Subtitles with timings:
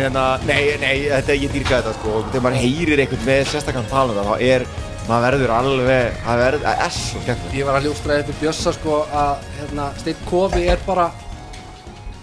[0.00, 2.12] En hérna, nei, nei, þetta ég dýrka þetta sko.
[2.16, 4.62] Og þegar maður heyrir einhvern með sérstakann tala um þá er,
[5.10, 7.88] maður verður alveg það verður, það er svo skemmt Ég var að
[8.24, 11.10] upp í Bjössa sko að hérna, Steinn Kofi er bara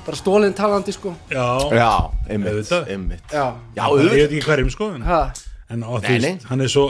[0.08, 1.14] bara stólinn talandi sko.
[1.30, 1.90] Já, Já,
[2.32, 3.26] einmitt, einmitt.
[3.30, 4.14] Já, Já, ég auðvitað.
[4.16, 5.22] veit ekki hverjum sko en, ha,
[5.70, 6.38] en á, Nei, nei.
[6.50, 6.86] hann er svo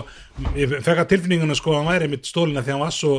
[0.55, 3.15] ég fekk að tilfinninguna sko að hann væri mitt stólina þegar hann var svo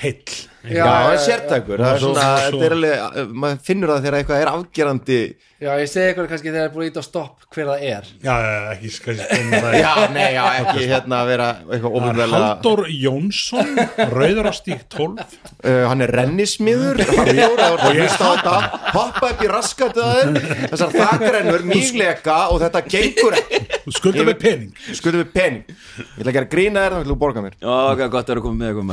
[0.00, 0.24] heill.
[0.66, 4.00] Já, það er sértækur, það er Svo- svona, svo- þetta er alveg, maður finnur það
[4.08, 5.18] þegar eitthvað er afgerandi
[5.64, 7.78] já, ég segi ykkur kannski þegar það er búin að íta á stopp hver það
[7.88, 8.04] er.
[8.24, 9.74] Já, já, já, ekki spenna það.
[9.80, 13.70] Já, nei, já, ekki hérna að vera eitthvað Það er ofinvelega Halldór Jónsson
[14.14, 17.16] Rauðarástík 12 uh, Hann er rennismiður það
[17.64, 18.56] var að hlusta á þetta.
[18.94, 20.30] Hoppa upp í þeir
[20.74, 23.58] Þessar þakrennur, mýgleika og þetta gengur ekki.
[23.84, 24.72] Þú skuldar með pening.
[24.96, 25.64] Skuldum við pening.
[25.68, 27.54] Ég ætla að gera grína þér, þá við að borga mér.
[27.60, 28.86] Ó, hvað gott að vera komið með eitthvað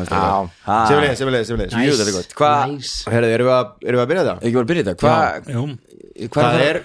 [5.56, 6.82] maður Já, er Hvað, að, að að er er,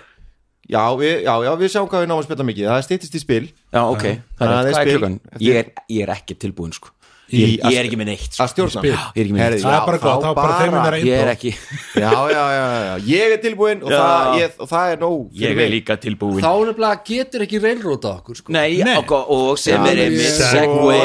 [0.67, 2.69] já, við, já, já, við sjáum hvað við náum að spila mikið.
[2.71, 3.45] Það er stýttist í spil.
[3.73, 4.05] Já, ok,
[4.39, 5.19] það Það er, er er klukkan?
[5.41, 6.93] Ég er, ég er ekki tilbúin sko.
[7.27, 8.45] Ég, ég er ekki með neitt sko.
[8.45, 8.83] að stjórna.
[8.85, 8.93] Spil.
[8.95, 9.65] Ég er ekki með Herðu, neitt.
[9.67, 11.51] Það já, er bara gott, þá bara þeim minna Ég er ekki
[11.97, 13.99] Já, já, já, já, ég er tilbúin og, Já.
[13.99, 17.63] það, ég, og það er nóg fyrir Ég er líka tilbúin Þá nefnilega getur ekki
[17.67, 18.55] reilróta okkur sko.
[18.55, 18.95] Nei, Nei.
[19.03, 21.03] Og, og sem Já, er einmitt segway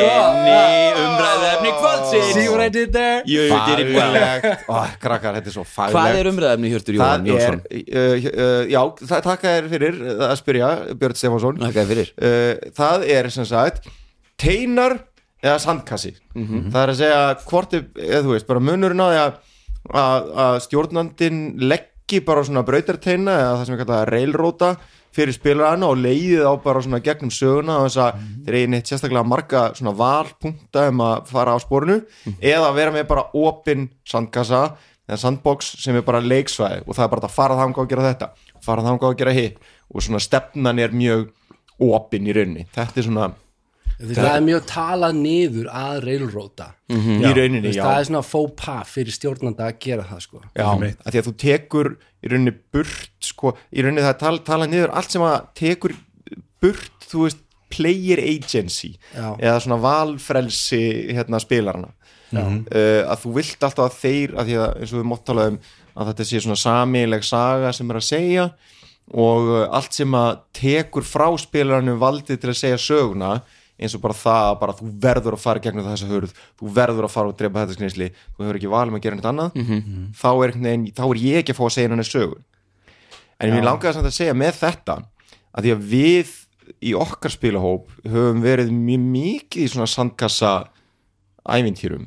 [0.00, 2.34] inn í umræðefni kvöldsins.
[2.34, 3.22] See what I did there?
[3.26, 4.16] You did it well
[5.02, 7.62] krakkar, þetta er svo faglegt Hvað er umræðefni Hjörtur Jóhann Það er, Jónsson?
[7.62, 8.80] uh, uh, já,
[9.12, 10.70] það takka þér fyrir uh, að spyrja,
[11.02, 11.60] Björn Stefánsson.
[11.62, 12.12] Þakka þér fyrir.
[12.18, 13.88] Uh, Það er sem sagt
[14.42, 14.98] teinar
[15.42, 16.12] eða sandkassi.
[16.38, 16.68] Mhm.
[16.72, 19.32] Það er að segja hvort, er- eða þú veist, bara munurinn á því að,
[20.02, 21.40] að, að stjórnandinn
[21.70, 24.70] leggi bara svona brautarteina eða það sem við kalla reilróta
[25.12, 28.44] fyrir spilarana og leiðið á bara svona gegnum söguna og þess að Mhm.
[28.46, 31.98] þeir eigin eitt sérstaklega marga svona valpunkta um að fara á sporinu
[32.40, 34.76] eða vera með bara opin sandkassa
[35.08, 38.08] eða sandbox sem er bara leiksvæði og það er bara að fara þangað og gera
[38.14, 38.28] þetta
[38.62, 39.56] fara þangað og gera hitt
[39.94, 41.28] og svona stefnan er mjög
[41.80, 43.32] opin í rauninni þetta er svona
[44.02, 47.84] Veist, Það er mjög talað niður að reilróta í Þú rauninni, veist, já.
[47.86, 50.42] Það er svona faux pas fyrir stjórnanda að gera það sko.
[50.58, 54.34] Já, að því að þú tekur í rauninni burt sko, í rauninni það er tal,
[54.48, 55.96] talað niður allt sem að tekur
[56.62, 57.40] burt, þú veist
[57.72, 59.32] player agency Já.
[59.40, 60.82] eða svona valfrelsi
[61.16, 61.92] hérna spilarana.
[62.32, 65.58] Uh, að þú vilt alltaf að þeir að því að eins og við mótt talaðum
[65.92, 68.46] að þetta sé svona samileg saga sem er að segja
[69.12, 73.34] og uh, allt sem að tekur frá spilaranum valdið til að segja söguna
[73.80, 77.06] eins og bara það að bara þú verður að fara gegnum þessa hörð, þú verður
[77.08, 79.56] að fara og drepa þetta skreinsli, þú hefur ekki valum að gera neitt annað
[80.18, 82.38] þá, er, neginn, þá er ég ekki að fá að segja henni sögu.
[83.42, 84.98] En ég langaði samt að segja með þetta
[85.52, 86.36] að því að við
[86.82, 90.52] í okkar spilahóp höfum verið mjög mikið í svona sandkassa
[91.42, 92.04] ævintýrum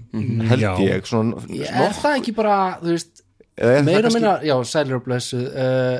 [0.47, 0.71] held Já.
[0.79, 3.23] ég svona, Ég, Er það ekki bara, veist
[3.57, 5.99] er meira kannski- minna, já, sælir og blessu uh,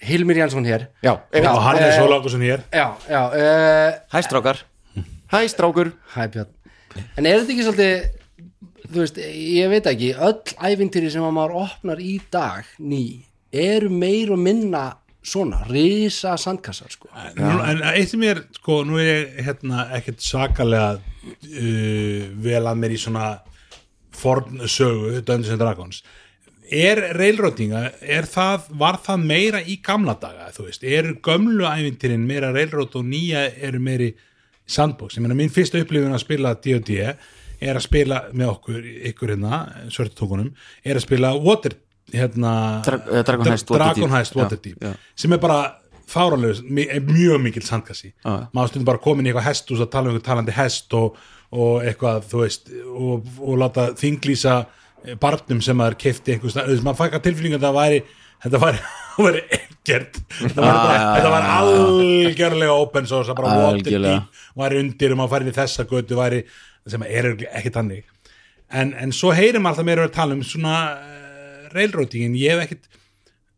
[0.00, 0.88] Hilmir Jansson hér.
[1.04, 1.50] Já, einmitt.
[1.52, 2.40] Og hann er eh, svo langur sem
[2.72, 4.00] Já, já, uh,
[5.30, 5.92] Hæ strákur.
[6.14, 6.56] Hæ Björn.
[7.16, 8.20] En er þetta ekki svolítið
[8.90, 13.90] þú veist, ég veit ekki öll ævintýri sem að maður opnar í dag ný, eru
[13.92, 14.84] meir og minna
[15.22, 17.10] svona, risa sandkassar sko.
[17.36, 22.64] Nú, en eitt sem ég er, sko, nú er ég hérna ekkert sakalega uh, vel
[22.64, 23.28] að mér í svona
[24.20, 26.02] forn sögu, Dungeons and Dragons.
[26.70, 32.26] Er railroadinga er það, var það meira í gamla daga, þú veist, eru gömlu æfintirinn
[32.26, 34.12] meira railroad og nýja eru meiri
[34.70, 36.96] sandbox, ég meina mín fyrsta upplifun að spila D&D
[37.60, 38.80] er að spila með okkur,
[39.10, 39.58] ykkur hérna
[39.92, 40.52] svörtutókunum,
[40.86, 41.74] er að spila Water
[42.14, 42.52] hérna
[42.86, 44.10] Dra- eh, Dragon Heist Waterdeep.
[44.14, 44.94] Heist Já, Waterdeep já.
[45.14, 45.58] sem er bara
[46.10, 46.62] fáralega
[47.06, 48.32] mjög mikil sandkassi já.
[48.54, 51.20] maður stundum bara komin í eitthvað hesthús að tala um eitthvað talandi hest og,
[51.54, 54.56] og eitthvað þú veist og, og láta þinglýsa
[55.22, 58.00] barnum sem maður kefti einhvers stað, þú veist, maður fækka tilfinningu að það væri
[58.42, 58.82] þetta væri,
[59.14, 59.44] það væri
[59.80, 63.58] ekkert þetta var, bara, já, já, þetta var algjörlega open source, það bara.
[63.64, 66.40] Waterdeep væri undir og maður færi í þessa götu væri,
[66.90, 68.04] sem er ekki tannig
[68.70, 72.90] en, en svo heyrim alltaf meira að tala um svona uh, railroadingin, ég hef ekkert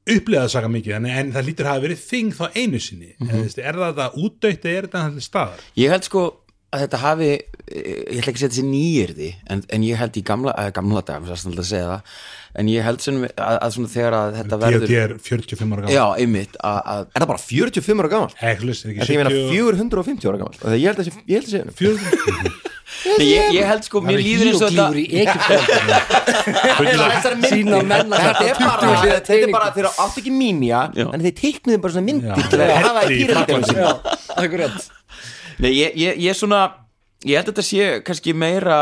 [0.02, 3.10] upplifað það saka mikið en, en það lítur að hafa verið þing þá einu sinni
[3.12, 3.28] mm.
[3.28, 3.50] -hmm.
[3.62, 6.24] er það það útdautt eða er þetta allir staðar Ég held sko
[6.72, 10.24] að þetta hafi ég ætla ekki að setja þessi nýjirði en, en ég held í
[10.26, 12.16] gamla, að gamla dag það er snart að segja það
[12.58, 15.92] en ég held sem, að, að svona þegar að þetta verður D&D er 45 ára
[15.94, 18.34] Já, einmitt að, að, Er það bara 45 ára gammal?
[18.42, 21.24] Heklus, er En ekki því ég meina 70 450 ára gammal Ég held að sé-
[21.24, 22.70] ég held að sé
[23.02, 24.68] Nei, ég, ég held sko, mér líður eins og
[27.08, 31.24] þetta sína menn að Þetta er bara, þetta er bara þeir átt ekki mínja en
[31.24, 33.24] þeir teiknuðu bara svona myndir til að hafa í
[34.42, 34.76] akkurat.
[35.62, 36.60] Nei, ég, ég, ég svona
[37.26, 38.78] ég held að þetta sé kannski meira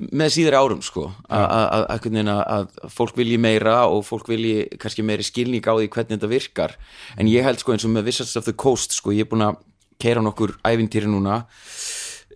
[0.00, 1.12] með síðari árum sko.
[1.30, 6.76] Að- fólk vilji meira og fólk vilji kannski meiri skilning á því hvernig þetta virkar.
[7.18, 9.46] En ég held sko eins og með Wizards of the Coast sko ég er búin
[9.46, 9.56] að
[10.00, 11.44] keira nokkur ævintýri núna.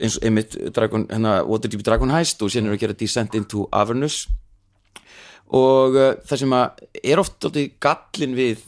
[0.00, 3.67] Eins og einmitt Dragon, hérna, Waterdeep Dragon Heist og síðan eru að gera Descent into
[3.73, 4.26] Avernus.
[5.49, 7.47] Og uh, það sem að er oft
[7.81, 8.64] gallin við,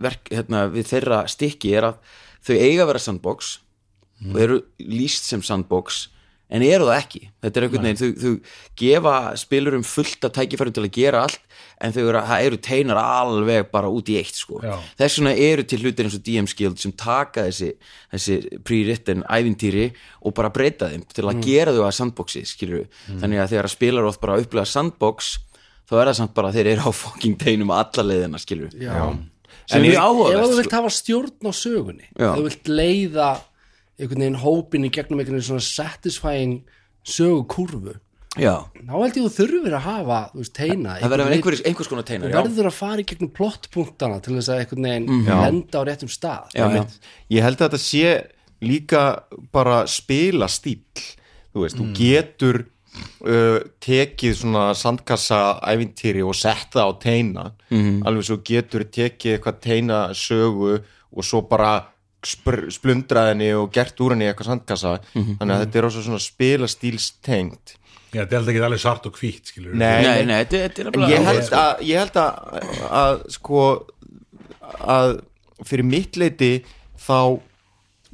[0.00, 1.98] verk, hérna, við þeirra stykki er að
[2.44, 3.58] þau eiga að vera sandbox
[4.24, 6.08] og eru líst sem sandbox
[6.52, 8.34] en eru það ekki þetta er einhvern veginn, þau, þau
[8.80, 11.40] gefa spilurum fullt af tækifærum til að gera allt
[11.80, 14.74] en þau eru, eru teinar alveg bara út í eitt sko Já.
[15.00, 17.72] þess vegna eru til hlutir eins og DM's Guild sem taka þessi,
[18.12, 19.88] þessi pre-written ævintýri
[20.22, 23.76] og bara breyta þeim til að gera þau að sandboxi skilur þannig að þegar að
[23.78, 25.34] spilar oft bara upplega sandbox
[25.88, 28.94] þá er það samt bara að þeir eru á fucking teinum alla leiðina skilur Já.
[29.64, 30.78] sem er mjög ef þú vilt sko.
[30.78, 32.30] hafa stjórn á sögunni Já.
[32.30, 33.32] ef þú vilt leiða
[33.98, 36.56] einhvern veginn hópin í gegnum einhvern veginn svona satisfying
[37.04, 37.94] sögukúrfu
[38.40, 41.90] já, þá held ég þú þurfir að hafa þú veist, teina það verður einhvers, einhvers
[41.90, 45.28] konar þú teinar já, verður að fara í gegnum plottpunktana til þess að einhvern veginn
[45.28, 46.54] lenda á réttum stað.
[46.56, 46.84] Já, já.
[47.36, 48.14] Ég held að þetta sé
[48.64, 49.02] líka
[49.54, 50.80] bara spila stíl
[51.54, 55.40] þú veist, þú getur uh, tekið svona sandkassa
[55.70, 57.46] ævintýri og sett það á teina
[58.06, 60.78] alveg svo getur tekið eitthvað teina sögu
[61.14, 61.76] og svo bara
[62.26, 64.98] splundrað henni og gert úr henni eitthvað sandkassa.
[65.14, 67.78] Þannig að þetta er svona spila stílstengt
[68.14, 71.14] Já, þetta er alltaf ekki alveg svart og skilur Nei, nei, nei, þetta, er nefnilega
[71.14, 72.68] ég held að, ég held að,
[73.00, 73.64] að sko
[74.94, 75.14] að
[75.66, 76.52] fyrir mitt leiti
[77.02, 77.40] þá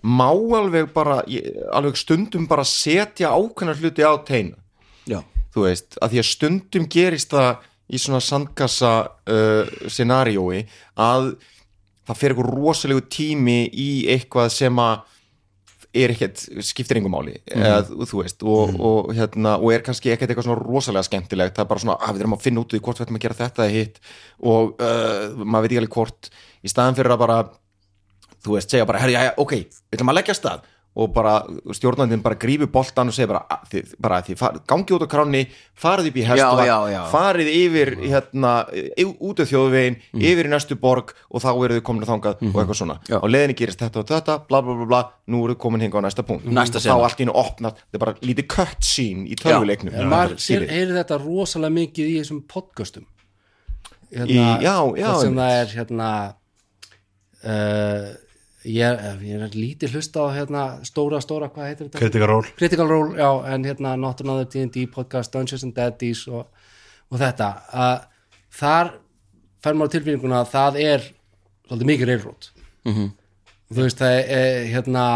[0.00, 4.56] má alveg bara ég, alveg stundum bara setja ákveðna hluti á teina.
[5.04, 5.20] Já,
[5.52, 7.50] þú veist, að því að stundum gerist það
[7.90, 10.62] í svona sandkassa uh, scenariói
[10.96, 11.34] að
[12.10, 15.06] það fer eitthvað rosalegu tími í eitthvað sem að
[15.90, 20.30] er ekkert, skiptir engum máli eða, þú veist, og, og, hérna, og er kannski ekkert
[20.30, 22.82] eitthvað svona rosalega skemmtilegt það er bara svona, að við erum að finna út því
[22.84, 23.98] hvort við ætlum að gera þetta eða hitt.
[24.52, 26.30] Og uh, maður veit ekki alveg hvort
[26.62, 27.38] í staðan fyrir að bara
[28.40, 31.36] þú veist, segja bara, herri, já, já, ok, við ætlum að leggja stað og bara
[31.70, 35.08] stjórnandinn bara grífi boltan og segja bara, "Að, þið, bara þið far, gangi út á
[35.08, 35.42] kránni,
[35.78, 36.24] farið upp í
[36.90, 37.02] já.
[37.12, 38.52] farið yfir hérna,
[39.20, 42.80] út af þjóðvegin yfir í næstu borg og þá eru þið komin þangað og eitthvað
[42.80, 43.20] svona, Já.
[43.22, 45.98] á leiðinni gerist þetta og þetta, bla bla bla bla, nú eru þið komin hinga
[46.02, 49.34] á næsta punkt, Næsta þá allt í einu opnað, þetta er bara lítið cutscene í
[49.38, 49.94] tölvuleiknum.
[49.94, 50.68] En maður Skilið.
[50.74, 53.06] heyrir þetta rosalega mikið í þessum podcastum?
[54.10, 56.34] Hérna, Í- já, já, sem það er hérna
[57.44, 58.14] uh,
[58.64, 62.00] ég, er, ég er lítið hlusta á hérna, stóra, stóra, hvað heitir þetta?
[62.02, 66.48] Critical Role Critical Role, já, en hérna Not Another D&D podcast, Dungeons and Daddies og,
[67.10, 67.96] og þetta að
[68.60, 68.92] þar
[69.64, 71.08] fær maður tilfinninguna að það er
[71.68, 73.10] svolítið mikið reilrót mm -hmm.
[73.70, 75.06] þú veist, það er hérna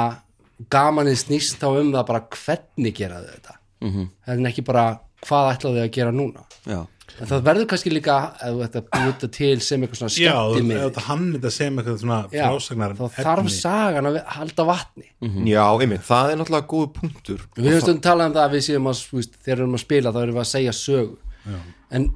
[0.70, 4.08] gamanið snýst þá um það bara hvernig gera þau þetta mm -hmm.
[4.26, 6.86] en ekki bara hvað ætlaðu þau að gera núna já
[7.20, 10.34] en það verður kannski líka ef þú ætti að þetta til sem eitthvað svona Já,
[10.54, 15.06] skemmti þetta hann þetta sem eitthvað svona Já, frásagnar þá þarf sagan að halda vatni.
[15.50, 17.46] Já, einmitt, það er náttúrulega góð punktur.
[17.54, 19.78] Við höfum stundum talað um það að við séum að þú veist, þegar við erum
[19.78, 21.16] að spila þá erum við að segja sögu.
[21.44, 21.58] Já.
[21.94, 22.08] en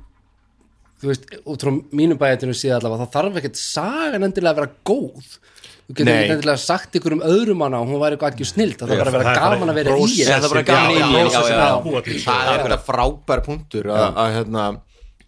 [0.98, 4.72] þú veist, út frá mínum bæðinu síðan allavega þá þarf ekkert sagan endilega að vera
[4.88, 5.38] góð.
[5.88, 8.82] Þú getur ekki endilega sagt ykkur um öðrum hana og hún væri eitthvað ekki snilt
[8.82, 10.98] það þarf bara að vera er gaman að vera í það er bara gaman í
[10.98, 11.78] Já, já, já, já, já.
[11.86, 14.66] búa til það er eitthvað frábær punktur að, að, hérna,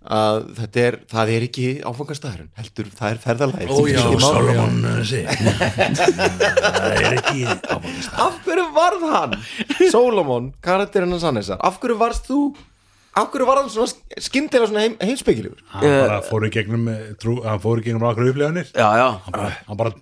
[0.01, 5.21] að þetta er það er ekki áfangastæðurinn heldur, það er ferðalæð Ó, já, Solomon þessi
[6.01, 7.45] það er ekki
[8.25, 9.37] af hverju varð hann?
[9.93, 12.41] Solomon, karakterinn hans Hannesar af hverju varst þú
[13.21, 13.91] af hverju var hann svona
[14.23, 15.61] skyndilega svona heim, heimspekilegur?
[15.75, 18.71] Hann bara fór í gegnum eh, trú, hann fór í gegnum ákveður upplifanir.
[18.71, 19.93] Já, já, hann bara, hann bara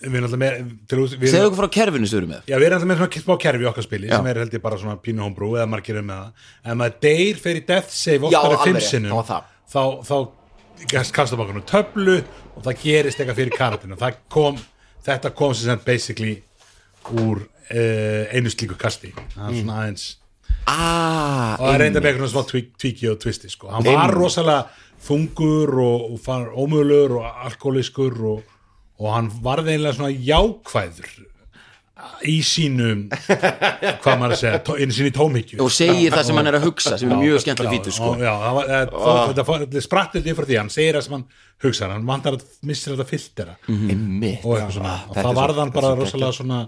[0.00, 2.42] við erum alltaf með segðu okkur frá kerfinu sem við erum með.
[2.50, 4.16] Já, við erum alltaf með svona smá kerfi okkar spili Já.
[4.16, 6.50] sem er held ég bara svona pínu homebrew eða margir með það.
[6.64, 10.16] En maður deyr fer í death save oftar en fimm sinnum þá, þá
[11.08, 12.18] kastar maður nú töflu
[12.56, 14.60] og það gerist eitthvað fyrir karatinu það kom,
[15.06, 16.36] þetta kom sem sem basically
[17.16, 19.12] úr uh, einu slíku kasti.
[19.34, 20.08] Það er svona aðeins
[20.66, 23.70] ah, og það reynda með eitthvað smá tweak- tweaki og twisti sko.
[23.72, 24.66] hann var rosalega
[25.06, 28.54] þungur og, og ómögulegur og alkoholískur og,
[28.98, 31.14] og hann varði eiginlega svona jákvæður
[32.28, 35.58] í sínum hvað maður að segja, í sínu tómhyggju.
[35.64, 38.10] Og segir það sem hann er að hugsa sem er mjög skemmtilega fítur sko.
[38.20, 41.16] Já, það eh, það- þetta fór- þetta spratt þetta yfir því, hann segir það sem
[41.16, 41.24] hann
[41.64, 43.08] hugsa hann vantar að missir þetta
[43.68, 44.44] Einmitt.
[44.44, 46.60] og eitthvað svona, og þetta það er svo- varð hann bara rosalega svona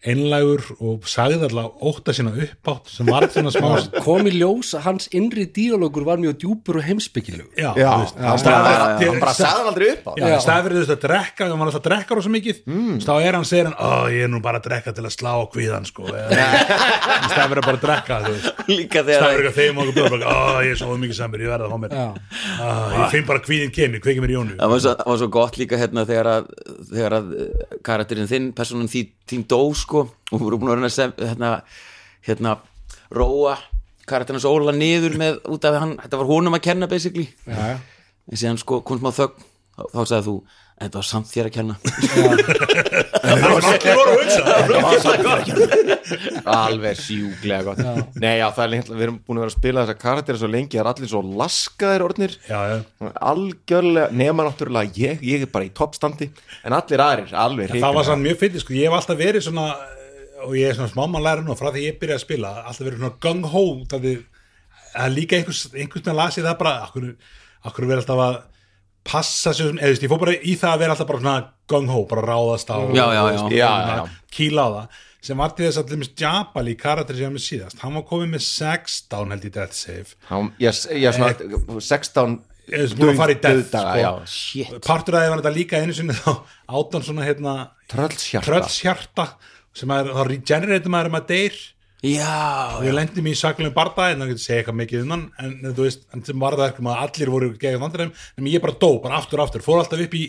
[0.00, 4.84] einlægur og sagði alltaf ótta sína uppátt sem var svona smá kom í ljós að
[4.86, 9.10] hans innri díalógur var mjög djúpur og heimsbyggilegu já, Já, þú veist, hann bara- fyrir-
[9.10, 10.12] hann bara sagði aldrei upp á.
[10.16, 12.96] Já, í þú veist að drekka, hann alltaf drekkar rosa mikið, mm.
[13.04, 15.32] þá er hann segir hann, ó, ég er nú bara að drekka til að slá
[15.36, 16.14] á kvíðan, sko, í
[17.36, 18.14] að bara að drekka,
[18.70, 21.72] líka þegar að þeim okkur bara, ó, ég er svo mikið samur, ég verða að
[21.76, 22.08] fá mér, Já.
[22.56, 25.20] Á, ég finn bara kvíðin kemur, kveikir mér í jónu, það var svo, það var
[25.20, 26.44] svo gott líka hérna þegar að,
[26.88, 27.26] þegar að
[29.90, 30.06] sko.
[30.30, 31.52] Og voru búin að reyna sem, hérna,
[32.26, 32.56] hérna
[33.10, 33.58] róa
[34.10, 37.28] karakterinn svo óla niður með út af hann, þetta var honum að kenna basically.
[38.30, 39.46] En síðan sko kom smá þögn.
[39.76, 40.34] Þá, þá sagði þú,
[40.80, 41.74] þetta var samt þér að kenna.
[43.20, 44.40] Það var allir voru að hugsa,
[46.50, 47.82] alveg sjúglega gott.
[48.18, 50.48] Nei já það er lengt við erum búin að vera að spila þessa karakter svo
[50.50, 52.34] lengi það er allir svo laskaðir orðnir.
[52.48, 52.76] Já, já,
[53.30, 56.30] algjörlega nema náttúrulega ég, ég er bara í toppstandi
[56.64, 59.68] en allir aðrir alveg það var sann mjög fyndið, sko, ég hef alltaf verið svona,
[60.48, 63.20] og ég er svona smámanlæri nú, frá því ég byrjaði að spila, alltaf verið svona
[63.26, 64.20] gung-ho, það er
[64.94, 67.10] er líka einhvers, einhvers veginn las ég það bara, akkur,
[67.68, 68.38] akkur verið alltaf að
[69.04, 71.36] passa sig, eða þú veist, ég fór bara í það að vera alltaf bara svona
[71.70, 73.22] gung-ho, bara ráðast á Já, já, já.
[73.30, 74.04] veist, Já, já.
[74.36, 77.80] kýla á það, sem var til þess að limis Jabal í karakter sem með síðast,
[77.82, 80.14] hann var komið með 16 held í Death Save.
[80.30, 82.38] Hann- ég, ég svona 16
[82.70, 84.78] Ég er búin að fara í death, dauðdaga, sko.
[84.86, 86.28] partur að það var þetta líka einu sinni þá
[86.78, 87.54] áttan svona hérna
[87.90, 88.46] tröllshjarta.
[88.46, 89.24] tröllshjarta
[89.74, 91.56] sem er, þá regenerator maður um að deyr
[92.02, 92.34] já,
[92.78, 95.24] og ég lendi mér í saklunum barða en það getur segja eitthvað mikið um hann
[95.38, 98.52] en en þú veist, en sem var það ekki að allir voru gegn vandræðum, en
[98.52, 99.64] ég bara dó, bara aftur og aftur.
[99.66, 100.24] Fór alltaf upp í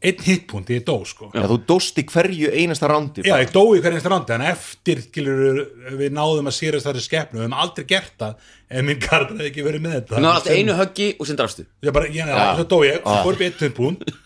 [0.00, 3.66] einn hitpunkt ég dó sko, já, þú dóst í hverju einasta rándi já, ég dó
[3.76, 5.60] í hverjum strandi en eftir, skilur,
[6.00, 9.50] við náðum að sýrast þar skepnu, við höfum aldrei gert það ef minn kardur hefði
[9.50, 10.14] ekki verið með þetta.
[10.14, 13.04] Það var alltaf einu höggi og sem drafstu ég bara, já, já, svo dó ég,
[13.04, 14.16] fór upp í eitt hitpunkt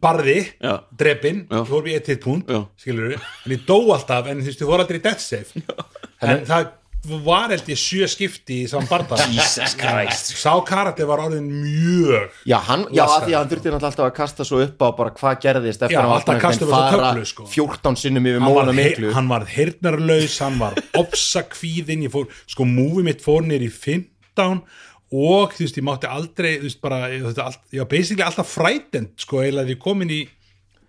[0.00, 0.72] barði, Já.
[1.52, 1.60] Já.
[1.68, 2.62] fór upp í eitt hitpunkt, Já.
[2.80, 5.66] skilur en ég dó alltaf, en þú veist, ég fór aldrei í death save
[6.20, 6.68] en það
[7.24, 10.34] var held ég sjö skipti í saman barða Jesus Christ.
[10.36, 14.12] Sá karakter var orðin mjög Já, hann, já að því að hann þurfti alltaf að
[14.18, 16.74] kasta svo upp á bara hvað gerðist eftir Já, að hann alltaf var kasta upp
[16.76, 17.46] á fara sko.
[17.54, 19.14] 14 sinnum yfir móna miklu.
[19.16, 24.60] hann var heyrnarlaus, hann var ofsakvíðin, ég fór, sko múfi mitt fór nýr í 15
[25.10, 27.24] og þú veist, ég mátti aldrei, þú veist, bara ég,
[27.80, 30.20] var basically alltaf frætend sko, eiginlega því ég kom inn í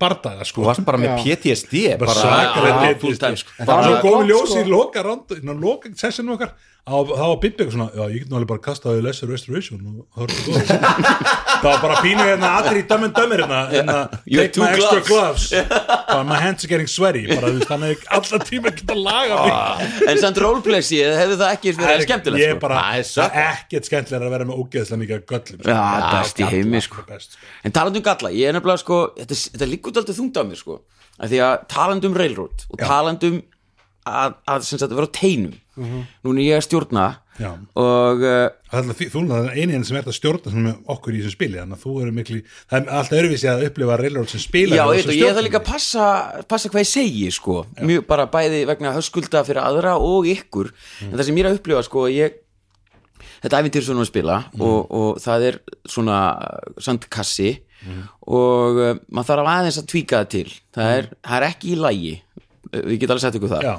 [0.01, 3.53] bardaga, sko Þú varst bara með PTSD bara bara, svakalega PTSD, sko.
[3.53, 3.65] sko.
[3.69, 4.59] bara svo Bara- komið gott, ljós sko.
[4.59, 4.69] í
[5.45, 9.03] ná, loka sessinu okkar á, það var eitthvað svona, já ég get alveg bara kastaði
[9.05, 10.71] Lesser Restoration og það var svo góð
[11.61, 15.45] það var bara pínu hérna allir í dömmen dömmir hérna, hérna take my extra gloves.
[15.51, 15.75] gloves
[16.09, 18.97] bara my hands are getting sweaty bara þú veist, hann hefði alltaf tíma að geta
[18.97, 22.63] laga mig en samt roleplaysið hefði það ekki verið skemmtilegt ég sko.
[22.65, 25.81] bara, Það er er ekkert skemmtilega að vera með ógeðslega mikið göllum Já,
[26.17, 27.05] best í heimi, sko.
[27.05, 27.45] sko.
[27.61, 30.61] En talandi um galla, ég er nefnilega sko Þetta, þetta liggur aldrei þungt á mér
[30.65, 30.81] sko
[31.21, 33.41] af Því að talandi um railroad og talandi um
[34.07, 35.57] að, að sem sagt, vera á teinum.
[35.81, 37.05] Núna er ég að stjórna
[37.41, 37.51] Já.
[37.79, 41.21] Og uh, Það er því, þú er einin sem er að stjórna með okkur í
[41.21, 42.37] þessum spili þannig að þú eru miklu,
[42.69, 46.05] það er alltaf öðruvísi að upplifa Railroad sem spila já, ég, þarf líka að passa,
[46.51, 47.57] passa hvað ég segi sko.
[47.81, 50.71] Mjög bara bæði vegna höskulda fyrir aðra og ykkur.
[51.07, 52.39] En það sem ég er að upplifa sko ég,
[53.41, 55.55] Þetta æfintir svona að spila og, og það er
[55.89, 56.17] svona
[56.81, 57.55] sandkassi
[58.29, 60.51] og uh, maður þarf aðeins að tvíka það til.
[60.77, 62.11] Það er, það er ekki í lægi
[62.71, 63.67] við getum alveg sett ykkur það.
[63.67, 63.75] Já.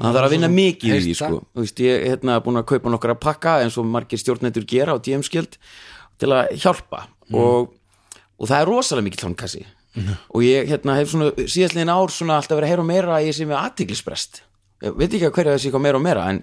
[0.00, 1.40] það þarf að vinna mikið í því sko.
[1.84, 5.58] Ég er hérna búin að kaupa nokkra pakka eins og margir stjórnendur gera á DM-skild
[6.22, 7.06] til að hjálpa.
[7.34, 7.72] Og,
[8.38, 9.64] og það er rosalega mikið tónkassi
[10.02, 13.36] og ég hérna hef svona síðastliðin ár svona alltaf verið að heyra meira að ég
[13.36, 14.40] sé með aðtiklisbrest
[14.82, 16.40] ég veit ekki að hverja þessi eitthvað meira og meira en,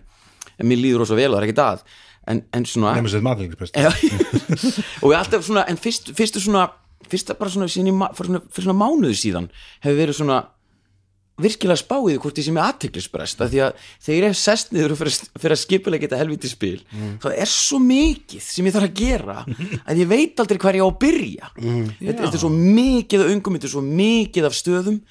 [0.56, 1.84] en mér líður rosa vel og það er ekki það
[2.32, 2.94] en, en svona
[5.02, 6.70] og við alltaf svona en fyrst, fyrstu svona
[7.12, 9.52] fyrsta bara svona, síðan fyrir svona mánuðu síðan
[9.84, 10.40] hefur verið svona
[11.46, 14.96] virkilega spáið hvort ég sé með aðteklisbrest af því að þegar ég er sest niður
[14.96, 16.78] og fyrir, fyrir að skipulega geta helviti spil
[17.24, 19.38] það er svo mikið sem ég þarf að gera
[19.88, 21.52] að ég veit aldrei hver ég á að byrja.
[21.58, 25.02] Þetta, þetta er svo mikið af ungum, þetta er svo mikið af stöðum.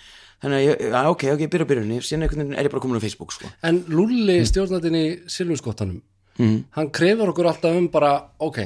[0.40, 2.96] Þannig að ég, já, ok, ok, ég byrja á byrjunni síðan er ég bara komin
[2.96, 3.50] á Facebook sko.
[3.66, 6.00] En Lulli stjórnandinn í Silvurskottanum
[6.76, 8.62] hann krefur okkur alltaf um bara ok,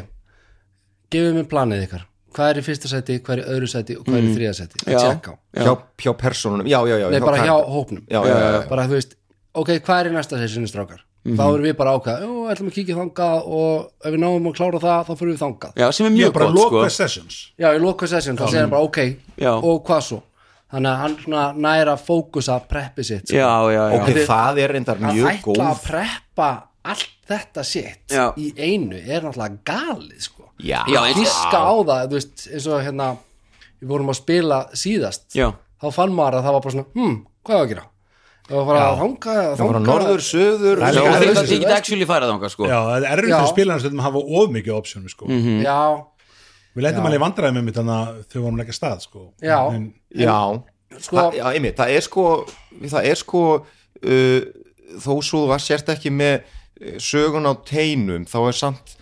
[1.10, 4.04] gefið mér planið ykkar hvað er í fyrsta sæti, hvað er í öðru sæti og
[4.08, 5.36] hvað er í þriða sæti, að tjekka á.
[5.64, 5.72] Hjá,
[6.04, 7.72] hjá persónunum, já, já, já Nei, bara hjá karakter.
[7.74, 8.04] hópnum.
[8.10, 8.60] Já, já, já, já.
[8.68, 9.16] bara þú veist,
[9.54, 11.02] ok, hvað er í næsta sessinu strákar?
[11.24, 14.56] Þá erum við bara ákvað, jú, ætlum að kíkja þangað og ef við náum að
[14.58, 15.70] klára það, þá fyrir við þangað.
[15.80, 16.76] Já, sem er mjög bara gott sko.
[16.82, 17.38] loka sessions.
[17.56, 18.98] Já, í loka session, þá segir hann bara ok
[19.40, 19.52] Já.
[19.56, 20.18] og hvað svo?
[20.74, 23.38] Þannig að hann svona næra fókusa preppi sitt sko.
[23.38, 25.64] já, já, já, ok, það er reyndar að mjög ætla góð.
[25.70, 26.50] að preppa
[26.92, 28.24] allt þetta sitt Já.
[28.36, 30.43] í einu er náttúrulega galið sko.
[30.62, 30.80] Já,
[31.16, 33.08] giska á það, þú veist, eins og hérna
[33.80, 35.50] við vorum að spila síðast Já.
[35.82, 37.84] þá fann maður að það var bara svona hm, hvað er að gera?
[38.44, 42.32] Það var bara að þanga, það var þanga norður, söður Það er geta actually farið
[42.34, 43.36] þangað sko Já, það er Já.
[43.38, 45.28] fyrir spilarna stundum að hafa of mikið optionum sko.
[45.64, 45.78] Já,
[46.74, 49.22] Við lendum alveg vandræði með mitt þannig að þau vorum ekki að stað sko.
[49.46, 49.58] Já.
[49.70, 50.36] en, já,
[50.98, 52.24] sko það, já, einmitt, það er sko
[52.82, 54.40] það er sko uh,
[55.04, 58.96] þó svo þú var sért ekki með uh, sögun á teinum þá er samt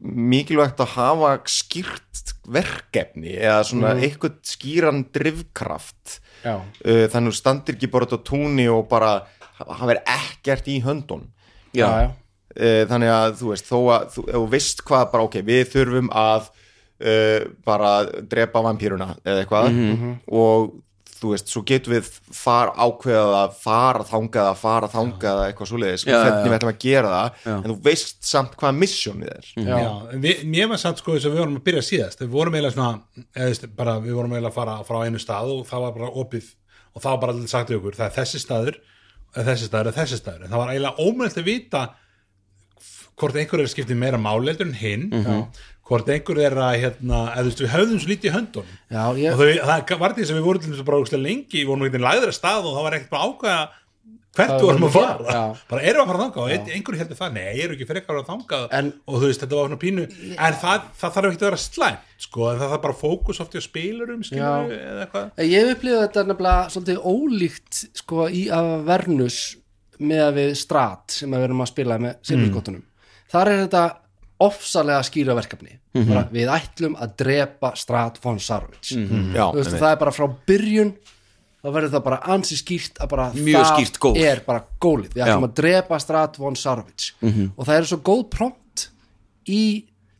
[0.00, 6.18] mikilvægt að hafa skýrt verkefni eða svona eitthvað skýran drifkraft.
[6.44, 9.14] Já, uh, þannig að standir ekki bara á túnni og bara
[9.60, 11.28] hafa verið ekkert í höndun
[11.76, 16.10] já, uh, þannig að þú veist þó að þú, veist hvað bara ok, við þurfum
[16.10, 17.92] að uh, bara
[18.34, 19.80] drepa vampýruna eða eitthvað
[20.42, 20.74] og
[21.24, 25.70] þú veist, svo getum við far ákveðað að fara þangað að fara þangað eða eitthvað
[25.72, 26.50] svoleiðis Já, já, hvernig já.
[26.52, 27.54] við ætlum að gera það Já.
[27.56, 31.16] en þú veist samt hvað missjónið er já, Já, en við, mér var samt sko
[31.16, 34.36] þess að við vorum að byrja síðast við vorum eiginlega svona eða, bara, við vorum
[34.36, 36.50] eiginlega að fara frá einu stað og það var bara opið
[36.94, 38.80] og það var bara allir sagt við okkur það er þessi staður,
[39.34, 41.84] eða þessi staður, eða þessi staður en það var eiginlega ómöld að vita
[43.14, 45.08] hvort einhver er skiptið meira máleitur en hinn
[45.84, 48.76] hvort einhver er að hérna, eða þú veist við höfðum svo lítið í höndunum.
[48.88, 51.70] Já, og ég, þau, það var því sem við vorum að bara ógeðslega lengi, við
[51.70, 53.64] vorum eitthvað læðra stað og það var ekkert bara ákveða
[54.34, 55.14] hvert þú vorum að fara.
[55.14, 55.42] að já.
[55.70, 56.44] bara erum við að fara þangað?
[56.44, 58.64] Og ein, einhverju heldur það, nei, eru ekki frekar að þangað?
[58.78, 61.60] En- og þú veist, þetta var svona pínu en það, það þarf ekki að vera
[61.62, 65.44] slæmt sko, en það þarf bara fókus oft í að spilurum skilur eða eitthvað.
[65.52, 69.38] Ég upplifði þetta nefnilega svolítið ólíkt sko í að Vernus
[70.02, 72.82] með að við Strat sem að við erum að spila með silfurskottunum
[73.34, 73.84] þar er þetta
[74.42, 75.76] ofsalega skýra verkefni.
[75.94, 80.26] Bara, við ætlum að drepa Strat von Sarovic já, þú veist, það er bara frá
[80.48, 80.90] byrjun
[81.64, 84.12] þá verður það bara ansi skýrt að bara Mjög það gól.
[84.20, 85.48] er bara gólið, við ætlum Já.
[85.48, 88.86] að drepa Strat von Sarovic og það eru svo góð prompt
[89.48, 89.62] í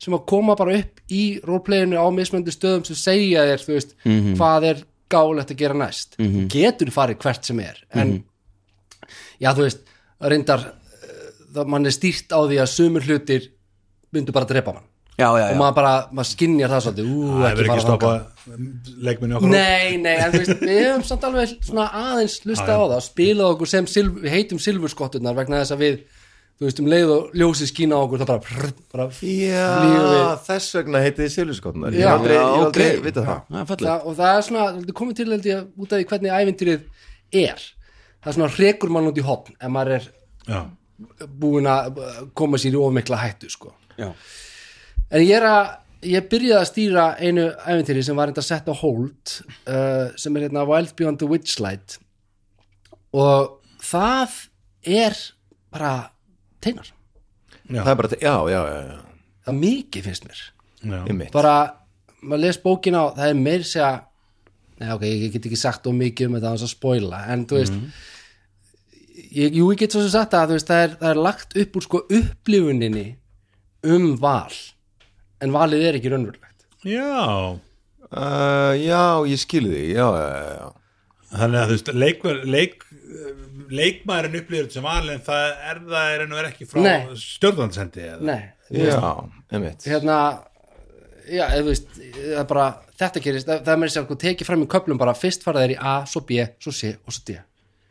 [0.05, 4.69] sem að koma bara upp í roleplayinu á mismöndi stöðum sem segja þér veist, hvað
[4.71, 6.17] er gálegt að gera næst.
[6.51, 8.17] Getur farið hvert sem er en
[9.43, 9.85] já þú veist,
[10.25, 13.51] reyndar eh, það mann er stýrt á því að sumur hlutir
[14.15, 14.87] myndu bara að drepa mann.
[15.15, 17.85] Já, já, og maður bara, maður skinnjar það svolítið ú, það ekki fara þangað.
[17.85, 22.75] stoppa leikminni okkur Nei, nei, en þú veist, við hefum samt alveg svona aðeins lusta
[22.75, 26.01] á það spilað okkur sem silf, við heitum silfurskotturnar vegna þess að við,
[26.59, 29.69] þú veist, um leið og ljósið skína á okkur, það bara, prr, bara já,
[30.49, 31.31] þess vegna heitið
[31.95, 32.01] Já.
[32.01, 33.07] ég aldrei, ég aldrei ok.
[33.07, 33.63] vitað það.
[33.71, 36.35] Það og það er svona, það er komið til held ég út af því hvernig
[36.41, 36.91] ævintýrið
[37.45, 37.65] er.
[38.19, 40.11] Það er svona hrekur mann út í hopn ef maður er
[40.51, 40.61] já,
[41.39, 42.03] búin að
[42.35, 43.75] koma sér í ofmikla hættu sko.
[43.99, 44.11] Já.
[45.11, 45.65] en ég er að
[46.05, 49.37] ég byrjaði að stýra einu ævintýri sem var þetta sett á hold
[49.71, 51.99] uh, sem er hérna Wild Beyond the Witchlight.
[53.15, 54.35] Og það
[54.85, 55.17] er
[55.73, 55.95] bara
[56.65, 56.91] teinar.
[57.65, 58.99] Það er bara, já, já, já, já,
[59.47, 60.43] það er mikið finnst mér.
[60.85, 61.31] Já.
[61.33, 61.55] bara,
[62.21, 63.93] maður les bókina á það er meir segja
[64.75, 67.75] Nei, ok, ég get ekki sagt of mikið um þetta að spoila, en þú veist
[69.31, 71.55] ég, jú, ég get svo sem sagt það þú veist, það er, það er lagt
[71.63, 73.05] upp úr sko upplifuninni
[73.85, 74.55] um val
[75.45, 76.67] en valið er ekki raunverulegt.
[76.85, 80.73] Já, uh, já, ég skilu því já, já, já
[81.35, 82.85] þannig að þú veist leikver, leik,
[83.75, 86.81] leikmaðurinn upplýður sem valin það er það er enn og er ekki frá
[88.11, 88.19] eða?
[88.29, 88.43] Nei,
[88.85, 88.99] já,
[89.51, 89.87] einmitt.
[89.89, 90.19] hérna
[91.27, 92.69] já, þú veist, það er bara
[93.01, 95.65] þetta gerist, það, það er með sér að tekið fram í köflum bara fyrst fara
[95.65, 97.39] þeir í A, svo B, svo C og svo D.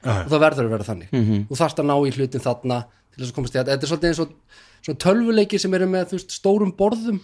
[0.03, 1.11] Já, og það verður að vera þannig.
[1.49, 2.77] Þú þarft að ná í hlutin þarna
[3.13, 4.33] til þess að komast í þetta, þetta er svolítið eins og
[4.83, 7.21] svona tölvuleikir sem eru með þú veist, stórum borðum.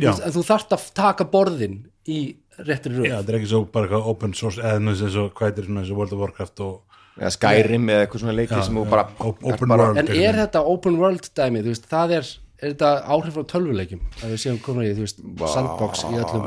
[0.00, 2.20] Já, en þú þarft að taka borðin í
[2.62, 3.08] réttri röð.
[3.10, 5.82] Já, þetta er ekki svo bara eitthvað open source eða eins og hvað heitir svona
[5.82, 9.04] eins og World of Warcraft og eða Skyrim eða eitthvað svona leiki sem þú bara
[9.18, 10.00] bara, world.
[10.00, 12.32] en er þetta open world dæmi, þú veist, það er
[12.62, 16.44] er þetta áhrif frá tölvuleikim að við séum komin í, þú veist, sandbox í öllum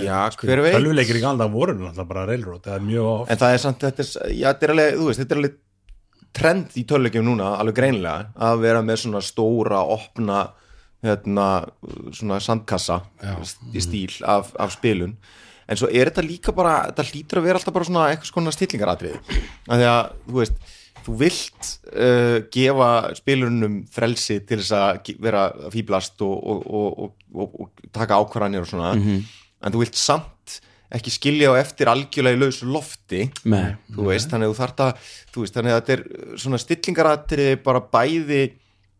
[0.00, 0.76] já, hver veit?
[0.78, 3.32] Tölvuleikir í galda voru náttúrulega bara railroad eða mjög oft.
[3.34, 5.58] En það er samt, þetta er, já, þetta er alveg þú veist, þetta er alveg
[6.36, 10.40] trend í töluleikjum núna alveg greinilega, að vera með svona stóra, opna
[11.04, 11.48] hérna,
[12.14, 13.02] svona sandkassa
[13.74, 15.14] í stíl af, af spilun.
[15.68, 18.52] En svo er þetta líka bara þetta hlýtur að vera alltaf bara svona eitthvað skona
[18.54, 20.74] stillingaratrið af því að, þú veist
[21.08, 27.84] þú vilt uh, gefa spilunum frelsi til þess að vera fýblast og, og, og, og,
[27.94, 28.94] taka ákvarðanir og svona.
[29.58, 30.37] En þú vilt samt
[30.94, 33.26] ekki skilja á eftir algjörlega í lausu lofti.
[33.44, 33.76] Nei.
[33.92, 37.48] þú veist, þannig að þú þarft að þú veist, þannig að þetta er svona stillingaratri
[37.64, 38.42] bara bæði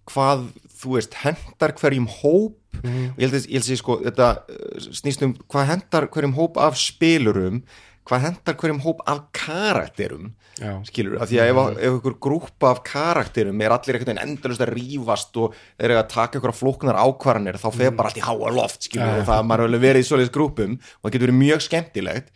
[0.08, 0.46] hvað
[0.78, 2.56] þú veist, hendar hverjum hóp.
[2.78, 6.60] Og ég held að, ég sé, sko, þetta uh, snýst um hvað hendar hverjum hóp
[6.62, 7.62] af spilurum
[8.08, 10.72] hvað hendar hverjum hóp af karakterum Já.
[10.88, 14.64] skilur, af því að ef, ef ykkur grúpa af karakterum er allir einhvern veginn endalust
[14.64, 18.52] að rífast og eru að taka ykkur flóknar ákvarðanir þá fer bara allt í háa
[18.56, 21.66] loft skilur, og það maður hefur verið í svoleiðis grúpum og það getur verið mjög
[21.68, 22.30] skemmtilegt.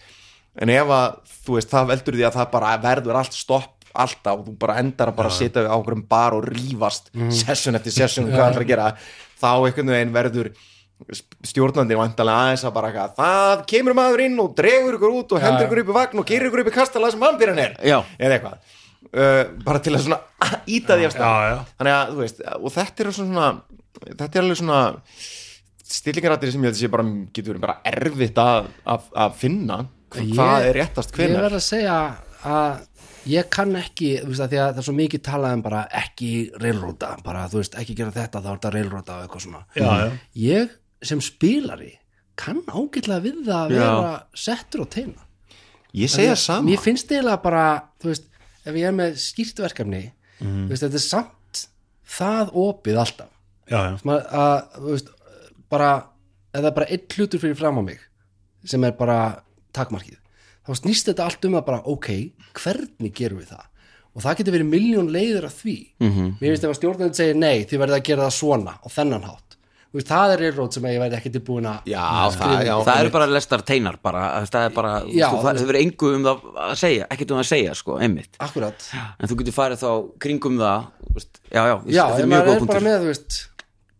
[0.62, 1.14] En ef að,
[1.46, 4.78] þú veist, það veldur því að það bara verður allt stopp alltaf og þú bara
[4.80, 8.70] endar að bara sitja á okkur bar og rífast session eftir session hvað ætlar að
[8.70, 8.86] gera,
[9.40, 10.52] þá einhvern veginn verður
[11.48, 15.42] stjórnandi vantalega aðeins að bara eitthvað, það kemur maður inn og dregur ykkur út og
[15.42, 17.98] hendur ykkur upp í vagn og gerir ykkur upp í kastala sem vampirinn er Já.
[18.18, 18.78] eða eitthvað.
[19.12, 20.20] Uh, bara til að svona
[20.78, 21.64] íta því af stað.
[21.80, 23.48] Þannig að, þú veist, og þetta er svona
[24.02, 24.78] þetta er alveg svona
[25.92, 29.80] stillingarættir sem ég held að sé bara getur verið bara erfitt að, að, að finna
[30.16, 31.96] Ég- hvað er réttast ég hvenær verð að segja
[32.52, 32.80] að
[33.32, 35.82] ég kann ekki, þú veist að því að það er svo mikið talað um bara
[36.02, 36.30] ekki
[36.62, 39.60] reilróta bara þú veist ekki gera þetta þá er þetta reilróta og eitthvað svona.
[39.78, 40.08] Já, já.
[40.48, 41.92] ég sem spilari
[42.38, 44.12] kann ágætlega við það að vera
[44.44, 45.26] settur á teina.
[45.92, 46.64] Ég segja sama.
[46.70, 47.64] mér finnst eiginlega bara
[48.00, 48.30] þú veist,
[48.64, 50.06] ef ég er með skýrt verkefni
[50.40, 51.64] þú veist, þetta er samt
[52.18, 53.34] það opið alltaf.
[53.68, 53.92] Já, já.
[54.00, 55.12] Að, að, veist,
[55.72, 55.90] bara
[56.56, 58.00] eða bara einn hlutur fyrir fram á mig
[58.68, 59.18] sem er bara
[59.74, 60.18] takmarkið
[60.62, 62.08] þá snýst þetta allt um að bara ok
[62.60, 63.68] hvernig gerum við það?
[64.12, 65.76] Og það getur verið miljón leiður af því.
[65.98, 66.32] -hmm.
[66.40, 69.28] mér finnst ef að stjórnandi segir nei þið verðið að gera það svona og þennan
[69.28, 69.51] hátt
[69.98, 72.02] veist, það er reilrót sem ég væri ekki tilbúin að já,
[72.38, 75.68] það, já, það eru bara lestar teinar bara, það er bara, Já, sko, það, það
[75.70, 78.40] verður engu um það að segja, ekkert um það að segja, sko, einmitt.
[78.46, 78.88] Akkurat.
[79.18, 79.90] En þú getur farið þá
[80.26, 82.86] kringum það þú veist, já, já, já, þetta er mjög góð er bara punktur.
[82.88, 83.38] með þú veist,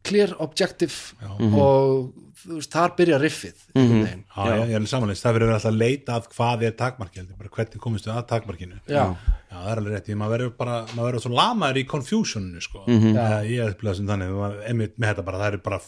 [0.09, 3.83] clear objective og þú veist, þar byrja riffið mm.
[3.83, 4.23] -hmm.
[4.37, 7.53] Já, já, ég er samanleins, það verður alltaf að leita að hvað er takmarki, bara
[7.57, 9.05] hvernig komist við að takmarkinu Já.
[9.51, 12.85] það er alveg rétt, því maður verður bara maður verður svo lamaður í confusioninu sko.
[12.87, 13.47] Mm -hmm.
[13.47, 15.81] ég er upplegað sem þannig maður- einmitt með þetta bara, það eru bara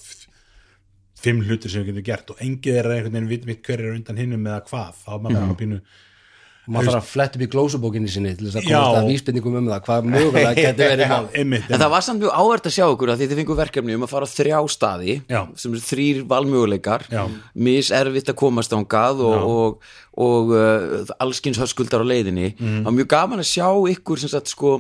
[1.24, 3.94] fimm hlutir sem við getum gert og engið er einhvern veginn vit mitt hver er
[3.94, 5.80] undan hinnum eða hvað, þá er maður bara pínu
[6.66, 9.66] maður þarf að fletta upp í glósubókinni sinni til þess að komast að vísbendingum um
[9.68, 11.26] það hvað mögulega getur verið mál.
[11.34, 13.98] einmitt, En það var samt mjög áverð að sjá okkur að því þið fengur verkefni
[13.98, 15.40] um að fara á þrjá staði Já.
[15.60, 17.06] sem eru þrýr valmöguleikar.
[17.68, 19.92] Mis erfitt að komast ángað og, og,
[20.24, 22.54] og uh, allskins höskuldar á leiðinni.
[22.56, 22.80] Mhm.
[22.82, 24.78] það var mjög gaman að sjá ykkur sem sagt sko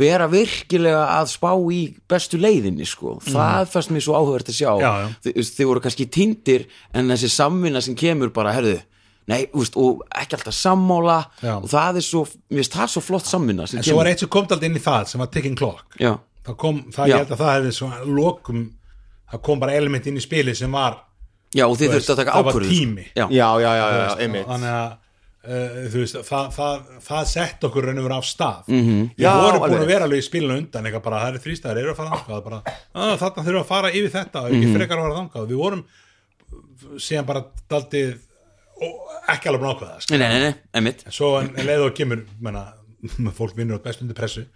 [0.00, 4.70] vera virkilega að spá í bestu leiðinni sko, það fannst mér svo áhugavert að sjá.
[4.76, 4.84] Mhm.
[4.84, 5.08] Já, já.
[5.24, 8.76] Þi, þið voru kannski tindir en þessi samvinna sem kemur bara, herðu
[9.30, 11.54] nei, veist, og ekki alltaf sammála Já.
[11.60, 14.24] og það er svo, mér finnst það svo flott samvinna sem en svo var eitt
[14.24, 16.12] sem kom alltaf inn í það sem var ticking clock já,
[16.46, 17.14] það kom, það Já.
[17.14, 18.64] ég held að það hefði svona lokum,
[19.32, 20.98] það kom bara element inn í spili sem var,
[21.54, 23.06] já, og þið Þú þurftu að taka það var ákvörðu tími.
[23.14, 24.90] já, já, já, já, einmitt þannig að
[25.40, 28.82] uh, þú veist, það, það, það sett okkur raun og vera af stað Mhm.
[28.88, 29.04] -hmm.
[29.16, 29.92] við Já, vorum alveg búin að rétt.
[29.94, 32.58] vera alveg í spilinu undan eitthvað bara, það eru þrýstæðir, eru að fara þangað bara,
[32.94, 35.84] að, þarna þurfum að fara yfir þetta og ekki frekar að fara þangað, við vorum
[37.00, 38.18] síðan bara daldið
[38.80, 40.16] ekki alveg það sko.
[40.16, 42.66] nei, nei, nei, einmitt en svo en, en leið og kemur menna,
[43.38, 44.46] fólk vinnur á best undir pressu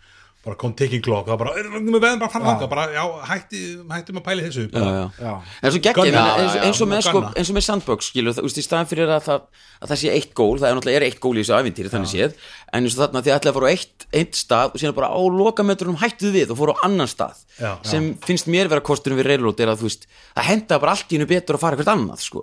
[0.45, 3.05] bara kom ticking clock og bara, "Erum við veðum bara að fara þangað bara, já,
[3.31, 4.65] hætti, hættum að pæli þessu.
[4.69, 5.11] Já, bara, já.
[5.25, 5.43] Já.
[5.63, 8.59] en svo Gunna, eins, eins og með sko, eins og með sandbox skilur, það, úst,
[8.59, 9.41] í staðan fyrir að það,
[9.81, 12.13] að það sé eitt gól það er náttúrulega er eitt gól í þessu æfintýri þannig
[12.13, 12.33] séð,
[12.73, 15.09] en eins og þarna þið ætlaði að fara á eitt, eitt stað og síðan bara
[15.09, 17.41] á lokametrunum hættuð við og fóru á annan stað.
[17.55, 17.79] Já.
[17.87, 21.13] sem finnst mér vera kosturum við reylót er að þú veist, það henda bara allt
[21.13, 22.43] í hennu betur að fara hvert annað sko.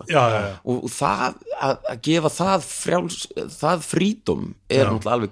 [0.64, 1.78] Og, og það að,
[5.12, 5.32] að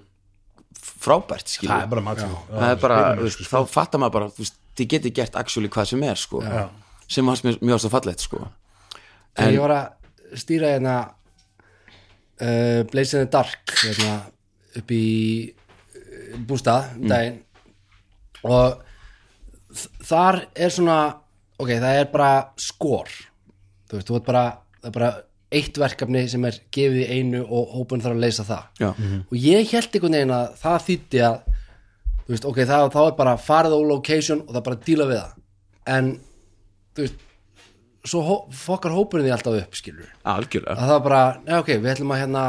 [1.00, 4.30] frábært skilur það er bara maður það er bara, þú veist, þá fattar maður bara
[4.80, 6.42] þið getið gert actually hvað sem er sko,
[7.08, 8.42] sem varst mér mjög svo fallegt sko.
[9.40, 10.98] en ég var að stýra hérna
[12.42, 14.18] uh, Blaze in the Dark hérna,
[14.80, 15.06] upp í
[15.50, 17.40] uh, bústað um daginn.
[18.44, 18.78] Og
[19.76, 21.00] þ- þar er svona
[21.60, 23.10] ok, það er bara skor
[23.90, 24.44] þú veist, þú veit bara
[24.80, 25.10] það er bara
[25.50, 28.68] eitt verkefni sem er gefið í einu og hópun þarf að leysa það.
[28.82, 28.90] Já.
[29.26, 31.40] og ég held einhvern veginn að það þýtti að
[32.20, 34.86] þú veist, ok, það, þá er bara farið á location og það er bara að
[34.86, 35.36] díla við það.
[35.90, 36.12] En
[36.94, 37.26] þú veist
[38.10, 40.76] svo hó, fokkar hópurinn því alltaf upp skilur algjörlega.
[40.78, 42.44] Að það var bara, neða ok, við ætlum að hérna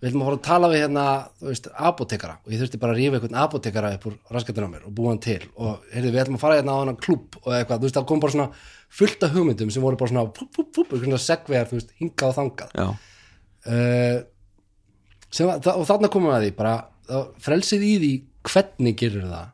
[0.00, 1.04] við ætlum að fara að tala við hérna
[1.38, 4.72] þú veist, apotekara og ég þurfti bara að rífa einhvern apotekara upp úr raskatinn á
[4.72, 5.40] mér og búa hann til.
[5.60, 8.06] Og heyrðu, við ætlum að fara hérna á hann klúb og eitthvað, þú veist, það
[8.10, 8.48] kom bara svona
[8.90, 12.32] fullt af hugmyndum sem voru bara svona púp, púp, púp, svona segvegar, þú veist, hingað
[12.32, 12.76] og þangað.
[13.70, 14.18] Uh,
[15.30, 16.74] sem, að- og þarna komum við að því bara,
[17.10, 18.12] þá, frelsið í því
[18.50, 19.50] hvernig gerir það.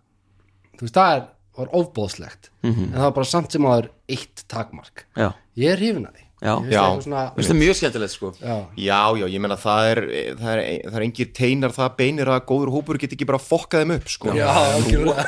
[0.76, 1.24] Þú veist, það er,
[1.56, 5.06] var ofbóðslegt en það var bara samt sem aður eitt takmark.
[5.16, 8.30] Já, ég er hrifin að því Já, það mjög skemmtilegt sko.
[8.36, 10.00] Já, Já, já, ég meina það er
[10.36, 13.84] það er, það er engir teinar það beinir að góður hópur get ekki bara fokkað
[13.84, 14.34] þeim upp sko.
[14.36, 15.24] já, algjörlega.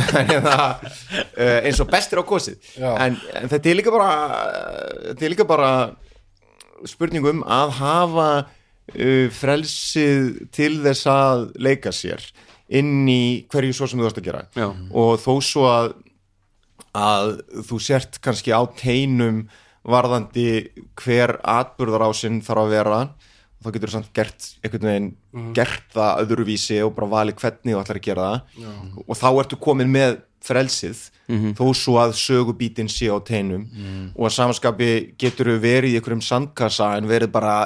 [0.50, 2.68] Það, uh, eins og bestir á kosið.
[2.76, 4.10] En, en þetta er líka bara
[5.08, 5.72] þetta er líka bara
[6.92, 12.20] spurningum að hafa uh, frelsið til þess að leika sér
[12.68, 14.44] inn í hverju svo sem þú varst að gera.
[14.60, 14.68] Já.
[14.92, 15.96] og þó svo að
[17.00, 17.36] að
[17.68, 19.44] þú sért kannski á teinum
[19.86, 20.46] varðandi
[21.00, 23.02] hver atburðarásinn þarf að vera
[23.60, 27.80] þá getur þú samt gert einhvern veginn gert það öðruvísi og bara vali hvernig þú
[27.82, 28.60] ætlar að gera það.
[28.64, 28.74] Já.
[29.06, 31.02] og þá ertu komin með frelsið
[31.58, 33.66] þó svo að sögubítin sé á teinum.
[34.16, 34.88] Og að samanskapi
[35.20, 37.58] getur þú verið í einhverjum sandkassa en verið bara,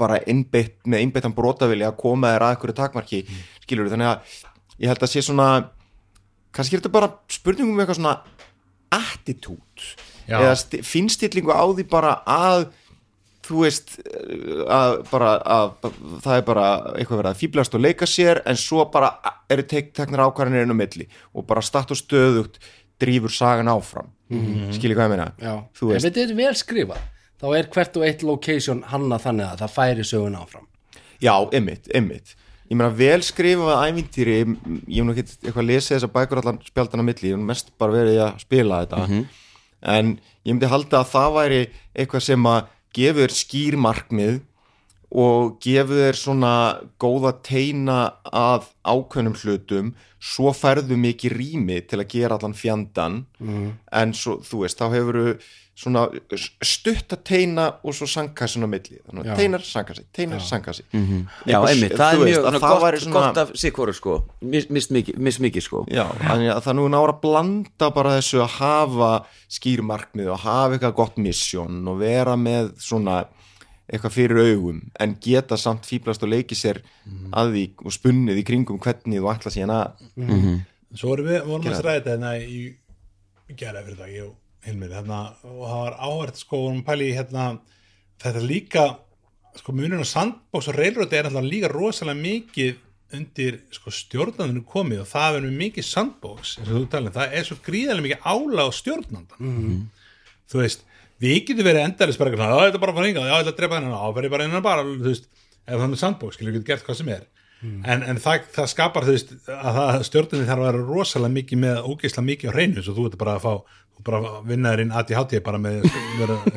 [0.00, 3.20] bara innbeitt, með innbeittan brotavili að koma þér að einhverju takmarki
[3.66, 4.40] skilur þannig að
[4.80, 5.50] ég held að sé svona
[6.54, 8.16] kannski er þetta bara spurningum um eitthvað svona
[8.94, 9.84] attitút
[10.28, 10.38] Já.
[10.40, 12.66] eða sti- finnstillingu á því bara að
[13.44, 13.96] þú veist
[14.72, 15.74] að bara að,
[16.24, 19.10] það er bara eitthvað verið að fýblast og leika sér en svo bara
[19.52, 22.56] eru tek, teknar ákvarðanir inn á milli og bara statt og stöðugt
[23.00, 24.08] drýfur sagan áfram.
[24.30, 24.72] Mm -hmm.
[24.72, 25.32] skiljið hvað ég meina?
[25.96, 27.02] Ef þetta er vel skrifað.
[27.42, 30.66] Þá er hvert og eitt location hanna þannig að það færi sögun áfram.
[31.20, 32.34] Já, ymmit, ymmit
[32.70, 36.60] ég meina vel skrifað ævintýri ég hef nú ekki eitthvað að lesa þessar bækur allan
[36.64, 39.24] spjaldan á milli, ég hef mest bara verið að spila þetta
[39.84, 41.62] en ég myndi halda að það væri
[41.94, 44.42] eitthvað sem að gefur skýr markmið
[45.14, 46.54] og gefur þér svona
[46.98, 49.92] góða teina að ákveðnum hlutum.
[50.18, 53.20] Svo færðu mikið rými til að gera allan fjandan
[53.92, 55.18] en svo, þú veist, þá hefur
[55.74, 56.04] svona
[56.62, 59.00] stutta teina og svo sangkassin á milli.
[59.08, 63.12] Þannig að teinar, sangkassi, teinar, sangkassi Já, Eitthvað- einmitt, það er mjög að gott, svona-
[63.16, 64.14] gott af sikvoru sko.
[64.42, 64.90] Mis- Mist
[65.40, 65.84] mikið, sko.
[65.90, 70.74] Já, þannig að það nú nára að blanda bara þessu að hafa skýrmarkmið og hafa
[70.78, 73.24] eitthvað gott misjón og vera með svona
[73.90, 76.78] eitthvað fyrir augum en geta samt fýblast og leiki sér
[77.34, 81.64] að því og spunnið í kringum hvernig þú ætla síðan að Svo vorum við, vorum
[81.66, 82.10] við að ræða þetta.
[82.14, 82.76] hérna í
[83.56, 87.48] gera fyrir dag, og Hilmir hérna, og það var áhvert sko, að pæla í hérna,
[88.22, 88.84] þetta líka
[89.58, 92.80] sko munun og sandbox og railroad er alltaf líka rosalega mikið
[93.14, 97.46] undir sko stjórnandinu komið og það er mikið sandbox eins og þú talið, það er
[97.46, 99.44] svo gríðarlega mikið ála á stjórnandan
[100.50, 100.82] þú veist,
[101.22, 103.50] við getum verið bara eitthvað, svona, já þetta er bara að fara hingað, já þetta
[103.50, 105.28] er að drepa hennar á, verið bara innan bara, þú veist
[105.64, 107.28] ef það er sandbox, skilur, við getum gert hvað sem er
[107.64, 111.62] en, en það, það skapar, þú veist að það, stjórnandi þarf að vera rosalega mikið
[111.64, 113.54] með ógeislega mikið á hreinu, svo þú ert bara að fá
[114.04, 115.84] bara að vinna þér inn ADHD bara með,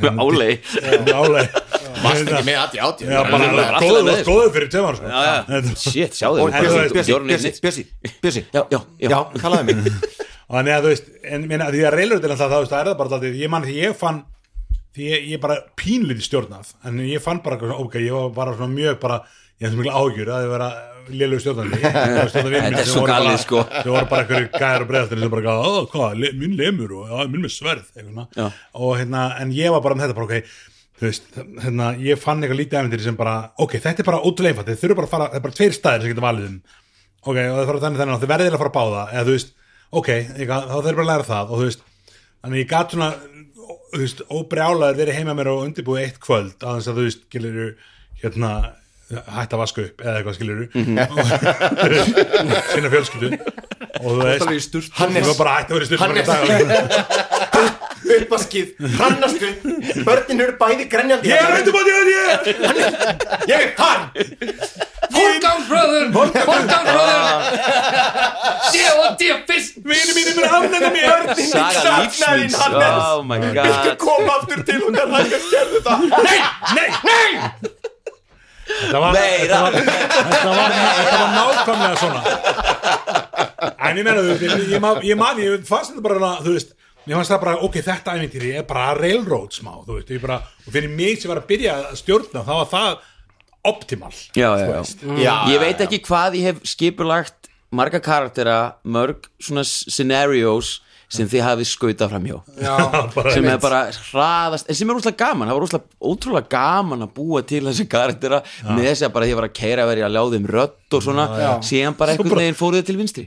[0.02, 0.54] með Álei
[1.20, 1.46] álei
[2.46, 5.12] með aðti Já, bara er góður, fyrir tveimar sko.
[5.80, 6.56] Shit, sjáðu Og
[8.24, 9.91] Bjössi Já, já, já, Já, kallaði mig.
[10.48, 12.89] Þannig að þú veist, en minna, því að reylur til alltaf, það, veist, það er
[12.89, 14.22] það bara alltaf, ég man því ég fann
[14.98, 18.72] því ég, ég bara pínlítið stjórnað en ég fann bara, ok, ég var bara svona
[18.74, 19.20] mjög bara,
[19.62, 20.70] ég svo miklu ágjur að ég vera
[21.12, 23.62] lélug stjórnandi Þetta er svo galið, sko.
[23.72, 27.12] þau voru bara einhverju gæðar og bregðastir sem bara, ó, hvað, le, minn lemur og
[27.12, 27.91] já, minn með sverð,
[28.82, 30.52] og hérna, en ég var bara með þetta bara, ok,
[30.98, 31.30] þú veist,
[31.63, 34.82] hérna, ég fann eitthvað lítið efndir sem bara, ok, þetta er bara ótrúlega einfalt, þið
[34.84, 36.58] þurfa bara að fara, það er bara tveir staðir sem getur valið um,
[37.28, 39.36] ok, og það þarf þannig þannig að þið verðið að fara að báða, eða þú
[39.38, 39.54] veist,
[40.02, 41.86] ok, þá þeir bara að læra það, og þú veist,
[42.41, 43.12] þannig ég gat svona,
[43.93, 47.60] þú veist, óbrjálaður verið heima mér og undirbúið eitt kvöld, aðeins að þú veist, skilur
[48.24, 48.52] hérna,
[49.08, 50.67] hætt að vaska upp eða eitthvað skilur
[52.74, 53.28] sinna fjölskyldu
[53.98, 54.20] og þú
[54.52, 56.28] veist, Hann er var bara hætt að vera í styrst Hann er-
[58.17, 58.67] uppaskið,
[58.98, 59.48] hrannastu
[60.08, 61.28] Börnin eru bæði grenjandi.
[61.28, 62.20] Ég er undirbúið ég, ég,
[63.50, 64.04] Ég er fann
[65.15, 67.41] Forgangsröðun Forgangsröðun
[68.67, 69.74] D og D fyrst.
[69.88, 71.52] Vinið mínir mér afnæða mér þín,
[72.58, 73.06] Hannes.
[73.08, 76.00] Oh my Viltu god koma aftur til og það hægt að gerðu það?
[76.28, 76.39] Nei,
[76.78, 77.30] nei, nei
[78.68, 82.22] þetta var, Nei, þetta var, þetta var, þetta var nákvæmlega svona.
[83.88, 86.74] En ég meina þú veist ég, man- ég man, ég fannst þetta bara þú veist,
[87.08, 90.40] ég fannst það bara, ok, þetta æfintýri er bara railroad smá, þú veist, ég bara
[90.68, 92.98] og fyrir mig sem var að byrja að stjórna þá var það
[93.68, 94.82] optimal Já, já, já.
[95.24, 101.43] Já, Ég veit ekki hvað ég hef skipulagt marga karaktera, mörg svona scenarios sem þið
[101.46, 102.38] hafið skautað fram hjá
[103.32, 103.78] sem er bara
[104.12, 107.86] hraðast en sem er úrslega gaman, það var úrslega ótrúlega gaman að búa til þessi
[107.88, 110.50] karaktera með þess að bara því að var að keira að vera að ljá þeim
[110.52, 111.24] rödd og svona,
[111.67, 113.24] síðan bara einhvern veginn fóruð til vinstri.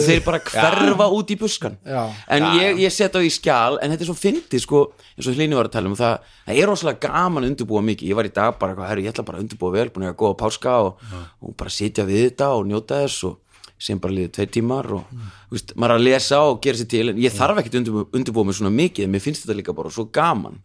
[0.00, 2.02] og þeir bara hverfa út í buskan Já.
[2.36, 4.82] en ég, ég set á í skjál en þetta er svo fyndið sko,
[5.16, 8.12] eins og Hlini var að tala um það, það er rosalega gaman að undirbúa mikið,
[8.12, 10.38] ég var í dag bara, herru, ég ætla bara að undirbúa vel búin að góða
[10.40, 11.04] páska og,
[11.44, 13.36] og bara sitja við þetta og njóta þess og
[13.78, 15.04] sem bara liðið tvei tímar og
[15.50, 17.76] þú veist, maður er að lesa og gera sér til en ég þarf ekkert
[18.16, 20.56] undirbúa mig svona mikið mér finnst þetta líka bara svo gaman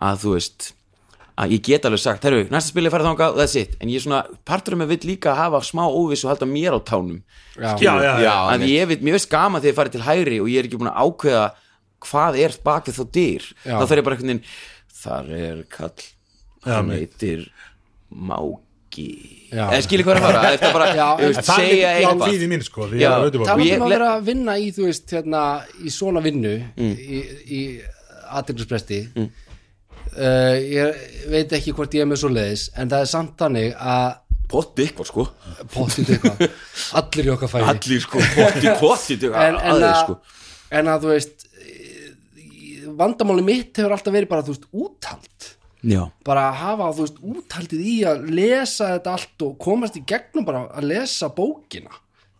[0.00, 0.72] að þú veist
[1.38, 3.88] að ég get alveg sagt, herru, næsta spil er farið þangað og that's it, en
[3.92, 7.20] ég svona, partur af mig vill líka hafa smá óviss og halda mér á tánum
[7.54, 7.76] Já.
[7.78, 10.48] já, já, já, að ég veit, mér veist gaman þegar ég farið til hægri og
[10.50, 11.44] ég er ekki búin að ákveða
[12.08, 13.46] hvað er bakið þá dyr.
[13.66, 14.42] Þá þarf ég bara veginn
[14.98, 16.02] þar er kall
[16.66, 17.46] hann heitir
[18.10, 18.67] Máki Já.
[18.96, 20.40] Eða skilur hvað er að fara?
[20.42, 22.64] Að þetta bara, Já, það er segja eitthvað.
[22.68, 23.02] sko því Já.
[23.02, 25.42] ég er auðvitað Tala- talandi ég um að vera að vinna í þú veist hérna
[25.84, 26.94] í svona vinnu Mm.
[26.98, 27.18] í,
[27.58, 27.60] í
[28.38, 29.28] aðtilspresti mm.
[30.18, 33.74] uh, ég veit ekki hvort ég er með svo leiðis en það er samt þannig
[33.76, 34.08] að
[34.48, 35.26] potti eitthvað sko.
[35.74, 36.38] Pottið eitthvað
[36.96, 37.66] allir í okkar færi.
[37.68, 40.14] Allir sko, potti, potti en, en, að, sko.
[40.72, 41.44] en að þú veist
[42.98, 45.48] vandamáli mitt hefur alltaf verið bara þú veist úthald
[45.82, 50.04] já, bara að hafa þú veist úthaldið í að lesa þetta allt og komast í
[50.08, 51.92] gegnum bara að lesa bókina.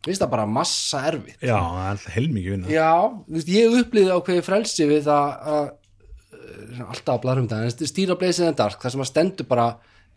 [0.04, 1.40] Finnst það bara massa erfitt.
[1.42, 2.70] Já, það alltaf heilmikið vinna.
[2.72, 2.90] Já,
[3.26, 7.90] þú veist, ég upplýði ákveði frelsi við það að uh, alltaf að blaðrum það, en
[7.92, 9.66] stýra in the dark þar sem að stendur bara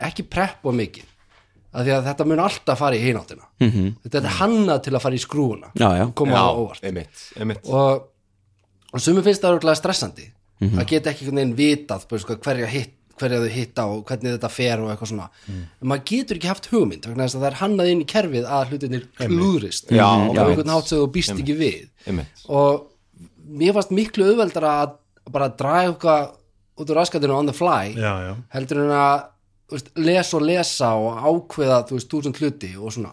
[0.01, 1.09] ekki preppa mikið,
[1.71, 3.49] af því að þetta mun alltaf fara í hináttina.
[3.59, 3.89] -hmm.
[4.05, 6.05] þetta er hannað til að fara í skrúuna Já, já.
[6.13, 6.83] koma Já, á óvart.
[6.83, 7.65] einmitt, einmitt.
[7.65, 8.07] Og,
[8.93, 10.31] og sumi finnst það stressandi
[10.61, 14.49] að geta ekki einhvern veginn vitað sko, hverja hitt hverja þau hitta og hvernig þetta
[14.53, 15.27] fer og eitthvað svona.
[15.51, 18.47] En maður getur ekki haft hugmynd vegna þess að það er hannað inn í kerfið
[18.57, 20.41] að hlutinir klúrist Já, og já.
[20.45, 21.83] einhvern hátt sem þú býst ekki við.
[22.07, 22.45] Einmitt.
[22.49, 22.87] Og
[23.61, 24.95] mér fannst miklu auðveldara að
[25.31, 26.29] bara draga eitthvað
[26.81, 29.25] út úr raskatinu on the fly já, já, heldur en að
[29.71, 33.11] veist, lesa og lesa og ákveða þú veist, túsund hluti og svona.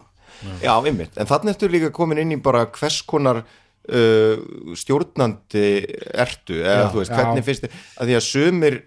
[0.63, 4.39] Já, einmitt, en þannig ertu líka komin inn í bara hvers konar uh,
[4.79, 5.65] stjórnandi
[6.23, 8.79] ertu, eða þú veist, hvernig finnst þið, að því að ha-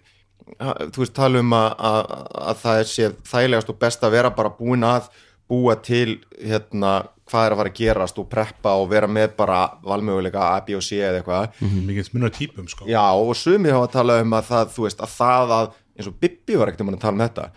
[0.59, 2.15] þú veist, tala um að, að,
[2.53, 5.11] að það er séð þægilegast og best að vera bara búin að
[5.53, 6.95] búa til hérna,
[7.29, 10.77] hvað er að fara að gerast og preppa og vera með bara valmöguleika A, B
[10.79, 11.63] og C eða eitthvað.
[11.89, 12.89] Mikið munur típum sko.
[12.89, 16.09] Já, og sumir hafa að tala um að það, þú veist, að það að eins
[16.09, 17.49] og Bibi var ekkert um að tala um þetta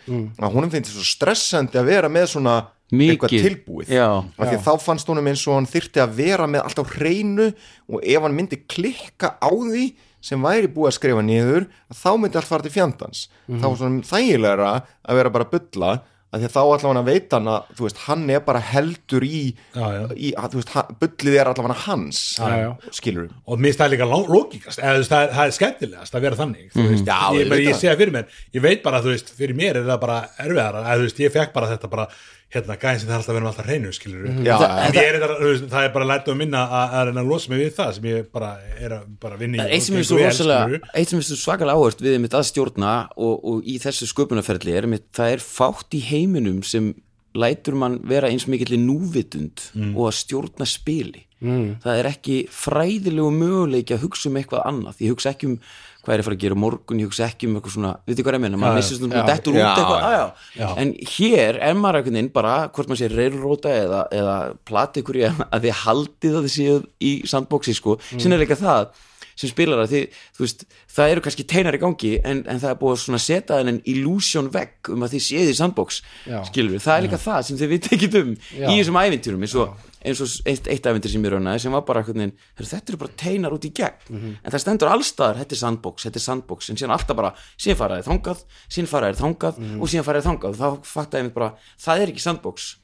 [0.45, 2.55] að honum finnst svo stressandi að vera með svona
[2.91, 3.93] eitthvað tilbúið.
[3.95, 4.09] Já.
[4.21, 6.85] af því að þá fannst honum eins og hann þyrfti að vera með allt á
[6.91, 7.47] hreinu
[7.89, 9.85] og ef hann myndi klikka á því
[10.25, 13.27] sem væri búið að skrifa niður að þá myndi allt fara til fjandans.
[13.51, 14.73] Þá var svona þægilegra
[15.05, 15.93] að vera bara að bulla
[16.35, 19.23] að því að þá allavega hann að veita hann að veist, hann er bara heldur
[19.23, 19.37] í,
[19.71, 20.01] Já, já.
[20.19, 25.21] í að, veist, bullið er allavega hans Já, skilur og mér það líka veist, það,
[25.21, 27.79] er- það er skemmtilegast að vera þannig þú veist, Já, ég, ég auðvitað.
[27.85, 28.35] segja fyrir mér.
[28.57, 30.17] Ég veit bara, veist, fyrir mér er það bara
[30.97, 32.07] þú veist, ég fekk bara þetta bara
[32.55, 35.37] hérna, gæðin sem það er alltaf með alltaf hreinu skilur Já, en ég er þetta,
[35.41, 37.71] þú veist, það er bara lært að minna að, að reyna að losa mig við
[37.77, 40.09] það sem ég bara er að bara vinna í Það er eitt sem og er
[40.09, 40.91] svo gengur vel, rosalega skilurðu.
[41.01, 44.77] eitt sem er svo svakalega áhört við mitt að stjórna og, og í þessu sköpunarferli
[44.79, 46.93] er mitt, það er fátt í heiminum sem
[47.35, 51.25] lætur mann vera eins mikill núvitund og að stjórna spili.
[51.45, 51.75] Mm.
[51.83, 55.01] það er ekki fræðilegu möguleiki að hugsa um eitthvað annað.
[55.03, 55.57] Ég hugsa ekki um
[56.05, 58.31] hvað er að fara að gera morgun ég hugsa ekki um eitthvað svona, veitir hvað
[58.35, 60.19] er að menna maður missist um dettur út Já, eitthvað já.
[60.19, 60.67] já, já.
[60.83, 64.37] en hér er maður einhvern veginn bara hvort maður sé reilróta eða, eða
[64.69, 68.23] plati ykkur í að þið haldið að þið séu í sandboxi sko, mm.
[68.23, 68.87] sinna er líka það
[69.35, 70.61] sem spilar að þið, þú veist
[70.95, 73.81] það eru kannski teinar í gangi en, en það er búið að svona setja þennan
[73.91, 76.37] illusion vegg um að þið séð í sandbox Já.
[76.47, 78.69] skilur það er líka það sem þið veit ekki um Já.
[78.69, 79.73] í þessum ævintýrum eins og,
[80.05, 82.27] eins og eitt, eitt ævintýr sem ég raunaði sem var bara heyrðu,
[82.59, 84.09] þetta eru bara teinar út í gegn.
[84.09, 84.37] Mhm.
[84.43, 86.69] en það stendur allstaðar, þetta er sandbox, þetta er sandbox.
[86.69, 89.81] En síðan alltaf bara, síðan faraði þangað síðan faraði þangað Mhm.
[89.81, 90.49] og síðan faraði þangað.
[90.49, 92.75] Og þá fattaði ég bara, það er ekki sandbox.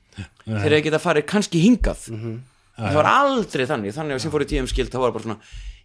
[0.46, 2.10] Þegar ég geta farið kannski hingað.
[2.12, 2.40] Mhm.
[2.82, 3.94] það var aldrei þannig.
[3.94, 5.40] Þannig að sem fór í tíum skild, þá var bara svona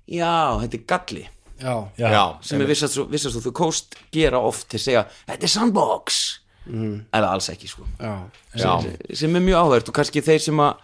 [0.09, 1.29] já, þetta er galli.
[1.61, 2.09] Já, Já.
[2.13, 3.07] Já, sem er vissast svo
[3.41, 6.39] þú kóst gera oft til að segja, þetta er sandbox.
[6.67, 7.05] Mm.
[7.15, 7.85] eða alls ekki sko.
[8.01, 8.27] Já,
[8.59, 10.75] sem, sem er mjög áhverð og kannski þeir sem að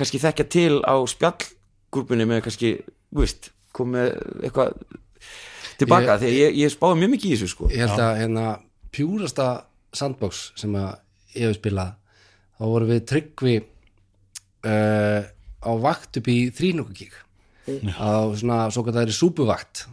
[0.00, 2.72] kannski þekkja til á spjallgrúpunni með kannski,
[3.14, 4.14] veist komið
[4.48, 4.74] eitthvað
[5.80, 7.70] tilbaka Ég- þegar ég, ég spáði mjög mikið í þessu sko.
[7.72, 8.46] Ég held að hérna
[8.94, 9.48] pjúrasta
[9.96, 10.90] sandbox sem að
[11.36, 11.94] ég hef spilað
[12.58, 13.56] þá vorum við tryggvi
[14.68, 15.20] uh,
[15.60, 17.14] á vakt upp í þrínúkukík
[17.96, 19.84] á svona svo er súpuvakt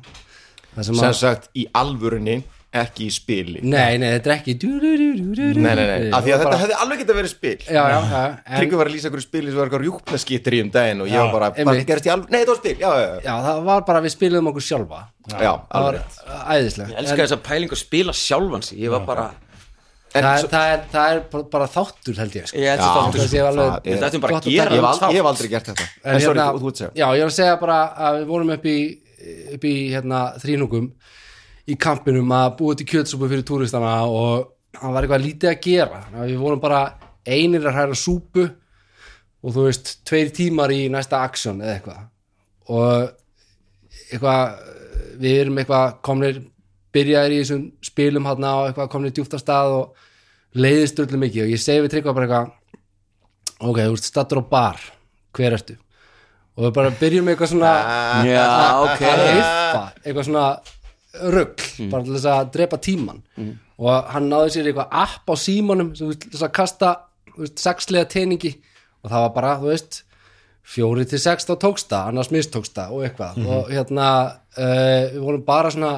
[0.82, 2.40] sem sagt í alvörunni
[2.86, 3.62] ekki í spili.
[3.64, 7.18] Nei, nei, þetta er ekki nei, nei, nei, af því að þetta hefði alveg getað
[7.20, 7.56] verið spil.
[7.68, 10.62] Já, já, já, en, Tryggvi var að lýsa einhverju spili sem var eitthvað rjúpnaskittir í
[10.66, 11.66] um daginn og ég var bara, einmitt.
[11.72, 14.16] bara gerist í alveg, nei þetta var spil, já, já, já, það var bara við
[14.18, 15.02] spiluðum okkur sjálfa.
[15.28, 16.22] Já, já það var alveg rétt.
[16.58, 16.94] æðislegt.
[16.94, 18.80] Ég elska þess að pæling að spila sjálfan sig.
[18.86, 19.28] Ég var bara,
[20.16, 21.12] En það, svo- er- það, er, það
[21.44, 22.58] er bara- þáttur held ég sko.
[22.58, 24.64] ég held Já, að það sé alveg það er- Þetta ættum bara gott að gera
[24.64, 25.86] taka- ég hef, al, ég hef aldrei gert þetta.
[26.06, 26.92] En sorry, hérna- þú- þú ert að segja.
[26.96, 27.78] Já, ég var að segja bara
[28.08, 28.78] að við vorum upp í,
[29.54, 30.92] upp í hérna, þrínungum
[31.68, 36.02] í kampinum að búa til kjötsúpu fyrir túristana og það var eitthvað lítið að gera.
[36.18, 36.82] Við vorum bara
[37.28, 42.04] einir að hræra súpu og þú veist, tveir tímar í næsta aksjón eða eitthvað.
[42.74, 44.44] Og eitthvað
[45.22, 46.44] við erum eitthvað komnir
[46.96, 50.06] byrjaðir í þessum spilum hann og eitthvað komnir djúpt á stað og
[50.58, 51.44] leiðist öllu mikið.
[51.48, 54.88] Og ég segi við tryggva bara eitthvað ok, þú ert stattur á bar.
[55.36, 55.78] Hver ertu?
[56.58, 57.72] og við bara byrjum eitthvað svona
[58.26, 58.46] Já,
[58.82, 59.04] ok.
[59.06, 60.46] Að hiffa, eitthvað svona
[61.34, 63.22] rugl, bara til þess að drepa tíman
[63.78, 66.92] og hann náði sér eitthvað app á símanum sem til þess að kasta
[67.62, 68.56] sexlega teningi.
[69.06, 70.00] Og það var bara, þú veist
[70.68, 73.38] fjóri til sex þá tóksta, annars mistóksta og eitthvað.
[73.46, 74.08] Og hérna
[74.58, 75.92] uh, við vorum bara svona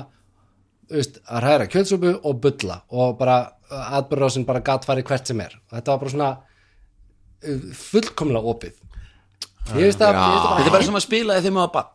[0.91, 3.39] veist, að hræra kjöldsupu og bulla og bara
[3.69, 5.55] atbyrðrásin bara gat farið hvert sem er.
[5.69, 8.75] Og þetta var bara svona uh, fullkomlega opið.
[9.77, 10.15] Ég veist að,
[10.57, 11.89] Þetta er bara sem að spilaði þegar maður var bann.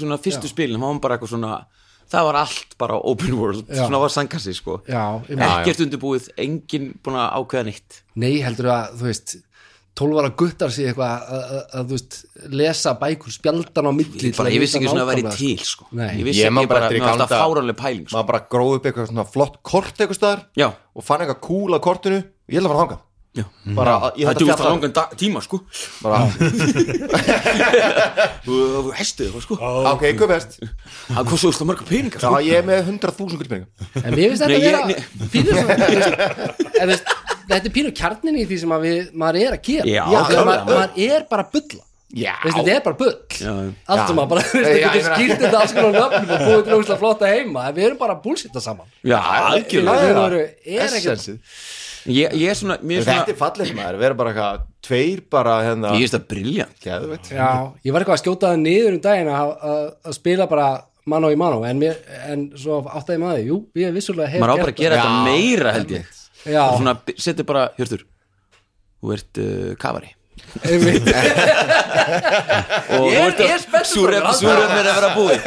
[0.00, 1.54] Svona fyrstu spilin, það var bara eitthvað svona
[2.10, 3.84] Það var allt bara open world Já.
[3.84, 4.80] Svona var sangkassi sko.
[4.90, 9.36] Já, Ekkert undirbúið, enginn búin að ákveða nýtt Nei, heldur að, þú veist
[10.00, 12.16] 12 ára guttar sig eitthvað að, að, að, þú veist,
[12.60, 15.70] lesa bækur spjaldan á milli bara, að Ég vissi ekki svona að væri nákvæmlega, til
[15.70, 15.88] sko.
[15.98, 16.08] Nei.
[16.14, 18.16] Ég vissi ekki bara í mér var alltaf fáranlega pæling sko.
[18.16, 21.76] maður bara gróð upp eitthvað svona flott kort eitthvað staðar Já, og fann eitthvað kúl
[21.76, 22.20] á kortinu.
[22.50, 23.02] Ég held að fara þangað.
[23.02, 23.09] já
[23.76, 25.56] bara, ég Það að það fjalla langan tíma sko.
[26.02, 26.18] Bara,
[28.44, 28.54] Þú
[28.98, 29.54] hestið eitthvað sko.
[29.92, 30.50] Ok, hvað best
[31.10, 32.32] Það kom svo úrslega marga peningar já, sko?
[32.46, 33.68] ég er með 100.000 gullpenninga
[34.02, 35.04] En mér finnst þetta að vera veist,
[36.90, 37.06] veist,
[37.50, 39.84] Þetta er pínu kjarnin í því sem að við, maður er að gera.
[39.90, 40.34] Já, maður,
[40.70, 41.82] maður er bara að bulla.
[42.10, 43.10] Já, Veist, þetta er bara bull.
[43.10, 43.26] Allt
[44.06, 44.22] sem Já.
[44.22, 46.98] að bara, veist, það getur meina- skýrt þetta alls konar nöfnum og búið til óslega
[47.02, 47.60] flotta heima.
[47.70, 48.86] En við erum bara að bullshitta saman.
[49.06, 50.24] Já, algjörlega.
[50.30, 50.38] Við
[50.78, 51.24] er ekkert.
[52.08, 55.20] Ég, ég er svona, mér er þetta svona er fallið maður, vera bara eitthvað tveir
[55.34, 59.32] bara hérna Ég er þetta briljant ég var eitthvað að skjóta það niður um daginn
[59.34, 60.68] að, að, að spila bara
[61.10, 61.98] mano í mano en, mér,
[62.30, 65.74] en svo áttaði maður, jú, ég vissulega hef Maður á bara að gera þetta meira
[65.76, 66.04] held ég.
[66.48, 68.06] Já, Og svona, setur bara, hjörtur
[69.00, 69.74] Þú ert uh,
[70.64, 71.06] einmitt.
[72.96, 74.32] Og Ég er- ég er spenntur Súrefn bara.
[74.40, 75.40] súrefn er að vera búið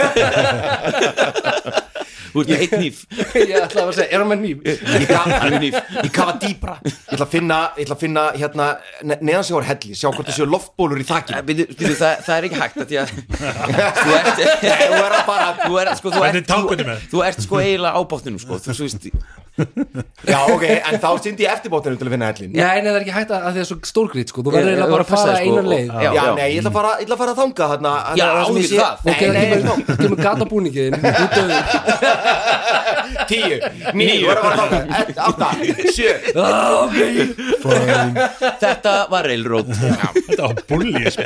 [2.34, 2.98] Þú ert með eitt nýf
[3.38, 4.58] ég ætlaði að segja, er hann með nýf?
[4.66, 4.78] ég,
[5.14, 5.76] er nýf.
[6.04, 8.68] ég kafa dýbra ég ætla að finna, ég ætla að finna hérna,
[9.06, 12.24] ne neðan sig á helli, sjá hvort það séu loftbólur í þakkinu Býtu, býtu, það,
[12.26, 13.08] það er ekki hægt að því að
[14.04, 17.08] Þú ert þú er að fara Þú ert, sko, þú ert, þú, með?
[17.14, 18.58] þú ert sko eiginlega á bátnum sko.
[18.64, 19.06] Þú svo veist
[20.26, 23.04] já, ok, en þá syndi ég eftirbótinu til að finna hellin Já, en það er
[23.04, 25.04] ekki hægt að, að því að svo stórgrít sko, þú verður Ég- eiginlega ég bara
[25.04, 26.24] að fara þig, sko, einan leið Já, Já, já.
[26.40, 28.66] nei, ég ætla að fara, ég ætla að fara að þanga þarna Já, þú ég
[28.66, 28.96] sé- það.
[29.06, 29.14] nei,
[30.02, 31.46] kemur gatabúningin út af
[33.32, 33.58] tíu,
[33.98, 34.28] níu,
[35.28, 35.50] átta,
[35.96, 36.12] sjö.
[38.64, 39.68] Þetta var railroad.
[39.74, 41.24] Þetta var bulli sko.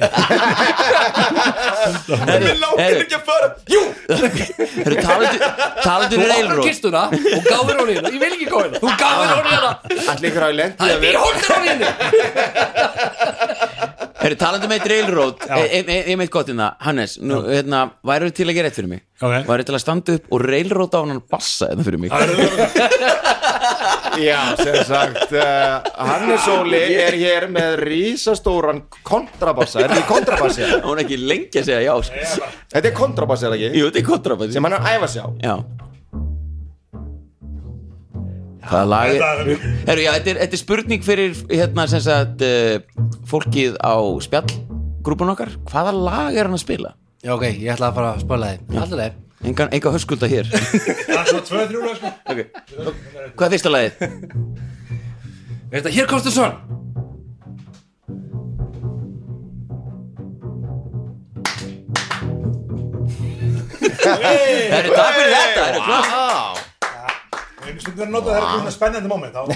[2.27, 3.81] Ég langar ekki að fara Jú,
[5.01, 5.37] talandi
[5.83, 6.65] talandi Þú railroad.
[6.67, 8.09] kistuna og gáður hún hérna.
[8.13, 8.79] Ég vil ekki góða hérna.
[8.83, 9.71] Þú gáður hún hérna.
[10.13, 11.89] Allir ykkur lent í Það að er vera bíhóldir hún hérna
[14.18, 16.72] Herru, talandi um eitt railroad Ég meit e, gott hérna.
[16.82, 19.03] Hannes, nú, hérna, væru til að gera eitt fyrir mig?
[19.22, 19.36] Ok.
[19.47, 22.09] Væru til að standa upp og railroad á hann bassa þetta fyrir mig?
[24.18, 29.84] Já, sem sagt uh, Hannes Óli er hér með rísastóran kontrabassa.
[29.84, 30.65] Er þetta kontrabassi?
[30.82, 32.49] Hún er ekki lengi að segja já sko.
[32.74, 33.78] Þetta er kontrabassi, er það ekki?
[33.78, 34.57] Jú, þetta er kontrabassi.
[34.57, 35.30] Sem hann er að æfa sig á.
[35.45, 35.86] Já
[38.68, 42.43] Hvaða lag er Þetta- Herru, já, þetta er, þetta er spurning fyrir hérna sem sagt
[42.45, 42.80] uh,
[43.32, 43.95] fólkið á
[44.28, 46.93] spjallgrúpun okkar Hvaða lag er hann að spila?
[47.24, 51.28] Já, ok, ég ætla að fara að spila þið Engan, enga höskulda hér Það er
[51.30, 52.11] svo 2-3 lag sko.
[52.26, 52.47] okay.
[53.38, 53.91] Hvað er fyrsta lagið?
[55.72, 56.57] Þetta, hér komstu svon
[63.57, 66.66] Herru, takk fyrir þetta herru, flott.
[67.68, 69.47] Einu stundum er að nota það er svona spennandi þá-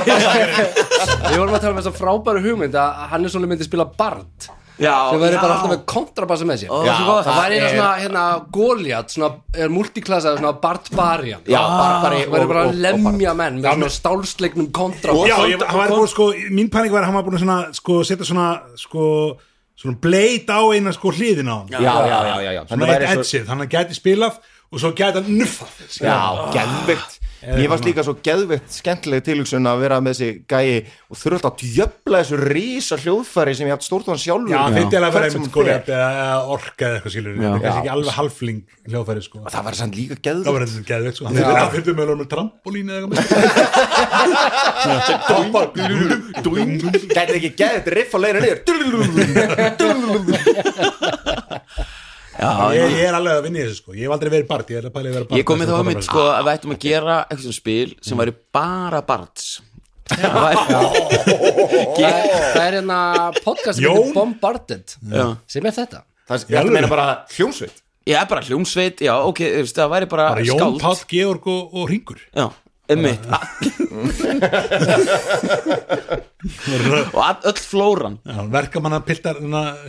[0.00, 4.48] Við vorum að tala um þessa frábæru hugmynd að Hannes Óli myndi spila Bard.
[4.80, 5.40] Já, sem verður já.
[5.42, 6.70] bara alltaf með kontrabassa með sér.
[6.72, 7.26] Svo gott.
[7.26, 8.22] það væri eina svona hérna
[8.54, 9.28] Goliath, svona
[9.60, 13.90] er multiklassa svona Bart Barian Já, barbari það verður bara að lemja menn með svona
[13.98, 18.24] stálsleiknum kontrabassa Já, sko Mín panik var að hann var búin að svona, sko, setja
[18.30, 18.46] svona
[18.80, 19.04] sko,
[19.76, 21.68] svona bleit á eina sko hliðina á hann.
[21.76, 22.62] Já, já, já, já, já.
[22.64, 24.40] Svona Þannig eitt væri svo- edgið, þannig að hann gæti spilað
[24.72, 25.76] og svo gæti hann nuffað.
[26.00, 26.20] Já,
[26.56, 31.54] geðveikt Ég varst líka svo geðveikt skemmtileg tilhugsun að vera með þessi gæi og alltaf
[31.54, 34.52] að djöfla þessu rísa hljóðfæri sem ég haft stórt á hann sjálfur.
[34.52, 37.38] Já, finnst ég að vera einmitt sko rétt eða eða orka eða eitthvað skilur Já.
[37.40, 37.72] kannski Já.
[37.80, 38.60] ekki alveg halfling
[38.90, 39.36] hljóðfæri sko.
[39.46, 41.24] Það var sann líka Það geðveikt var eitthvað geðveikt sko.
[41.30, 43.24] Hann finnst með með trampolín eða eitthvað.
[47.16, 48.60] Gæti ekki geðveikt riff að leira niður
[52.38, 53.90] Já, Ég ég er alveg að vinna í þessu sko.
[53.96, 55.68] Ég hef aldrei verið bart, ég er að pæla að vera bart Ég kom með
[55.72, 59.46] þá um sko að við ættum að gera eitthvað svona spil sem væri bara barns.
[60.10, 60.18] Það
[62.62, 62.98] er hérna
[63.44, 64.86] podcast sem heitir Bombarded
[65.50, 66.00] sem er þetta.
[66.30, 67.76] Það er, ég meina bara hljómsveit.
[68.08, 71.82] Ég er bara hljómsveit, já, ok, það væri bara, bara Jón, Páll, Georg og, og
[71.90, 72.46] Ringur Já,
[72.90, 73.24] emmitt
[77.12, 78.16] Og all, öll flóran.
[78.50, 79.36] Verkamanna piltar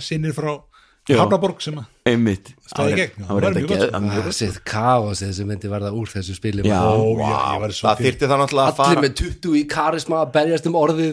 [0.04, 0.58] sinnir frá.
[1.20, 1.76] Hafnaborg sem
[2.92, 3.82] í gegn, Það var mjög gott.
[4.72, 6.72] kaosið sem myndi verða úr þessu spili Það
[8.06, 11.12] þyrfti það náttúrulega að allir fara með 20 í karisma að berjast um orðið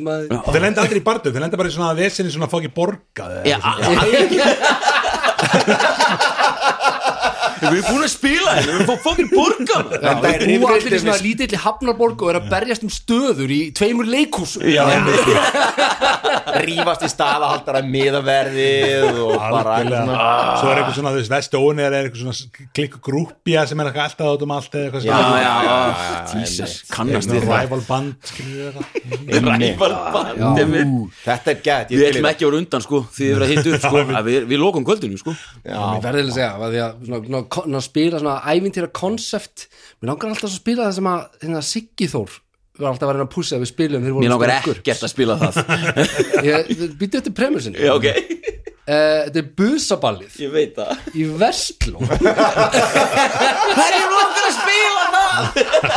[0.49, 3.59] þeir lenda aldrei í bardu, þeir lenda bara í svona vesinni svona fóki borgað Já,
[7.59, 9.79] Við erum búin að spila hérna, við erum fótt fokkin borga.
[9.99, 12.93] Já, það er búa allir í svona við- lítilli hafnarborg og er að berjast um
[12.95, 14.85] stöður í tveimur leikúsum Já,
[16.65, 20.29] rífast í staðahaldara miðaverðið og bara Algjörlega.
[20.61, 24.25] svo er eitthvað svona, þú veist, vestóni er eitthvað svona klikku grúppja sem er alltaf
[24.33, 25.41] átum allt eða eitthvað já, svona.
[25.43, 26.41] já, já.
[26.43, 27.63] Jesus, kannast við það.
[27.65, 31.19] Rival band skilur við það Ræval band einmitt.
[31.25, 33.81] Þetta er gæt Við ætlum ekki að vera undan sko Því þið verða hitt upp
[33.85, 35.35] sko að Við, við lokum kvöldinu sko.
[35.65, 36.93] Mér verður að segja að því að
[37.53, 39.67] svona, spila svona ævintýra konsept
[40.01, 42.31] Mér langar alltaf að spila það sem að hérna, Siggi Þór
[42.79, 45.53] var alltaf að vera að pússa að við spilum Mér langar ekkert að spila það.
[46.47, 46.55] Ég
[47.01, 48.09] býtti þetta premissin Já, ok.
[48.89, 50.37] Þetta er busaballið.
[50.41, 50.93] Ég veit það.
[51.13, 52.23] Í Vestló Hverjum
[54.15, 54.87] langar að spila.
[54.87, 54.88] það?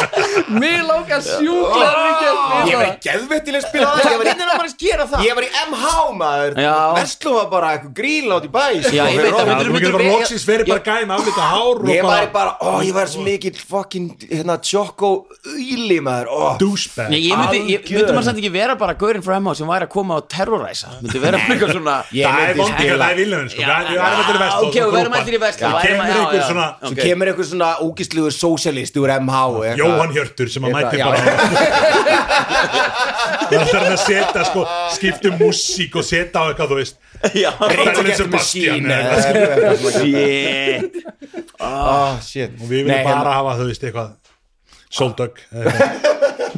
[0.62, 3.88] Mér langar sjúklega mikið að Ég spila var það geðvettileg spila.
[3.92, 5.24] Það Ég var í- Hvernig langar að gera það?
[5.28, 5.86] Ég var í MH
[6.22, 6.56] maður.
[6.66, 6.76] Já.
[6.98, 9.74] Vestló var bara eitthvað gríl átt í bæ sko, Já, ég fyrir veit að þú
[9.78, 12.94] getur bara loksins verið bara með aflita hár og Ég var bara bara, ó, ég
[12.96, 15.12] var svo mikill fucking, hérna, tjokko
[15.62, 16.58] Íli maður, ó.
[16.62, 17.10] Douchebag.
[17.12, 17.98] Nei, ég myndi, ég, Algjör.
[18.02, 20.92] myndi maður samt ekki vera bara gaurinn frá MH sem væri að koma og terroræsa
[21.02, 23.62] myndi vera bara eitthvað svona Ég það er myndi vondið, spila- það er viljum sko.
[23.62, 26.44] Við erum allir í vestló ok, við verðum allir í Vestló, það værum- kemur einhver
[26.52, 29.82] svona Svo kemur eitthvað svona ógistlugur sósialist úr MH eitthvað.
[29.82, 31.20] Jóhann Hjörtur sem að mæti bara
[33.52, 34.62] það alltaf að setja sko,
[34.96, 36.96] skiptum músík og setja á eitthvað þú veist.
[37.22, 40.02] The Sebastian svona.
[42.26, 42.52] shit.
[42.58, 44.10] Og við viljum bara hérna- hafa þú veist eitthvað
[44.92, 45.40] Soldug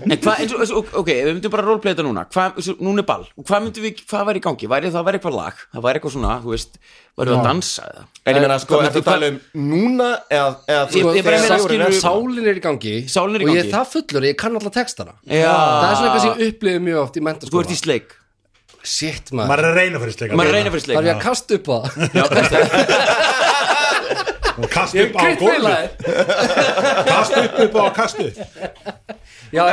[0.04, 3.24] En hvað, eins og, ok, við myndum bara roleplay þetta núna og, núna er ball,
[3.38, 4.68] og hvað myndum við, hvað væri í gangi?
[4.72, 6.80] Væri það væri eitthvað lag, það væri eitthvað svona þú veist,
[7.20, 8.04] væri það að dansa eða?
[8.26, 9.38] En ég meina, sko, ertu myndi- að tala um
[9.70, 12.96] núna eða, eða Ég- ég bara þegar meina, skilur- er- Sálin er í gangi.
[13.16, 13.70] Sálin er í og ég gangi.
[13.70, 15.14] er það fullur, ég kann alltaf textana.
[15.30, 15.54] Já.
[15.54, 17.22] það er svona eitthvað sem ég upplifið mjög oft í
[17.54, 18.18] þú ert í sleik,
[18.84, 19.48] shit maður.
[19.54, 20.98] Maður, er að reyna fyrir sleika maður er að reyna fyrir sleik.
[20.98, 21.92] Ég að kasta upp á það?
[22.18, 22.58] Já, kannski
[24.58, 25.38] og kasta ég upp á gólfið.
[25.40, 28.26] kveitfélag kasta upp upp á kastu
[29.54, 29.64] já,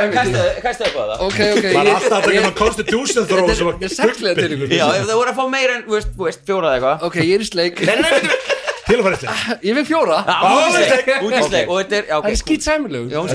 [0.61, 1.17] Kasta upp á það.
[1.25, 4.55] Ok, ok, það er alltaf að taka með constitution throw þetta sem að- sexlega til
[4.55, 6.75] ykkur Já, ef það voru að fá meira en, þú veist, þú veist, fjóra eða
[6.77, 7.05] eitthvað.
[7.09, 7.81] Ok, ég er í sleik.
[8.91, 9.59] Til að fara í sleik.
[9.69, 10.17] Ég vil fjóra.
[11.21, 12.65] Út í sleik, og er, það er skýt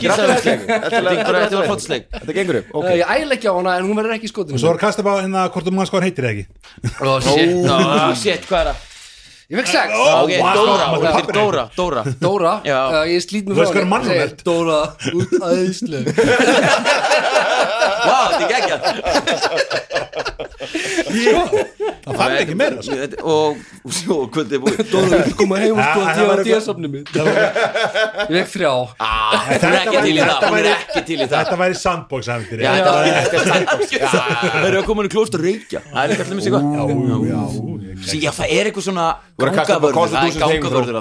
[0.02, 0.64] sleik.
[0.66, 1.06] Þetta er
[1.56, 2.08] var flott sleik.
[2.16, 2.90] Þetta gengur upp, ok.
[3.00, 5.10] Ég æla ekki á hana en hún verður ekki í skotinu svo er kasta upp
[5.10, 6.46] á hérna hvort sko hann heitir eða ekki.
[7.00, 7.56] Oh, shit.
[7.64, 7.78] Já,
[8.22, 8.84] shit, hvað er það?
[9.46, 10.54] Ég fekk sex Ok, wow.
[10.56, 12.80] Dóra, hún heitir Dóra, Dóra Dóra, Já.
[12.90, 13.92] uh, ég slít mig Þú veist frá hvað er henni.
[13.94, 14.38] mannúðlegt?
[14.38, 14.80] Segir, Dóra,
[15.14, 16.04] út æðisleg
[18.06, 18.82] Vá, þetta er geggjað
[21.16, 22.78] það fann ekki meira.
[23.22, 23.60] Og
[23.98, 24.82] svo kvöldið búið.
[24.92, 28.72] Dóra, vil koma heim og skoða það því eitthvað- díasafni mitt Ég vekk þrjá.
[29.46, 31.36] Hún er ekki til í það, hún er ekki til í það.
[31.36, 32.40] Þetta væri sandbox er
[34.06, 35.80] Það eru að koma inn í klóst og reykja.
[35.92, 40.26] Það er ekki allir með sig eitthvað Já, það er eitthvað svona á gangavörður Það
[40.26, 40.96] er gangavörður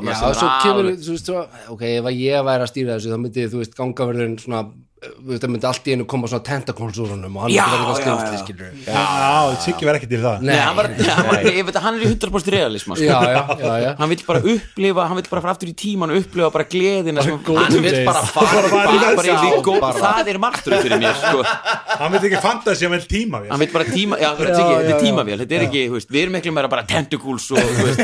[1.76, 4.61] ok, ef að ég væri að stýra þessu þá myndi, þú veist, gangaverðurinn svona,
[5.06, 7.58] þú veist, það myndi allt í einu koma svona tentacles úr honum og hann myndi
[7.60, 8.41] já, eitthvað skrimsli, já.
[8.41, 9.02] skilur já,
[9.66, 10.46] Siggi verði ekki til það.
[10.48, 13.06] Nei, hann var, hann var, ég veit að hann er í 100% realisma sko.
[13.06, 13.91] Já, já, já, já.
[14.00, 17.20] Hann vill bara upplifa, hann vill bara fara aftur í tíman og upplifa bara gleðina
[17.26, 18.08] sem, Hann vill days.
[18.08, 19.00] bara fara Bara í
[19.68, 19.91] bara.
[20.00, 21.39] Það er martröð fyrir mér sko.
[22.00, 24.48] hann veit ekki fantasi, hann vil tíma við Hann vill bara tíma, já, þetta er
[24.48, 25.82] Já, ekki- þetta já, er Þetta er ekki,
[26.16, 28.02] við erum miklu meira bara tentacles og, þú veist,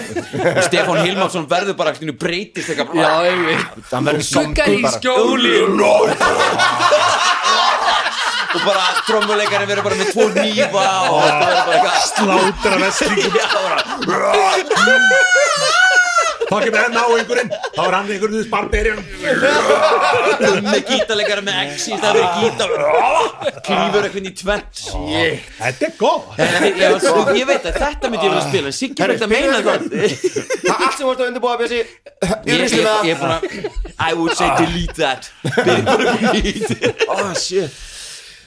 [0.52, 3.66] og Stefán Hilmarsson verður bara breytist eitthvað Já, einmitt.
[3.90, 4.28] Það verður
[8.52, 13.34] Og bara trommuleikari verður bara með tvo nýfa og þetta verður bara eitthvað slátra vestlingum
[13.40, 13.48] Já,
[14.08, 14.28] bara
[16.52, 19.00] þá kemur enn á einhverinn þá er hann einhverjum þú barbarian
[20.66, 22.70] með gítarleikari með X í stað fyrir gítar.
[23.66, 25.46] Klýfur eitthvað í tvent Shit.
[25.62, 28.70] þetta er góð Þetta er- ég, veit að þetta myndi ég vilja spila.
[29.12, 29.66] Myndi að meina það.
[29.66, 30.04] Það.
[30.62, 31.80] Er allt sem vorst að undirbúa Bjössi.
[31.82, 33.42] Ég, með er búin að
[34.02, 35.32] I would say delete that.
[37.08, 37.72] Bara oh shit.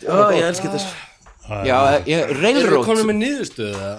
[0.05, 0.87] Oh, ég elski þess
[1.65, 1.77] já,
[2.09, 3.97] ég, Erum við railroad komin með niðurstöðu eða?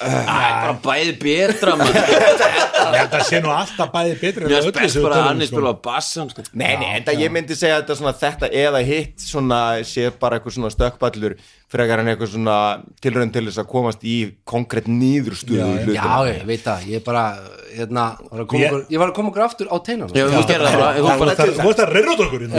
[0.00, 1.74] Bara bæði betra
[2.96, 4.14] ég að sé nú alltaf bæði
[4.48, 5.58] Mér öllu spes bara að hann er sko.
[5.58, 6.44] spila á bassan sko.
[6.52, 10.56] Nei, nei, en ég myndi segja þetta svona þetta eða hitt svona sé bara eitthvað
[10.56, 11.36] svona stökkballur
[11.70, 12.54] frekar en eitthvað svona
[13.00, 14.16] tilraun til þess að komast í
[14.48, 16.02] konkrétt nýðurstuðu Já, já.
[16.02, 17.24] Já, ég veit það, ég er bara
[17.70, 20.24] hérna, var að koma Ég- okkur, ég var að koma okkur aftur á teinan Já,
[20.26, 22.56] þú gerði það bara, þú Þú bara veist að- að reyrróta okkur hérna.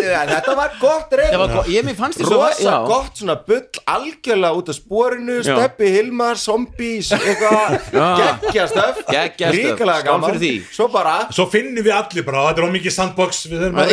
[0.00, 2.76] Já, þetta var gott Það go- ég mér fannst því svo Rosa já.
[2.88, 5.52] gott svona bull algjörlega út af sporinu Já.
[5.52, 8.08] Steppi Hilmar, zombies eitthvað, Já.
[8.40, 9.60] geggja stöf Geggjað stöff.
[9.60, 10.54] ríkalega Skál gaman fyrir því.
[10.72, 13.88] svo bara Svo finnum við allir bara, þetta er ómikið sandbox Við þurfum að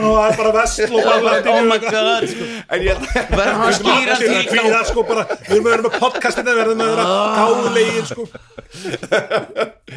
[0.40, 2.48] Að að bara vesl og bara Oh my god sko.
[2.70, 2.94] en ég,
[3.30, 6.84] Verður hann að skýra að sko bara Við erum að vera með podcastina Við erum
[6.84, 7.04] að vera
[7.40, 8.26] gáðlegin sko.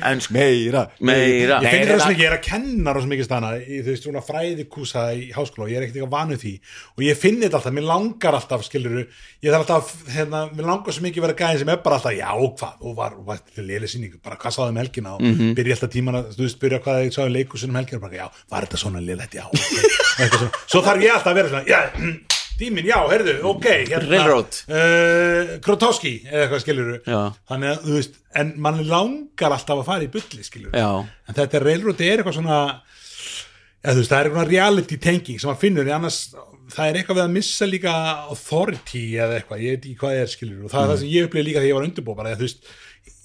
[0.04, 0.84] En sko, meira.
[1.00, 1.60] Meira.
[1.62, 3.82] Ég finn Nei, það sem nei, ekki, ég er að kenna rosa mikið stana í
[3.84, 6.54] þú veist svona fræðikúsa í háskóla og ég er ekkert eitthvað vanuð því.
[6.98, 9.04] Og ég finn þetta alltaf, mér langar alltaf skiluru,
[9.46, 12.18] ég þarf alltaf hérna, mér langar svo mikið að vera gæðin sem er bara alltaf
[12.18, 15.54] já, hvað, og var, var til léli sýningu bara hvað sáðum helgina og mm -hmm.
[15.60, 18.28] byrja alltaf tíman að þú veist, byrja hvað ég sáðum leikusunum helgina og bara, já,
[18.50, 20.03] var þetta svona lélegt, já okay.
[20.20, 20.61] Eitthvað svona.
[20.70, 21.80] svo þarf ég alltaf að vera svona, já
[22.59, 27.20] tíminn, já, heyrðu, ok hérna, uh, Krotowski eða eitthvað skiluru Já.
[27.49, 30.89] þannig að, þú veist, en mann langar alltaf að fara í bulli, skiluru Já.
[31.01, 32.59] en þetta railroad er eitthvað svona
[33.84, 36.20] eða, veist, það er eitthvað reality tenging sem maður finnur, en annars
[36.74, 37.95] það er eitthvað við að missa líka
[38.32, 41.14] authority eða eitthvað, ég veit ekki hvað það er skilur og það er það sem
[41.14, 42.72] ég upplýði líka þegar ég var undirbúið bara, þú veist,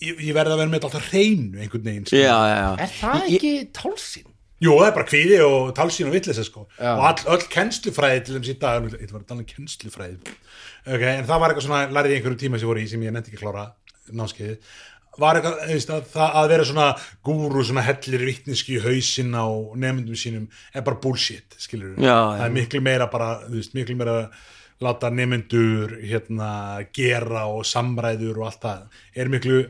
[0.09, 2.11] ég, ég verði að vera með alltaf hreinu einhvern veginn.
[2.11, 4.34] Já, já, já Er það ekki tálsinn?
[4.59, 6.67] Jú, það er bara kvíði og talsín og villisa sko.
[6.79, 6.93] Já.
[6.97, 10.37] og all, öll kennslufræði til síðan dag, þetta var þannig kennslufræði.
[10.89, 13.05] Okay, en það var eitthvað svona, lærið ég einhverju tíma sem ég voru í sem
[13.07, 13.69] ég nefndi ekki klára
[14.09, 14.57] námskeiði
[15.19, 16.87] var eitthvað, veist, að, það, að vera svona
[17.27, 19.47] gúru, svona hellir vittneski í hausinn á
[19.83, 23.99] nefndum sínum er bara bullshit, skilur Já, það er miklu meira bara, þú veist, miklu
[23.99, 24.17] meira
[24.85, 26.51] láta nefndur hérna
[26.95, 28.83] gera og samræður og allt það.
[29.19, 29.63] Er miklu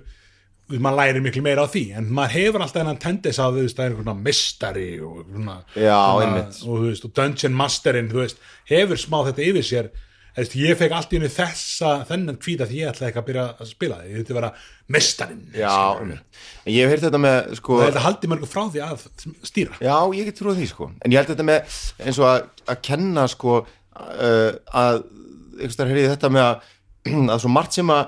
[0.77, 3.95] maður lærir miklu meira á því en maður hefur alltaf hennan tendis að það er
[3.95, 9.47] einhvern mistari og, svona, Já, svona, og, veist, og Dungeon Masterin veist, hefur smá þetta
[9.49, 9.91] yfir sér.
[10.39, 13.47] Veist, ég fekk allt í henni þessa þennan kvíða því ég ætlaði ekki að byrja
[13.49, 13.97] að spila.
[14.05, 14.51] Því ég þetta vera
[16.05, 19.09] en ég hef heyrt þetta með sko, þetta haldi mörgu frá því að
[19.49, 19.81] stýra.
[19.83, 20.91] Já, ég get trúið því sko.
[21.03, 24.53] En ég held þetta með eins og að, að kenna sko uh,
[24.85, 25.03] að
[25.59, 26.73] einhvers vegar heyrði þetta með að,
[27.35, 28.05] að svo margt sem að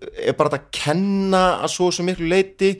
[0.00, 2.74] er bara að kenna að svo svo miklu leiti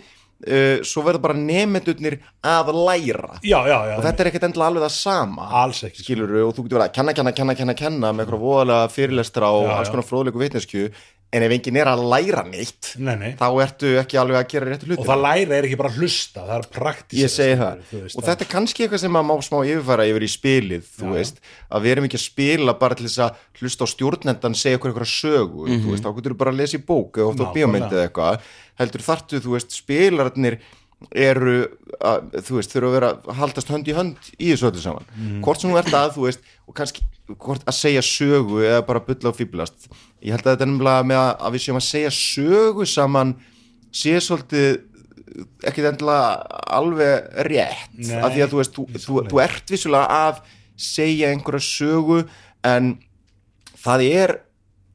[0.46, 3.38] uh, svo verður bara nemendurnir að læra.
[3.42, 5.48] Já, já, já, og þetta er ekkert endilega alveg það sama.
[5.66, 6.04] Ekki sko.
[6.06, 9.54] skilur og þú getur verið að kenna, kenna, kenna, kenna, kenna með eitthvað voðalega fyrirlestra
[9.56, 10.90] og alls konar fróðleiku vitneskju
[11.30, 13.30] en ef enginn er að læra neitt nei, nei.
[13.38, 16.00] þá ertu ekki alveg að gera réttu hluti og það læra er ekki bara að
[16.00, 17.84] hlusta það er praktískt ég segi það.
[17.94, 21.14] veist, og þetta er kannski eitthvað sem maður má smá yfirfæra yfir í spilið, þú
[21.14, 21.38] veist
[21.70, 24.90] að við erum ekki að spila bara til þess að hlusta á stjórnendan, segja okkur
[24.90, 27.44] eitthvað sögu þú veist, þá getur þú bara að lesa í bók eða oft á
[27.44, 27.56] Nákvæmlega.
[27.56, 28.50] bíómyndið eða eitthvað.
[28.80, 30.58] Heldur þartu, þú veist, spilararnir
[31.16, 31.56] eru,
[31.96, 35.08] að, þú veist, þurfa að vera að haldast hönd í hönd í þessu öllu saman.
[35.44, 37.06] Hvort sem þú ert að, þú veist og kannski,
[37.38, 39.88] hvort að segja sögu eða bara bulla og fýblast
[40.20, 43.34] ég held að þetta er nefnilega með að, að við séum að segja sögu saman
[43.90, 44.68] sé svolítið
[45.66, 47.94] ekkit endilega alveg rétt.
[47.94, 50.40] Nei, af því að þú veist, þú, þú, þú ert vissulega að
[50.80, 52.20] segja einhverja sögu
[52.66, 52.92] en
[53.80, 54.36] það er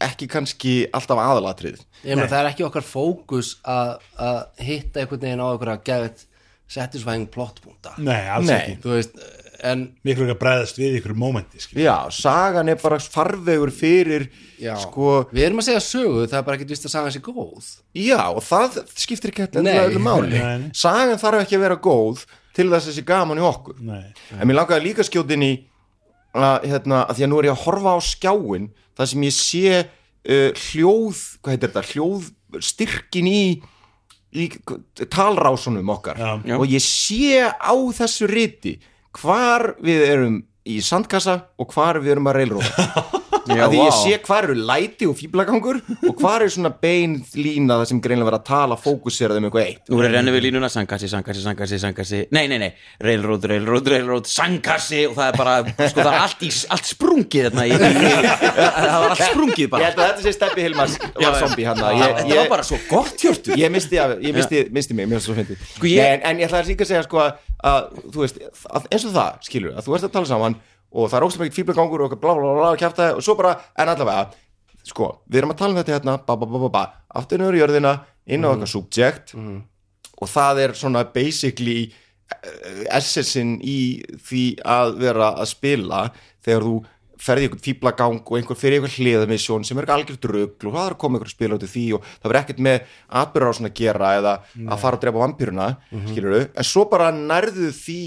[0.06, 5.24] ekki kannski alltaf aðalatrið Ég meina það er ekki okkar fókus að, að hitta einhvern
[5.24, 6.26] veginn á einhverja geðvett
[6.76, 8.58] satisfying plottpunta nei, alls Nei.
[8.58, 8.76] ekki.
[8.84, 9.20] Þú veist,
[9.66, 14.28] en miklu ekki að bregðast við ykkur mómenti já, sagan er bara farvegur fyrir
[14.62, 17.24] já, sko, við erum að segja sögu það er bara ekki vist að saga sér
[17.26, 19.76] góð já, og það skiptir ekki Nei.
[19.88, 20.72] öllu máli Nei, nei.
[20.78, 24.04] sagan þarf ekki að vera góð til þess að þessi gaman í okkur nei,
[24.40, 25.54] en mér langaði líka skjótin í
[26.36, 29.36] að, hérna, að því að nú er ég að horfa á skjáin það sem ég
[29.36, 32.30] sé uh, hljóð, hvað heitir þetta hljóð
[32.64, 33.42] styrkin í,
[34.36, 34.46] í
[35.12, 36.30] talrásunum okkar Já.
[36.48, 36.56] Já.
[36.60, 38.76] og ég sé á þessu riti
[39.22, 42.88] hvar við erum í sandkassa og hvar við erum að reilróða
[43.46, 45.78] að því ég sé hvar eru læti og fýblagangur
[46.10, 49.68] og hvar er svona bein lína það sem greinlega verið að tala fókuseraði um eitthvað
[49.68, 49.84] eitt.
[49.94, 52.72] Nú er að renna við línuna, sangkassi, sangkassi, sangkassi, sangkassi Nei, nei, nei,
[53.06, 55.54] railroad, railroad, railroad, sangkassi Og það er bara,
[55.92, 59.64] sko það er allt, í, allt sprungið þarna í, í, í, Það var allt sprungið
[59.68, 62.52] ég bara held að þetta sé Steppi Hilmars var zombi hann Það ég, var ég,
[62.56, 65.70] bara svo gott hjörtu ég misti, ég misti, misti mig, mér finnst það svo fyndið.
[65.78, 66.90] Sko, ég- en, ég ætla að líka
[67.64, 68.40] að þú veist,
[68.70, 70.58] að, eins og það, skilur að þú ert að tala saman
[70.96, 73.56] og það er óstum ekkert fíblagangur og bla bla bla bla kjafta og svo bara,
[73.80, 74.30] en allavega
[74.86, 76.84] sko, við erum að tala um þetta hérna ba ba ba
[77.16, 77.96] aftur nöður jörðina
[78.26, 85.34] inn á okkar subject og það er svona basically eh, essensin í því að vera
[85.36, 86.02] að spila
[86.46, 86.76] þegar þú
[87.26, 90.96] ferði einhvern fíblagang og einhver fyrir einhver hliðamisjón sem er algjör drugl og það er
[90.96, 92.92] að koma spila út í því og það verður ekkert með
[93.56, 96.50] svona að gera eða að fara að drepa vampýruna mm -hmm.
[96.56, 98.00] en svo bara nærðu því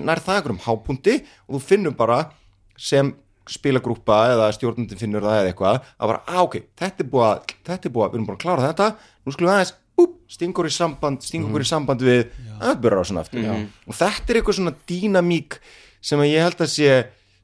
[0.00, 1.16] nær það einhverjum hápunkti
[1.48, 2.30] og þú finnur bara
[2.76, 3.14] sem
[3.50, 7.54] spilagrúpa eða stjórnundin finnur það eða eitthvað að bara, á ok, þetta er búið að
[7.66, 8.88] þetta er búið að, við erum búin að klára þetta
[9.24, 11.64] nú skulum við aðeins, úp, stingur í samband stingur mm.
[11.64, 12.20] í samband við
[12.60, 15.58] atbyrður á svona aftur og þetta er eitthvað svona dýnamík
[16.00, 16.92] sem að ég held að sé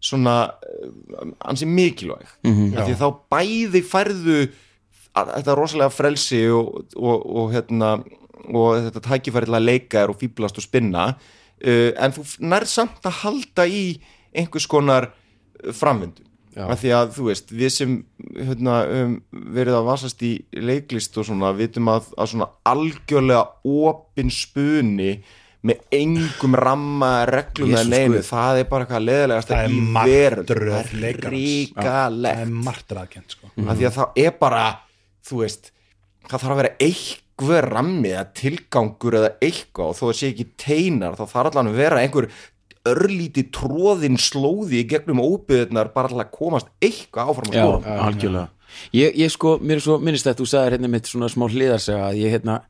[0.06, 2.28] svona uh, ansi mikilvæg.
[2.44, 4.38] Mm -hmm, því þá bæði færðu
[5.16, 7.96] þetta rosalega frelsi og, og, og, hérna,
[8.52, 12.68] og þetta tækifæri til að leika er og fýblast og spinna uh, en þú nærð
[12.68, 14.00] samt að halda í
[14.36, 15.10] einhvers konar
[15.72, 16.26] framvindu.
[16.56, 17.96] Af því að þú veist, við sem
[18.32, 19.16] hérna, um,
[19.52, 25.18] verið að vasast í leiklist og svona, vitum að, að svona algjörlega opin spuni
[25.66, 29.78] með engum ramma reglum Jesus eða neinu, það er bara eitthvað leðilegast það er í
[29.96, 30.50] veröld.
[30.50, 31.22] það er leikarans.
[31.22, 33.52] það ríkalegt er margt ræðkjönd sko.
[33.66, 34.64] af því að það er bara
[35.26, 35.70] þú veist,
[36.26, 40.50] það þarf að vera einhver rammi eða tilgangur eða eitthvað og þó að sé ekki
[40.60, 42.30] teinar þá þarf allan að vera einhver
[42.86, 47.96] örlíti tróðin slóði í gegnum óbyðunar bara til að komast eitthvað áfram að Já, skoða
[48.06, 48.48] algjörlega.
[48.92, 52.10] Ég, ég sko, mér er svo minnist að þú sagðir hérna mitt svona smá hliðarsega
[52.10, 52.60] að ég hérna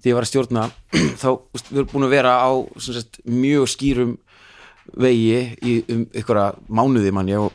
[0.00, 0.66] því ég var að stjórna
[1.22, 1.28] þá,
[1.70, 4.18] við erum búin að vera á sem sagt, mjög skýrum
[5.00, 6.40] vegi í um ykkur
[6.72, 7.54] mánuði mann ég og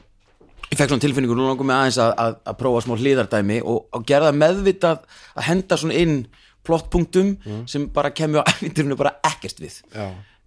[0.69, 3.81] ég fekk svona tilfinningu nú langum með aðeins að, að, að prófa smá hliðardæmi og,
[3.95, 5.03] og gerða meðvitað
[5.35, 6.15] að henda svona inn
[6.65, 7.35] plottpunktum
[7.69, 9.81] sem bara kemur á æfinturinu bara ekkert við.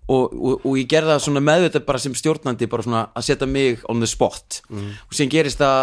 [0.09, 3.49] Og, og, og ég gerði það svona meðvitað bara sem stjórnandi bara svona að setja
[3.51, 4.63] mig on the spot.
[4.73, 5.83] Og síðan gerist að,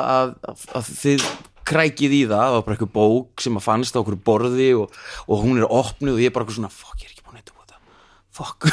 [0.52, 1.28] að, að þið
[1.66, 4.96] krækið í það það var bara eitthvað bók sem að fannst á okkur borði og,
[5.28, 7.40] og hún er opnuð og ég er bara eitthvað svona fuck, ég er ekki búin
[7.40, 7.56] að þetta
[8.36, 8.68] fuck.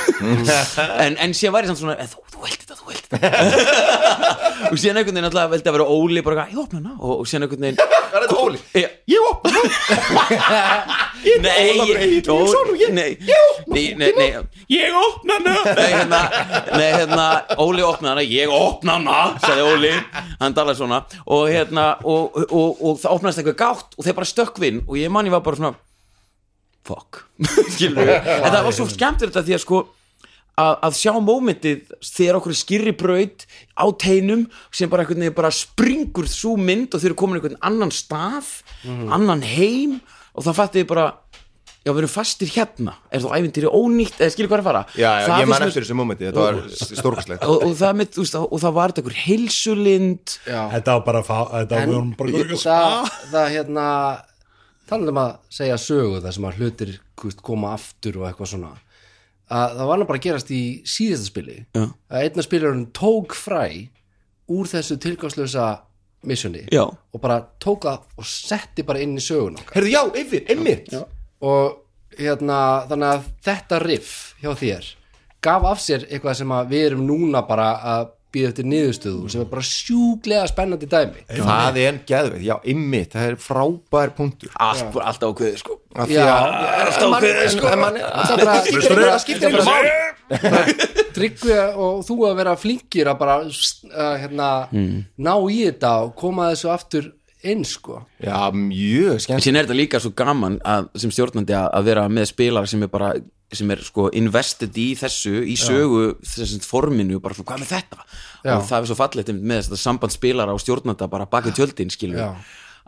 [1.04, 3.28] En, en síðan var ég samt svona "Eh, þú, þú held þetta, þú held þetta.
[4.72, 7.26] Og síðan einhvern veginn alltaf veldi að vera Óli bara, ég opna hana og, og
[7.28, 7.80] síðan einhvern veginn
[8.12, 8.60] er þetta Óli?
[8.78, 9.50] Ég, Ég opna
[11.22, 13.18] Ólafur ég, Egill Jónsson og ég- nei,
[14.72, 16.20] ég opna hana Nei, hérna,
[16.76, 17.26] nei, hérna
[17.62, 19.92] Óli opna hana, ég opna hana sagði Óli,
[20.40, 21.02] hann talaði svona.
[21.26, 25.12] Og hérna, og, og, og, það opnaðist eitthvað gátt og þeir bara stökkvinn og ég
[25.12, 25.74] man ég var bara svona
[26.86, 27.24] fuck,
[27.74, 29.82] skilur við en það var svo skemmt þetta því að sko
[30.60, 33.46] að, að sjá mómentið þegar okkur er skýrri braut
[33.78, 35.06] á teinum sem bara
[35.36, 40.00] bara springur svo mynd og þeir eru komin í einhvern annan stað annan heim
[40.32, 41.10] og það fætti bara
[41.82, 42.92] já við erum fastir hérna.
[43.10, 44.20] Er þú ævintýri ónýtt?
[44.22, 44.82] Eða skilur hvað er að fara?
[44.94, 48.22] Já, já, ég man eftir þessu momenti, þetta var stórkastlegt og, og það, með, þú
[48.22, 50.34] veist, og það var þetta einhver heilsulind.
[50.46, 51.42] Þetta var bara, það,
[53.32, 53.86] það hérna
[54.92, 56.94] talað um að segja sögu það sem að hlutir
[57.42, 58.72] koma aftur og eitthvað svona.
[59.52, 61.58] Að það var nú bara að gerast í síðasta spili.
[61.76, 61.84] Já.
[62.12, 63.64] að einna spilurinn tók fræ
[64.52, 65.66] úr þessu tilgangslösa
[66.28, 66.84] missjoni Já.
[66.86, 69.80] og bara tók það og setti bara inn í sögun okkar.
[69.80, 70.92] Herðu, já, yfir, einmitt.
[71.42, 71.78] Og
[72.18, 72.58] hérna
[72.90, 74.90] þannig að þetta riff hjá þér
[75.42, 79.42] gaf af sér eitthvað sem að við erum núna bara að býða eftir niðurstöðu sem
[79.44, 81.24] er bara sjúglega spennandi dæmi.
[81.36, 84.50] Það er geðveit, já, einmitt, það er frábær punktur.
[84.56, 85.78] Allt, allt ákveðið sko.
[85.92, 87.72] Af því Já, að- ég alltaf ákveðið, sko.
[87.72, 87.80] En
[88.42, 89.18] Það skiptir engu- það?
[89.26, 89.90] skiptir engu máli.
[91.12, 96.48] Tryggvi og þú að vera flinkir að bara uh, hérna, ná í þetta og koma
[96.54, 97.10] þessu aftur
[97.44, 97.98] inn sko.
[98.22, 101.88] Já, mjög En skemmt síðan er þetta líka svo gaman að, sem stjórnandi að, að
[101.90, 103.12] vera með spilar sem er bara
[103.58, 108.06] sem er sko invested í þessu í sögu þessum forminu bara svona hvað með þetta?
[108.42, 108.54] Já.
[108.56, 112.22] og það er svo einmitt með þetta samband spilara og stjórnanda bara baka tjöldin skilur
[112.22, 112.30] Já.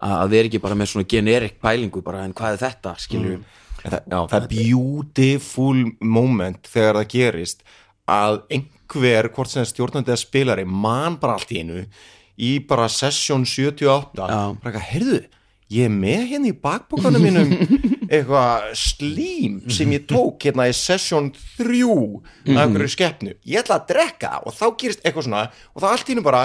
[0.04, 2.96] að að erum ekki bara með svona generik pælingu bara en hvað er þetta?
[2.98, 3.44] skilur
[3.84, 7.64] En það, það er beautiful moment þegar það gerist
[8.08, 11.84] að einhver, hvort sem stjórnandi eða spilari, man bara allt í einu
[12.40, 15.20] í bara session 78 bara eitthvað, heyrðu,
[15.74, 17.52] ég er með hérna í bakbókanum mínum
[18.08, 21.80] eitthvað slím sem ég tók hérna í session 3
[22.54, 26.10] af einhverju skeppnu, ég ætla að drekka og þá gerist eitthvað svona og þá allt
[26.10, 26.44] í einu bara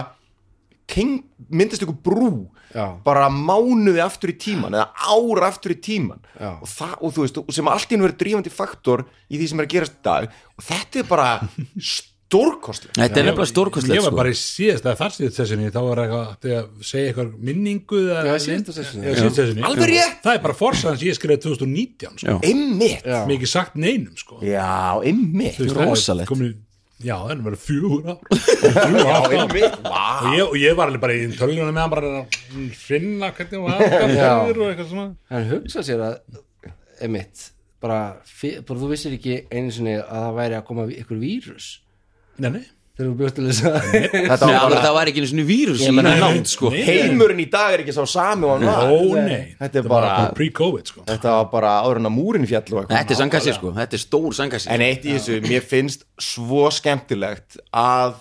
[0.89, 2.32] teng, myndist ykkur brú
[2.70, 2.86] Já.
[3.05, 7.39] bara mánuði aftur í tíman eða ár aftur í tíman og, það, og þú veist,
[7.41, 10.28] og sem allt í einu verið drífandi faktor í því sem er að gerast dag.
[10.57, 11.30] Og þetta er bara
[12.30, 14.17] stórkostlega Þetta er nefnilega ég stórkostlegt var sko.
[14.19, 18.23] bara í síðast eða þar síðast sessinni þá var eitthvað að segja eitthvað minningu eða-
[18.23, 18.30] Já.
[18.30, 19.63] Já, síðasta sessionið.
[19.69, 20.19] Alveg rétt.
[20.23, 22.27] það er bara forsans ég skriði 2019 sko.
[22.30, 22.39] Já.
[22.45, 23.25] einmitt, já, Já.
[23.25, 24.38] mikið sagt neinum sko.
[24.43, 26.30] einmitt það er rosalegt.
[26.99, 27.91] já, það er verið Þrjú
[28.99, 30.34] já, einmitt, og wow.
[30.36, 33.71] ég, og ég var alveg bara í tölunum með hann bara að finna hvernig hún
[33.71, 36.17] var og eitthvað svona hann hugsa sér að
[37.01, 37.51] emitt,
[37.82, 37.99] bara,
[38.67, 41.80] bara þú vissir ekki einu sinni að það væri að koma ykkur vírus
[42.40, 42.62] nei, nei,
[42.98, 45.92] þegar þú bjóst til þess að Nei, bara það var ekki einu svona vírus í
[45.96, 46.72] nátt sko.
[46.74, 48.90] heimurinn í dag er ekki sá sami og hann var.
[48.92, 51.04] Ó nei, þetta er bara pre-covid sko.
[51.10, 52.96] Þetta var bara áður en að múrin fjall og eitthvað.
[52.98, 56.66] Þetta er sangkassi sko, þetta er stór sangkassi en eitt í þessu, mér finnst svo
[56.76, 58.18] skemmtilegt að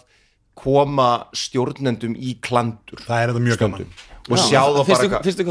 [0.59, 3.03] koma stjórnendum í klandur.
[3.07, 3.91] Það er þetta mjög gaman
[4.29, 5.45] og sjá þá bara Fyrstu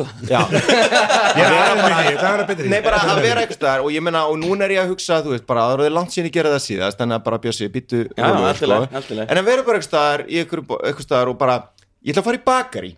[2.51, 5.21] betri Nei, bara að vera eitthvað og ég meina, og núna er ég að hugsa,
[5.25, 7.41] þú veist, bara að það er langt síðan ég gera það síðast, þannig að bara
[7.45, 7.71] bjössi,
[8.67, 9.01] í lagi.
[9.25, 11.57] En að vera bara eitthvað í eitthvað, staðar og bara,
[12.05, 12.93] ég ætla að fara í bakari.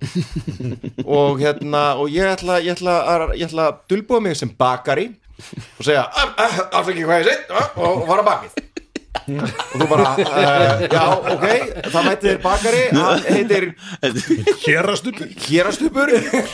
[1.19, 5.09] Og hérna, og ég ætla, ég ætla, að, ég ætla að dulbúa mig sem bakari
[5.79, 6.03] og segja,
[6.75, 8.57] afsaki hvað ég sett og fara bakið
[9.39, 11.03] og þú bara, uh, já,
[11.35, 11.45] ok
[11.93, 13.67] það mættir bakari, hann heitir
[14.65, 15.27] Hérastupur.
[15.47, 16.09] Hérastupur.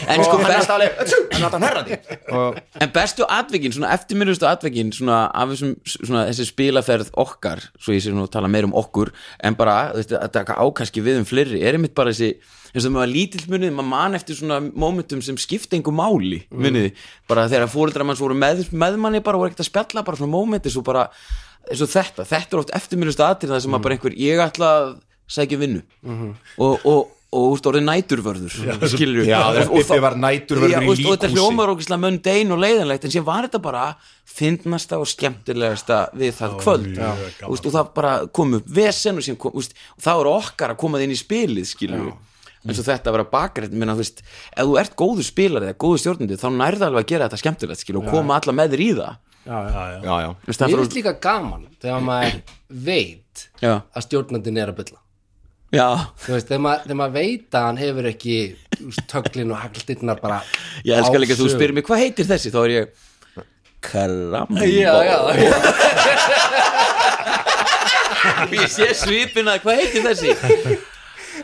[0.10, 2.00] En sko, og er best- er
[2.36, 7.94] og En bestu atvikin, svona eftirminnustu atvikin svona af þessum, svona þessi spilaferð okkar, svo
[7.96, 9.12] ég sé nú að tala meir um okkur
[9.44, 12.36] en bara, þú veist, að taka ákaski við um fleiri, er einmitt bara þessi
[12.76, 16.92] eins og maður lítill munið, maður man eftir svona momentum sem skipta engu máli munið,
[17.30, 20.34] bara þegar fóreldrar manns voru með, með manni bara og ekkert að spjalla bara svona
[20.34, 21.06] momenti, svo bara,
[21.72, 24.72] eins og þetta þetta er oft eftirminnustu atrið það sem maður bara einhver, ég ætla
[24.80, 24.90] að
[25.36, 25.82] sækja vinnu.
[26.62, 28.54] Og, og, og úrst orðið næturvörður
[28.92, 29.40] skilur Já,
[30.22, 33.88] næturvörður í og þetta hljómar ógislega möndein og leiðanlegt en sér var þetta bara
[34.36, 36.88] fyndnasta og skemmtilegasta við það kvöld.
[36.96, 37.26] gaman.
[37.50, 40.82] veist, og það bara kom upp vesen og, kom, úst, og það voru okkar að
[40.86, 42.14] koma það inn í spilið skilur
[42.66, 45.78] eins og þetta að vera bakrætt minna, þú veist, ef þú ert góður spilari eða
[45.84, 48.82] góður stjórnandi þá nærða alveg að gera þetta skemmtilegt skilur og koma alla með þér
[48.86, 49.82] í það Já, já.
[50.02, 50.30] Já, já.
[50.68, 52.38] Mér finnst líka gaman þegar maður
[52.88, 53.74] veit Já.
[53.94, 55.00] að stjórnandinn er að bylla
[55.76, 55.88] Já,
[56.24, 58.36] Þú veist, þegar maður, þegar maður veit að hann hefur ekki
[59.12, 60.40] töglin og hagldinnar bara
[60.86, 62.86] ég elskar líka að þú spyrir mig hvað heitir þessi, þá er ég
[63.86, 65.18] Karambó Já, já,
[68.56, 70.32] ég sé svipin að hvað heitir þessi?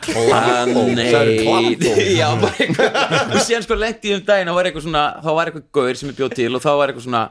[0.02, 1.84] Planeit.
[2.18, 3.36] Já, bara eitthvað.
[3.36, 5.99] Og síðan sko lendi ég um daginn þá var eitthvað svona þá var eitthvað gaur
[5.99, 7.24] sem ég bjóð til og þá var eitthvað svona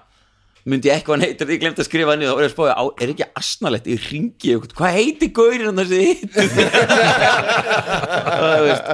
[0.69, 2.57] myndi ég eitthvað hann heitir, ég glemt að skrifa hann niður þá var ég að
[2.57, 6.01] spája, á, er ekki asnalett ég ringi, eitthvað, hvað heitir gaurinn hann þessi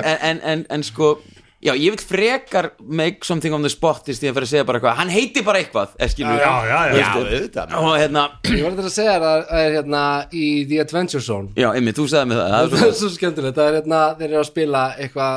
[0.02, 1.08] en, en, en, en sko
[1.66, 4.76] já, ég vil frekar make something on the spot í stíðan fyrir að segja bara
[4.80, 6.96] eitthvað, hann heitir bara eitthvað er skilur Já, já, já.
[7.02, 7.08] Já,
[7.80, 10.34] og hérna, Ég var þetta að segja það er hérna í
[10.70, 11.48] The Adventure Zone.
[11.58, 14.30] Já, einmitt, þú sagði mig það, það er er svo skemmtilegt, það er hérna þeir
[14.30, 15.32] eru að spila eitthvað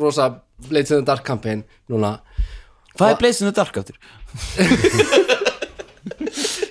[0.00, 0.24] rosa
[0.68, 2.10] Blades in the Dark campaign núna.
[2.98, 3.96] Hvað er Blazing the Dark áttur?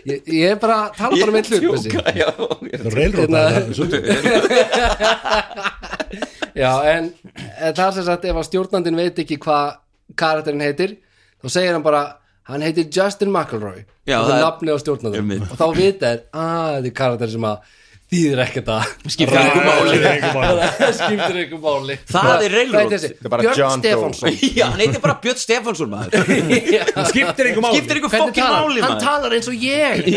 [0.10, 1.90] Ég, ég er bara að tala bara með hlut Bessi.
[2.20, 4.60] já, Það er reilrót Hérna-
[6.60, 7.12] Já, en
[7.76, 9.76] það er sem sagt ef að stjórnandinn veit ekki hvað
[10.20, 10.96] karakterin heitir
[11.40, 12.02] þá segir hann bara
[12.50, 15.46] hann heitir Justin McElroy Já, og það er nafni á stjórnandinn Einmitt.
[15.54, 17.58] og þá vita þér, að þetta er karakter sem að
[18.10, 20.70] þýðir ekkert að skiptir einhver máli.
[20.80, 21.98] Það skiptir einhver máli.
[22.10, 22.56] Það er
[23.26, 24.38] er bara Björn Stefánsson.
[24.60, 26.32] Já, hann heitir bara Björn Stefánsson maður.
[27.12, 27.78] Skiptir einhver máli.
[27.78, 28.88] Skiptir einhver fokkin máli hann?
[28.88, 30.10] Hann maður talar eins og ég.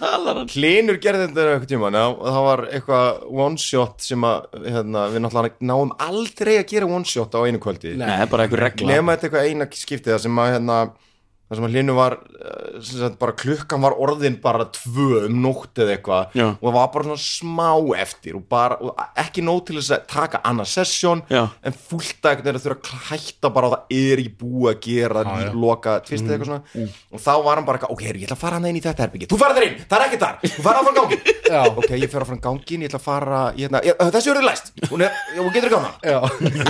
[0.00, 0.50] Talar hann?
[0.56, 5.24] Hlinur gerði þetta eitthvað tíma og það var eitthvað one shot sem að hérna, við
[5.26, 7.94] náttúrulega náum aldrei að gera one shot á einu kvöldi.
[8.00, 8.10] Nei,
[8.48, 10.80] er nema þetta eitthvað eina skiptið sem að hérna,
[11.52, 15.38] það sem að Hlinu var eh, sem sagt, bara klukkan var orðin bara tvö um
[15.44, 19.62] nótt eða eitthvað og það var bara svona smá eftir og, bara, og ekki nóg
[19.68, 23.76] til þess að taka annað sessjón en fullt að að þurfa að hætta bara og
[23.76, 25.50] það er í búi að gera já.
[25.52, 26.88] loka tvist eða eitthvað svona.
[27.12, 29.28] og þá var hann bara ok, ég ætla að fara hann inn í þetta herbyggi
[29.30, 31.60] þú fara þar inn, það er ekki þar, þú fara áfram gangin Já.
[31.68, 34.72] ok, ég fer áfram gangin, ég ætla að fara ég, hérna, ég, þessi eru læst,
[34.88, 36.22] hún er, hún getur ekki á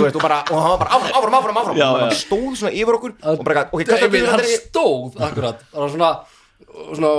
[0.03, 1.77] veist, og bara, og hann var bara áfram, áfram, áfram, áfram.
[1.79, 3.83] Já, og hann stóð svona yfir okkur og bara, ok,
[4.73, 5.65] Hann stóð akkurat.
[5.71, 6.13] Það var svona
[6.73, 7.09] svona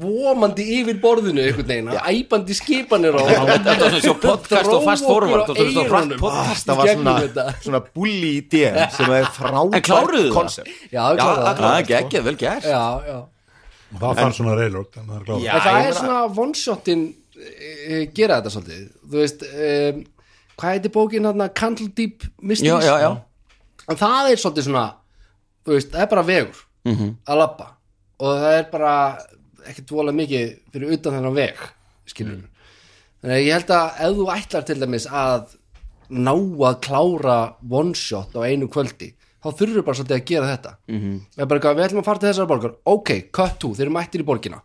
[0.00, 5.06] vomandi yfir borðinu einhvern veginn, æpandi skipanir og Þetta var svona svo podcast og fast
[5.08, 9.90] forward og svona svo hratt podcast, það var svona, svona bully DM sem er frábært
[10.34, 11.42] koncept Já, það.
[11.48, 11.66] það.
[11.80, 12.68] er ekki, vel gert.
[12.70, 13.18] Já, já.
[13.90, 17.04] Það fær svona reilrót Það er kláð Já, en það ég er meina- svona one-shotin
[17.40, 18.86] e, gera þetta svolítið.
[19.10, 20.02] Þú veist, um,
[20.60, 22.86] hvað heitir bókin hérna, Candle Deep Mysteries?
[22.86, 23.12] Já, já.
[23.90, 24.88] En það er svolítið svona
[25.66, 27.76] þú veist, það er bara vegur að labba.
[28.20, 28.94] Og það er bara
[29.68, 31.56] ekkert vola mikið fyrir utan þennan veg
[32.08, 32.40] skilur
[33.20, 35.56] þannig að ég held að ef þú ætlar til dæmis að
[36.10, 40.72] ná að klára one shot á einu kvöldi þá þurfur bara svolítið að gera þetta.
[40.88, 41.46] Mm -hmm.
[41.48, 42.74] bara, við ætlum að fara til þessar borgar.
[42.84, 44.60] Ok, cut to, þeir eru mættir í borgina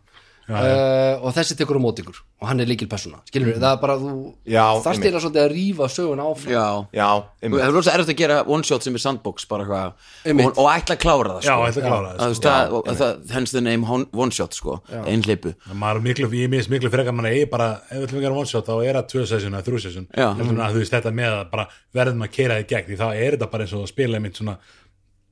[0.48, 3.72] uh, og þessi tekur á móti ykkur og hann er líkil persóna, skilur við, það
[3.72, 4.10] er bara þú
[4.44, 5.06] Já, einmitt.
[5.08, 6.52] eða svolítið að rífa sögun áfram.
[6.52, 7.08] Já, Já,
[7.46, 10.44] það er rosa erfitt að gera one shot sem er sandbox bara eitthvað.
[10.46, 11.66] Og, og ætla að klára það Já, sko.
[11.70, 14.56] ætla að klára það, Að þú veist, það, og það hence the name one shot
[14.60, 15.54] sko, ein hlipu.
[15.72, 18.40] Maður er miklu, ég minnst miklu frekar mann eigi bara, ef við ætlum að gera
[18.44, 20.08] one shot þá er það tvö session eða þrjú session.
[20.12, 20.28] Já.
[20.36, 23.50] þú veist þetta með að bara verðum að keira þig gegn því þá er þetta
[23.56, 24.58] bara eins og að spila einmitt svona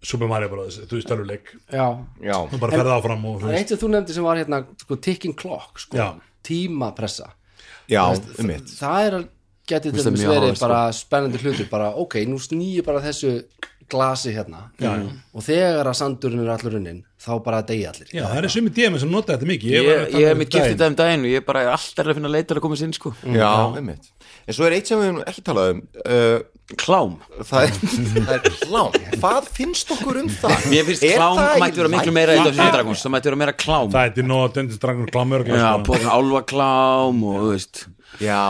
[0.05, 0.79] Super Mario Bros.
[0.85, 1.11] þú veist
[2.23, 4.61] Já, þú bara ferða áfram og er veist eitt sem þú nefndi sem var hérna
[4.85, 6.09] sko, ticking clock, sko, Já.
[6.45, 7.31] tímapressa.
[7.89, 8.03] Já,
[8.39, 8.69] einmitt.
[8.79, 9.25] það er að
[9.69, 13.33] geti til mjög verið áhugavert, bara spennandi hlutur bara ok, nú snýi bara þessu
[13.91, 14.69] glasi hérna.
[14.81, 14.93] Já,
[15.35, 18.09] og þegar að sandurinn er allur unnin þá bara deyja allir.
[18.13, 19.75] Já, það er sumi DM sem nota þetta mikið.
[19.75, 20.75] Ég, ég hef um mitt gift daginn.
[20.75, 22.97] þetta um daginn og ég bara er alltaf að finna leitar að koma sér inn
[22.97, 24.11] sko Já, einmitt.
[24.45, 26.43] En svo er eitt sem við höfum ekki talað um uh,
[26.81, 27.19] Klám.
[27.45, 27.75] Það, er,
[28.25, 28.95] það er klám.
[29.21, 30.55] Hvað finnst okkur um það?
[30.73, 33.41] Mér finnst Er klám í mætti vera miklu meira í Dungeons Dragons það mætti vera
[33.43, 33.91] meira klám.
[33.93, 37.83] Það er til nóg að Dungeons Dragons klámur Já, bóðin álfa klám og þú veist.
[38.23, 38.41] Já,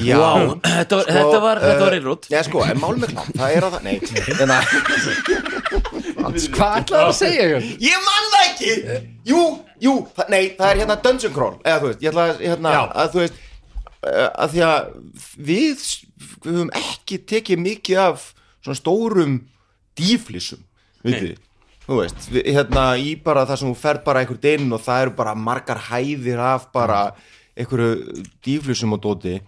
[0.00, 0.16] já.
[0.18, 0.30] Vá,
[0.64, 3.56] þetta var, þetta var, þetta var uh, einrótt Já, sko, en mál með klám, það
[3.58, 3.96] er að það Nei,
[4.44, 7.60] en að hvað ætlaði að segja?
[7.84, 8.98] Ég man það ekki.
[9.28, 9.42] Jú,
[9.84, 12.74] jú, það, nei, það er hérna Dungeon Crawl Eða þú veist, ég ætla að, hérna,
[13.04, 13.40] að þú veist
[14.08, 14.90] uh, að því að
[15.50, 15.86] við
[16.44, 18.28] við höfum ekki tekið mikið af
[18.64, 19.34] svona stórum
[19.98, 20.62] dýflissum
[21.04, 21.34] við
[21.84, 25.06] þú veist, við, hérna í bara það sem þú ferð bara einhvern inn og það
[25.06, 27.00] eru bara margar hæðir af bara
[27.54, 29.38] einhverju dýflissum og dóti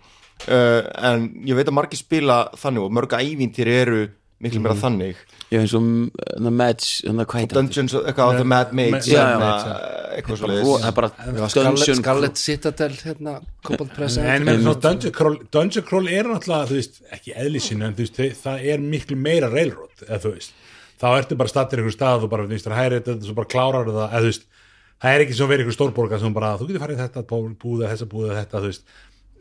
[0.44, 4.04] uh, en ég veit að margir spila þannig og mörg ævintýr eru
[4.42, 5.20] miklu meira þannig.
[5.48, 7.60] Já, eins og mm, The Match, að hvað heitir það?
[7.60, 9.76] Dungeons, eitthvað á The Mad Mage Já, já, hérna, já.
[10.16, 11.48] eitthvað svo Og það er bara
[11.94, 17.86] Scarlet, Citadel hérna, Cobalt Press Dungeon Crawl Dungeon Crawl er náttúrulega, þú veist, ekki eðlisinn
[17.86, 20.60] en þú veist, það er miklu meira railroad, eða þú veist.
[20.96, 23.52] Þá ertu bara stattir einhver stað og bara, þú veist, það hæri þetta svo bara
[23.54, 24.46] klárar það, eða þú veist
[24.96, 28.06] það er ekki svo verið einhver stórborga sem bara, þú getur farið þetta búða, þessa
[28.08, 28.94] búða, þetta, þú veist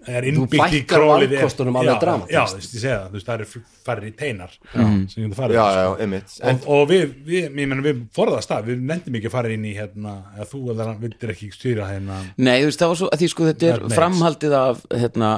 [0.05, 2.35] það er innbyggt í fækkar królið er- valkostunum alveg dramatískt.
[2.35, 5.37] Já, þú veist, ég segja það, þú veist, það eru farið í teinar sem getur
[5.39, 6.35] farið já, já, einmitt.
[6.41, 9.53] En, og, og við, við, ég menn við forðast það, við nefndum ekki að fara
[9.55, 12.21] inn í hérna, eða þú eða hann vildir ekki stýra hérna.
[12.37, 15.31] Nei, þú veist, það var svo, að því sko þetta er framhaldið af hérna.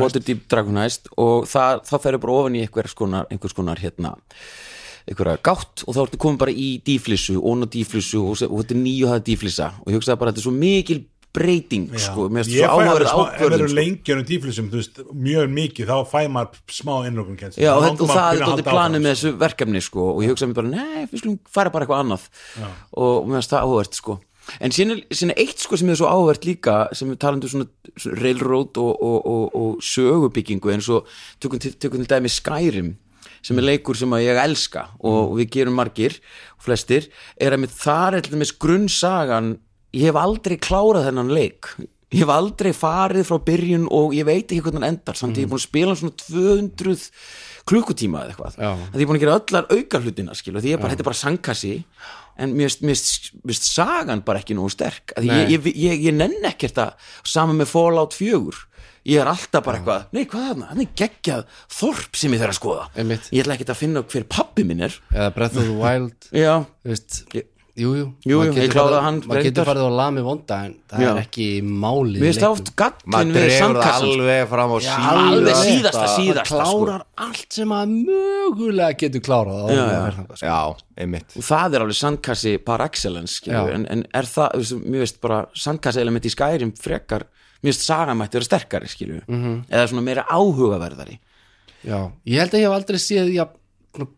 [0.00, 4.16] Waterdeep Dragon Heist og það, það ferur bara ofan í einhver skonar, einhvers konar hérna
[5.10, 8.76] einhverja gátt og þá ertu komin bara í díflissu, ón og díflissu og, og þetta
[8.76, 9.70] er nýju það díflissa.
[9.82, 11.00] Og ég hugsaði bara að þetta er svo mikil
[11.36, 13.76] breyting sko, mér finnst alveg áhugaverð smá, ef við ákvörðun erum sko.
[13.78, 18.02] lengi um tíflisum, þú veist, mjög mikið þá fæ maður smá innrökun Já, og, þetta,
[18.02, 21.04] og það er dóttir planið með þessu verkefni sko, og ég hugsaði mér bara, nei,
[21.12, 22.26] við skulum fara bara eitthvað annað.
[23.04, 24.18] Og mér finnst það áhugavert sko.
[24.58, 24.72] en
[25.30, 28.90] er eitt sko sem er svo áhugavert líka sem við talandum svona, svona railroad og,
[28.98, 31.06] og, og, og sögubyggingu eins og
[31.38, 32.96] tökum, til- tökum til dæmi Skyrim
[33.42, 36.18] sem er leikur sem ég elska og við gerum margir
[36.58, 37.06] og flestir,
[37.40, 38.26] er að með þar er
[38.58, 39.54] grunnsagan
[39.96, 41.72] ég hef aldrei klárað þennan leik.
[42.10, 45.18] Ég hef aldrei farið frá byrjun og ég veit ekki hvernig hann endar.
[45.18, 47.04] Samt ég er búin að spila svona 200
[47.70, 48.56] klukkutíma eða eitthvað.
[48.58, 48.70] Já.
[48.74, 51.10] að ég er búin að gera öllar auka hlutina skilu, því ég bara, þetta er
[51.10, 51.74] bara sangkassi
[52.40, 55.14] en mér finnst sagan bara ekki nógu sterk.
[55.22, 58.66] Ég, ég, ég, ég nenn ekkert að saman með Fallout 4
[59.08, 60.66] ég er alltaf bara eitthvað, nei hvað er þarna?
[60.72, 62.84] Hann er geggjað þorp sem ég þarf að skoða.
[63.00, 63.30] Einmitt.
[63.32, 64.98] ég ætla ekkert að finna hver pappi minn er.
[65.14, 66.28] Eða Breath of the Wild.
[66.36, 66.52] Já,
[66.86, 69.44] veist, Ég- jú, jú, Jú, Maður getur ég kláraði farið- hann maður reyndar.
[69.50, 71.10] getur farið á lami vonda en það Já.
[71.10, 74.10] er ekki málið oft gallin maður við sandkassan sko.
[74.10, 76.84] alveg fram á Já, síðasta alveg síðasta, Það síðasta sko.
[76.84, 79.86] klárar allt sem að mögulega getur klárað Já,
[80.36, 80.46] sko.
[80.46, 85.20] já, einmitt og það er alveg sandkassi par excellence en, en er það, mér veist
[85.20, 87.24] bara sandkassi element í Skyrim frekar
[87.62, 89.64] mér veist sagan mætti vera sterkari skilju Mhm.
[89.70, 91.18] eða svona meira áhugaverðari
[91.80, 93.59] Já, ég held að ég hef aldrei séð já, svona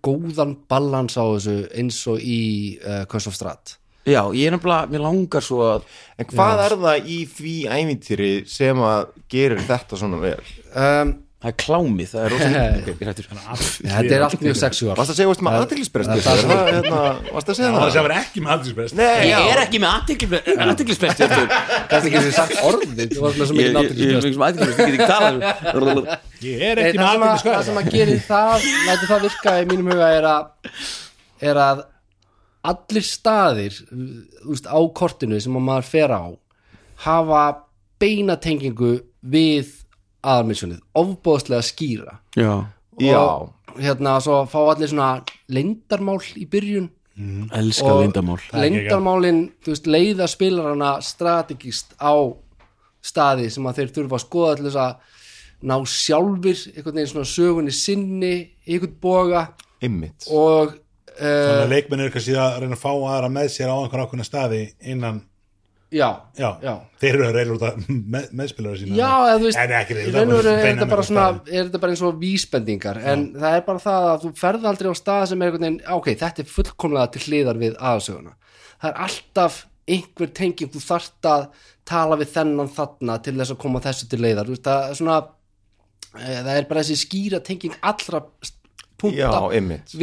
[0.04, 2.42] góðan balans á þessu eins og í
[2.82, 5.84] uh, Curse of Strat já, ég er nefnilega, mér langar svo að
[6.18, 10.40] en hvað er það í því ævintýri sem að gerir þetta svona vel?
[10.74, 13.26] Um, það er klámið, það er rosa ok, ég hættur.
[13.82, 17.00] Þetta er allt mjög sexuál varst að segja veist aðtilsprest hérna,
[17.34, 18.52] varst að segja það það er ekki með
[19.26, 19.38] já.
[19.42, 21.34] ég er ekki með aðtiklisbest ég
[21.92, 24.12] Kannski ekki sem sagt orðið Þú varst með svo ég mikið ég-
[26.42, 29.10] ég er ekki er það, með sem að, aldrinsbest það sem að gerir það lætur
[29.12, 30.42] það virka í mínum huga er að
[31.42, 31.84] er að
[32.72, 33.78] allir staðir
[34.70, 36.24] á kortinu sem að maður fer á
[37.02, 37.42] hafa
[38.02, 39.81] beina tengingu við
[40.22, 42.18] aðalmissjónið, ofbóðslega skýra.
[42.38, 42.52] Já,
[43.02, 46.90] já, og hérna svo fá allir svona leyndarmál í byrjun.
[47.52, 52.16] Elska Og- lindamál leyndarmálin, þú veist, leiða spilarana strategist á
[53.02, 54.94] staði sem að þeir þurfa að skoða til þess að
[55.62, 58.32] ná sjálfur einhvern veginn svona sögunni sinni
[58.66, 59.42] í einhvern boga.
[59.82, 60.26] Einmitt.
[60.30, 60.72] Og
[61.18, 64.04] þannig uh, að leikmenn eru kannski að reyna að fá aðra með sér á einhver
[64.06, 65.20] ákveðna staði innan
[65.92, 66.72] já, já, já.
[67.02, 68.96] þeir eru að reyla út að með, meðspilara sína.
[68.98, 69.10] Já,
[69.42, 72.22] veist, en ekki reyla og veru er þetta bara svona er þetta bara eins og
[72.22, 75.68] vísbendingar en það er bara það að þú ferð aldrei á stað sem er einhvern
[75.68, 78.34] veginn, ok, þetta er fullkomlega til hliðar við aðsöguna
[78.82, 79.60] það er alltaf
[79.92, 81.46] einhver tenging þú þarft að
[81.88, 84.48] tala við þennan þarna til þess að koma þessu til leiðar.
[84.48, 85.16] Þú veist, það er svona
[86.12, 88.22] e, það er bara þessi skýra tenging allra
[89.02, 89.96] punta Já, einmitt.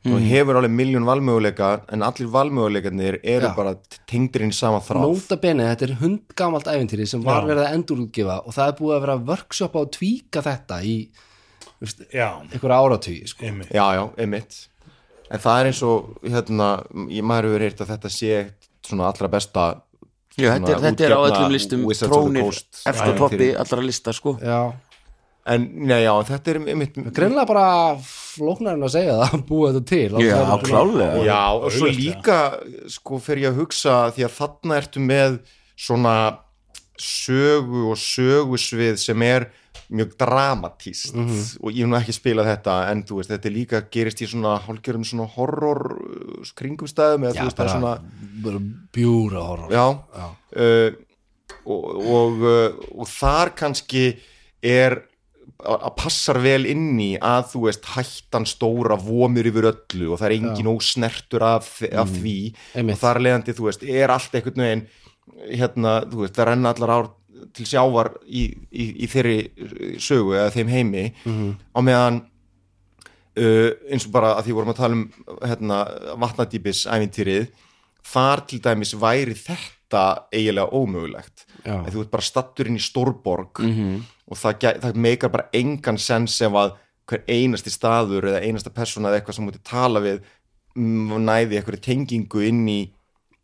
[0.00, 3.54] Aðalmisfunni og hefur alveg miljón valmöguleika en allir valmöguleikarnir eru Já.
[3.56, 3.74] bara
[4.06, 5.02] tengdir inn í sama þráð.
[5.12, 7.48] Nota bene, þetta er hundgamalt æventýri sem var Já.
[7.50, 10.96] verið að endurútgefa og það er búið að vera workshop á að tvíka þetta í
[11.80, 13.44] einhverja áratugi sko.
[13.44, 14.68] já, já, einmitt.
[15.30, 18.50] En það er eins og hérna, ég maður hefur heyrt að þetta sé
[18.82, 19.82] svona allra besta
[20.38, 24.38] Já, þetta, er, svona þetta er á öllum listum trónir eftir toppi allra lista sko.
[24.40, 24.72] Já,
[25.50, 27.64] en nei, já, þetta er einmitt greinlega bara
[28.04, 30.20] flóknar en að segja það að búa þetta til.
[30.24, 30.36] Já,
[30.66, 32.38] klálega Já, og svo líka
[32.94, 35.40] sko fer ég að hugsa því að þarna ertu með
[35.80, 36.14] svona
[37.00, 39.48] sögu og sögusvið sem er
[39.90, 43.80] mjög dramatíst og ég hef nú ekki spilað þetta en þú veist, þetta er líka
[43.90, 47.94] gerist í svona hálfgerðum svona horror uh, kringumstæðum eða Já, þú veist, það er svona
[48.44, 48.60] bara
[48.94, 49.74] bjúra horror.
[49.74, 49.86] Já,
[50.50, 50.90] Uh,
[51.62, 54.00] og, og, uh, og þar kannski
[54.66, 54.96] er
[55.64, 60.26] að passar vel inn í að þú veist hættan stóra vomur yfir öllu og það
[60.30, 62.36] er engin ósnertur af, af því.
[62.74, 62.96] Einmitt.
[62.96, 64.84] og þar leðandi þú veist er allt einhvern veginn
[65.50, 67.10] hérna þú veist það renna allar ár
[67.56, 69.38] til sjávar í, í, í þeirri
[70.02, 71.04] sögu eða þeim heimi.
[71.72, 72.20] Á meðan
[73.40, 75.04] uh, eins og bara að því vorum að tala um
[75.44, 75.80] hérna,
[76.20, 77.48] vatnadýpis ævintýrið
[78.10, 81.46] þar til dæmis væri þetta eiginlega ómögulegt.
[81.92, 83.60] Þú ert bara stattur inn í stórborg
[84.30, 86.76] og það, það meikar bara engan sens ef að
[87.10, 90.20] hver einasti staður eða einasta persóna eða eitthvað sem múti tala við
[90.76, 92.80] næði eitthvað tengingu inn í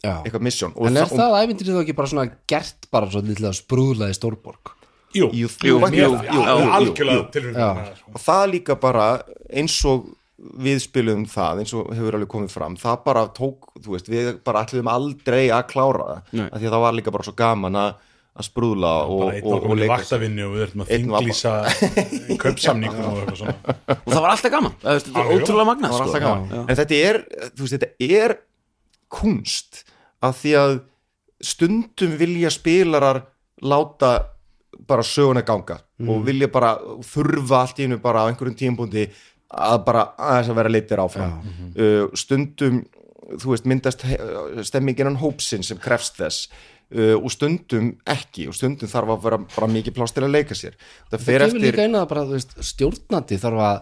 [0.04, 0.20] Já.
[0.22, 3.48] eitthvað misjón og En er það æventýrið þá ekki bara svona gert bara svo lítið
[3.50, 4.72] að sprúðlaði stórborg
[5.16, 6.70] jú, Jú, Jú, jú, jú, jú, jú, jú, jú.
[6.76, 7.96] algjörlega tilhörnum Já.
[8.12, 9.06] og það líka bara
[9.50, 10.06] eins og
[10.36, 14.28] við spilum það eins og hefur alveg komið fram það bara tók, þú veist, við
[14.46, 17.78] bara ætlum aldrei að klára það, af því að það var líka bara svo gaman
[17.80, 17.94] að,
[18.36, 21.52] að sprúðla og, bara einn og, og leika vaktavinni og við þurfum að þinglýsa
[22.42, 23.76] kaupsamningum og eitthvað svona.
[23.96, 24.74] Og það var alltaf gaman.
[24.82, 26.08] Það er ótrúlega magna það var sko.
[26.10, 26.50] alltaf gaman.
[26.52, 26.60] Já.
[26.66, 27.20] en þetta er,
[27.56, 28.36] þú veist, þetta er
[29.16, 29.80] kunst
[30.26, 30.76] af því að
[31.46, 33.22] stundum vilja spilarar
[33.64, 34.12] láta
[34.86, 36.74] bara söguna ganga og vilja bara
[37.04, 39.06] þurfa allt í hennu bara á einhverjum tímpúndi
[39.56, 41.36] að bara aðeins að vera leitir áfram.
[41.78, 42.82] Uh, stundum
[43.40, 44.18] þú veist, myndast he-
[44.66, 46.50] stemmingin án hópsinn sem krefst þess
[46.94, 50.56] uh, og stundum ekki og stundum þarf að vera bara mikið pláss til að leika
[50.58, 50.78] sér.
[51.10, 53.78] Það Það gefur líka eina að bara, veist, stjórnandi þarf að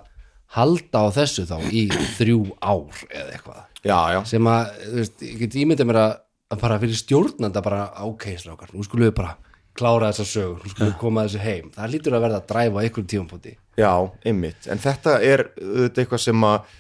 [0.55, 1.87] halda á þessu þá í
[2.19, 3.65] þrjú ár eða eitthvað.
[3.85, 6.15] Já, já, sem að, veist, ég get ímyndið mér að,
[6.55, 9.35] að bara fyrir stjórnanda bara ok, slákar, nú skulum við bara
[9.75, 11.69] klára þessa sögur, nú skulum við koma þessu heim.
[11.75, 13.55] Það lítur að verða að dræfa á einhverjum tímapunkti.
[13.75, 13.91] Já,
[14.23, 16.75] einmitt, en þetta er auðvitað eitthvað sem að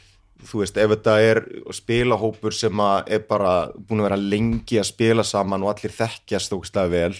[0.45, 1.40] þú veist, ef þetta er
[1.74, 6.92] spilahópur sem er bara búin að vera lengi að spila saman og allir þekkjast þókstlega
[6.92, 7.16] vel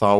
[0.00, 0.10] þá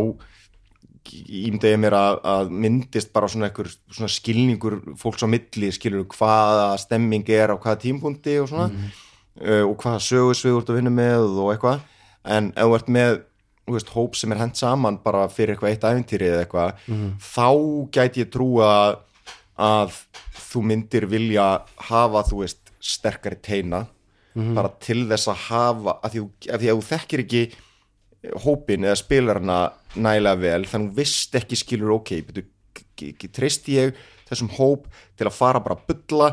[1.11, 6.05] ímda ég mér að, að myndist bara svona einhver svona skilningur fólks á milli skilur
[6.13, 10.79] hvaða stemming er á hvaða tímpunkti og svona uh, og hvaða sögusvið þú ert að
[10.81, 11.83] vinna með og eitthvað.
[12.29, 13.13] En ef þú ert með
[13.71, 16.81] þú veist, hóp sem er hent saman bara fyrir eitthvað eitt æfintýri eða eitthvað
[17.23, 17.49] þá
[17.95, 18.71] gæti ég trúa
[19.61, 19.99] að
[20.51, 21.47] þú myndir vilja
[21.91, 23.85] hafa, þú veist, sterkari teina
[24.55, 27.43] bara til þess að hafa að því, því að þú þekkir ekki
[28.45, 29.59] hópin eða spilarna
[29.97, 32.47] nægilega vel þannig að þú vist ekki skilur ok, betur,
[33.35, 34.87] treysti ég þessum hóp
[35.19, 36.29] til að fara bara að bylla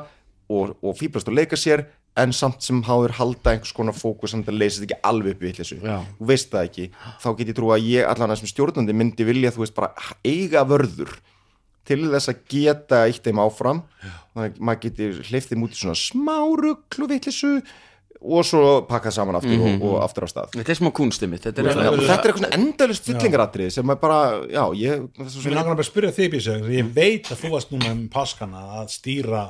[0.48, 1.88] og, og fýblast og leika sér
[2.18, 5.44] en samt sem háður halda einhvers konar fókus samt að leysa þetta ekki alveg upp
[5.44, 5.98] í Já.
[6.18, 6.86] þú veist það ekki,
[7.24, 9.94] þá get ég trú að ég allan að sem stjórnandi myndi vilja þú veist bara
[10.26, 11.18] eiga vörður
[11.88, 13.84] til þess að geta eitt þeim áfram.
[14.36, 17.54] Þannig að maður geti hleyft þeim út í svona smárugl og vitleysu
[18.18, 20.56] og svo pakkað saman aftur og, og aftur á stað.
[20.56, 24.00] Þetta er smá kunstið mitt þetta er þetta er eitthvað svona endalust fyllingaratrið sem er
[24.02, 25.06] bara, já, ég
[25.54, 28.90] langar bara að spyrja þig Bísa ég veit að þú varst núna um páskana að
[28.96, 29.46] stýra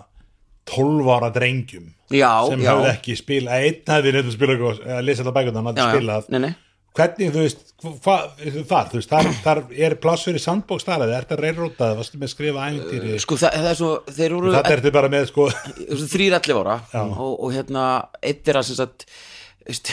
[0.68, 5.06] 12 ára drengjum já, sem já, höfðu ekki spila einn hefði neitt að spila að
[5.08, 6.56] lesa þetta bækuna hann já, hafði já.
[6.98, 11.20] Hvernig þú veist, hvað þar, þú veist, þar, þar er pláss fyrir sandbóks þar eða
[11.20, 14.54] er þetta reyrrótað, varstu með að skrifa ævintýri sko það, það er svo þeir voru
[14.58, 15.48] þetta er þetta bara með sko.
[16.16, 17.88] Þrýr allir ára og, og hérna
[18.22, 19.08] eitt er að sem sagt
[19.68, 19.92] veist,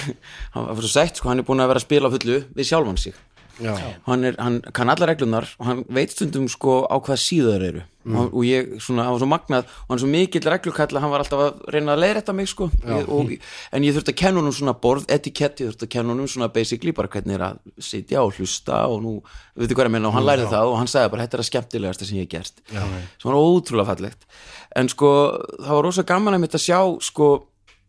[0.55, 3.01] hann var svo sætt sko, hann er búin að vera að spila fullu við sjálfan
[3.05, 3.17] sig.
[3.61, 7.85] Hann, er, hann kann alla reglunar og hann veit stundum sko á hvað síður eru.
[8.05, 8.19] Mm.
[8.21, 11.01] og, og ég svona, hann var svo magnað og hann er svo mikill reglukall að
[11.01, 12.67] hann var alltaf að reyna að leiðrætta mig sko.
[12.85, 13.31] Ég, og,
[13.73, 16.51] en ég þurfti að kenna honum svona borð etikett, ég þurfti að kenna honum svona
[16.53, 19.15] basically bara hvernig er að sitja og hlusta og nú,
[19.57, 21.49] veitu hvað ég meina, og hann lærði það og hann sagði bara, þetta er að
[21.49, 22.61] skemmtilegasta sem ég hef gert.
[22.75, 24.29] Sem var ótrúlega fallegt.
[24.77, 25.15] En sko,
[25.63, 27.31] það var rosa gaman að mitt að sjá sko,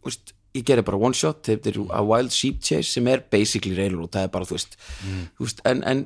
[0.05, 3.75] veist, ég gerði bara one shot, þetta er a wild sheep chase sem er basically
[3.77, 6.05] railroad, það er bara þú veist, þú veist en, en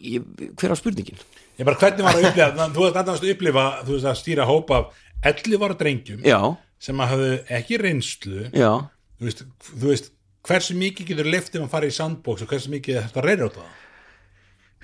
[0.00, 0.26] ég,
[0.60, 1.22] hver á spurningin?
[1.58, 4.74] Ég bara hvernig var að upplifa, þú veist að upplifa þú veist að stýra hóp
[4.74, 6.40] af 11 ára drengjum Já,
[6.82, 8.48] sem að hafðu ekki reynslu.
[8.52, 10.10] Þú veist, þú veist
[10.44, 13.72] hversu mikið getur liftið að fara í sandbox og hversu mikið þetta reyður á það?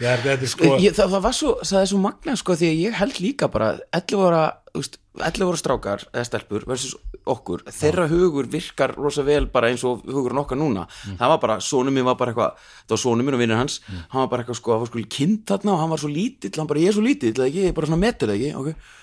[0.00, 2.78] Já, er sko ég, það, það var svo, það er svo magna sko því að
[2.80, 4.44] ég held líka bara 11 ára,
[4.74, 6.94] 11 ára strákar eða stelpur versus
[7.28, 10.86] okkur þeirra hugur virkar rosa vel bara eins og hugurinn okkar núna,
[11.18, 13.80] það var bara sonum minn var bara eitthvað, það var sonum minn og vinnur hans
[13.90, 16.54] hann var bara eitthvað sko, það var sko kynnt þarna og hann var svo lítill,
[16.56, 18.52] hann bara ég er svo lítill, eða ekki, ég er bara svona metur eða ekki,
[18.60, 18.98] ok.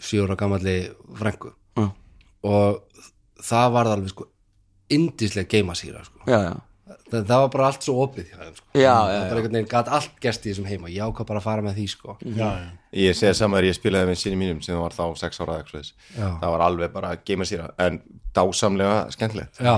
[0.00, 0.78] 7 ára gamalli
[1.20, 1.86] frængu já,
[2.42, 2.82] og
[3.44, 4.26] það var alveg sko
[4.90, 6.18] indislega geimasýra sko.
[6.26, 6.54] já, já,
[7.10, 8.66] það, það var bara allt svo opið hjá þeim sko.
[8.74, 11.46] já, það var einhvern veginn gæt allt gerst í þessum heima ég ákvað bara að
[11.46, 12.16] fara með því sko.
[12.26, 12.70] já, já.
[12.98, 15.62] Ég segja saman að ég spilaði með sinni mínum sem var þá 6 ára eða
[15.62, 15.92] eitthvað svoleiðis.
[16.16, 16.28] Já.
[16.40, 18.00] það var alveg bara að geima sér en
[18.34, 19.76] dásamlega skemmtilegt já,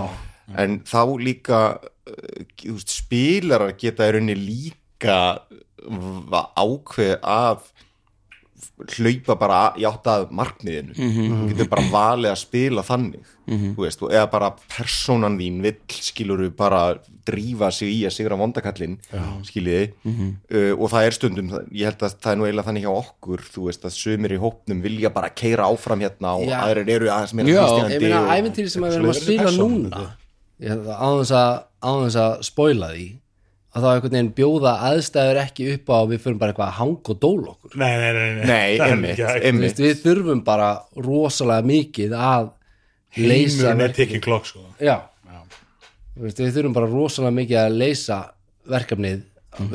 [0.62, 5.18] en þá líka uh, spilarar geta í rauninni líka
[6.56, 7.68] ákveð að
[8.96, 10.94] hlaupa bara í átt að markmiðinu.
[10.96, 15.74] Þú getur bara valið að spila þannig þú veist, og eða bara persónan þín vill
[16.02, 16.82] skiluru bara
[17.26, 18.96] drífa sig í að sigra vondakallin
[19.46, 19.90] skiljiði.
[20.06, 23.44] Uh, og það er stundum, ég held að það er nú eiginlega þannig hjá okkur,
[23.54, 26.58] þú veist að sumir í hópnum vilja bara keira áfram hérna og Já.
[26.62, 27.66] aðrir eru aðeins meira Já.
[27.92, 30.04] ég meina æventýri sem að við erum að spila núna.
[30.62, 33.08] Ég- á þess að að spoila því
[33.72, 36.76] að það einhvern veginn bjóða aðstæður ekki upp á að við fyrir bara eitthvað að
[36.78, 37.76] hanga og dóla okkur.
[37.80, 38.44] Nei, nei, nei, nei.
[38.50, 39.80] Nei, er einmitt, einmitt.
[39.80, 40.68] Við þurfum bara
[41.06, 42.50] rosalega mikið að
[43.16, 44.64] leysa Heimurinn er tikkin klokk sko.
[44.80, 44.96] já,
[46.12, 48.18] Þú veist, við þurfum bara rosalega mikið að leysa
[48.68, 49.22] verkefnið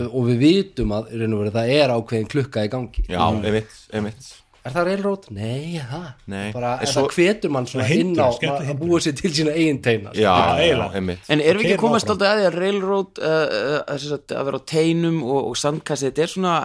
[0.08, 3.04] og við vitum að í raun og veru, það er ákveðin klukka í gangi.
[3.10, 4.30] Já, einmitt, einmitt
[4.68, 5.28] er það railroad?
[5.36, 6.48] Nei, það Nei.
[6.56, 9.82] bara, en svo- það hvetur mann svona inn á að búa sér til sína eigin
[9.84, 11.24] teina Já, já, einmitt.
[11.30, 13.38] En erum við ekki að komast alltaf að því að railroad uh,
[13.80, 16.56] uh, sem sagt, að vera á teinum og, og sandkassi, þetta er svona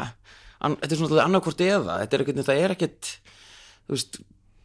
[0.63, 1.97] an, þetta er svona alltaf annarkvort eða.
[2.05, 3.15] Þetta er ekkert, það er ekkert
[3.83, 4.21] þú veist,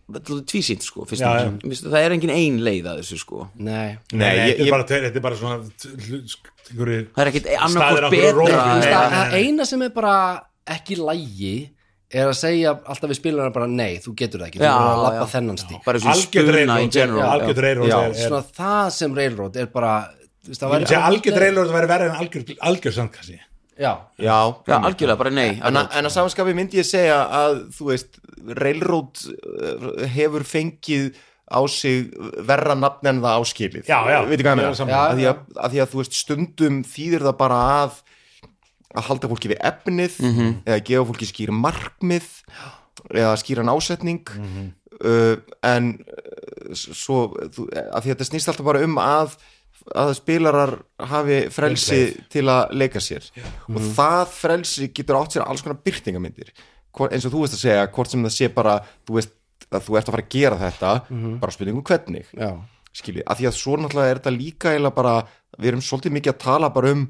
[0.08, 1.50] er tvísýnt sko, Já, já.
[1.84, 3.48] Það er engin ein leið að þessu sko.
[3.60, 7.50] Nei, Nei, Nei, ég, þetta, er ég, bara, þetta er bara svona það er ekkert
[7.98, 8.22] rófi.
[8.22, 9.02] betra.
[9.12, 10.14] það, eina sem er bara
[10.78, 11.56] ekki lægi
[12.14, 15.04] er að segja alltaf við spilum bara nei, þú getur það ekki, þú verður að
[15.08, 16.54] lappa þennan stík bara þessu algjörð
[18.24, 19.92] svona það sem railroad er bara
[21.12, 23.40] algjörð reilrót væri verið en algjörð sandkassi.
[23.78, 24.34] Já, já,
[24.66, 28.16] Já, algjörlega, bara nei en, að- en að samanskapi myndi ég segja að þú veist,
[28.58, 31.12] railroad uh, hefur fengið
[31.48, 32.08] á sig
[32.48, 35.34] verra nafn en það áskilið Já, já.
[35.62, 38.02] að því að þú veist stundum þýðir það bara að
[38.98, 40.18] að halda fólki við efnið
[40.66, 42.28] eða gefa fólki skýr markmið
[43.14, 44.24] eða skýran ásetning
[45.06, 49.38] uh, en uh, svo, þú, að þetta snýst alltaf bara um að
[49.96, 52.00] að spilarar hafi frelsi
[52.34, 53.24] til að leika sér.
[53.72, 56.50] Og það frelsi getur átt sér alls konar byrtingamyndir
[56.98, 58.74] Hvor- eins og þú veist að segja, hvort sem það sé bara
[59.08, 59.32] þú veist
[59.72, 60.92] að þú ert að fara að gera þetta
[61.40, 62.26] bara spurningum hvernig.
[62.36, 62.50] Já,
[63.00, 65.16] skiljið, að því að svo náttúrulega er þetta líka eiginlega bara,
[65.62, 67.06] við erum svolítið mikið að tala bara um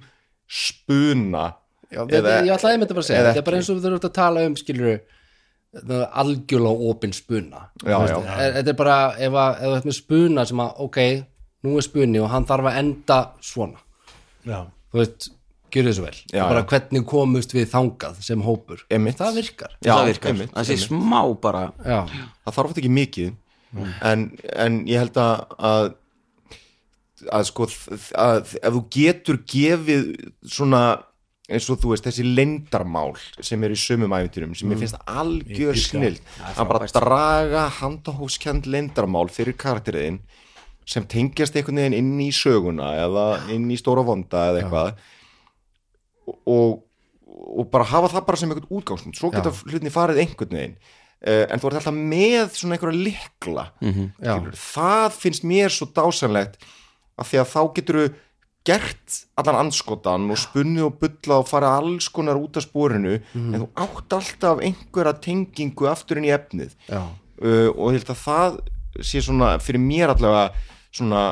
[0.48, 1.46] spuna
[1.92, 3.78] já þetta, Eða- ég ætlaði einmitt að bara að segja þetta er bara eins og
[3.78, 5.00] við þurfum að tala um skilur
[6.18, 7.70] algjörlega opin spuna.
[7.86, 11.00] Er- þetta er bara ef, að, ef þú ert með spuna sem að ok,
[11.64, 13.82] nú er spunni og hann þarf að enda svona.
[14.48, 14.62] Já,
[14.94, 15.30] þú veist,
[15.76, 16.16] gjör þessu vel.
[16.32, 16.68] Já, bara já.
[16.72, 18.84] hvernig komust við þangað sem hópur?
[18.90, 19.18] Einmitt.
[19.20, 19.76] það virkar.
[19.84, 22.00] Já, það virkar, það sé smá bara já,
[22.48, 23.34] það þarf þetta ekki mikið.
[24.02, 24.22] En,
[24.56, 25.94] en ég held að, að
[27.34, 30.04] að sko þ- að ef þú getur gefið
[30.48, 30.82] svona
[31.48, 35.80] eins og þú veist þessi leyndarmál sem er í sömum æfintyrum sem ég finnst algjör
[35.80, 36.18] snill
[36.52, 40.20] að bara draga handahófskend leyndarmál fyrir karakteriðin
[40.88, 45.02] sem tengjast einhvern veginn inn í söguna eða inn í stóra vonda eða eitthvað.
[46.48, 46.78] Og,
[47.28, 49.20] og bara hafa það bara sem einhvern útgangspunkt.
[49.20, 50.78] Svo geta hlutinni farið einhvern veginn.
[51.18, 54.36] Uh, en þú ert alltaf með svona einhverja likla Já.
[54.36, 56.60] skilur, það finnst mér svo dásanlegt
[57.18, 58.04] af því að þá getur þú
[58.68, 63.62] gert allan anskotan og spunnið og bulla og fara alls konar út af spórinu en
[63.62, 66.76] þú átt alltaf einhverja tengingu aftur inn í efnið.
[66.90, 67.02] Já.
[67.44, 68.60] uh, og ég held að það
[69.06, 70.52] sé svona fyrir mér allavega
[70.92, 71.24] svona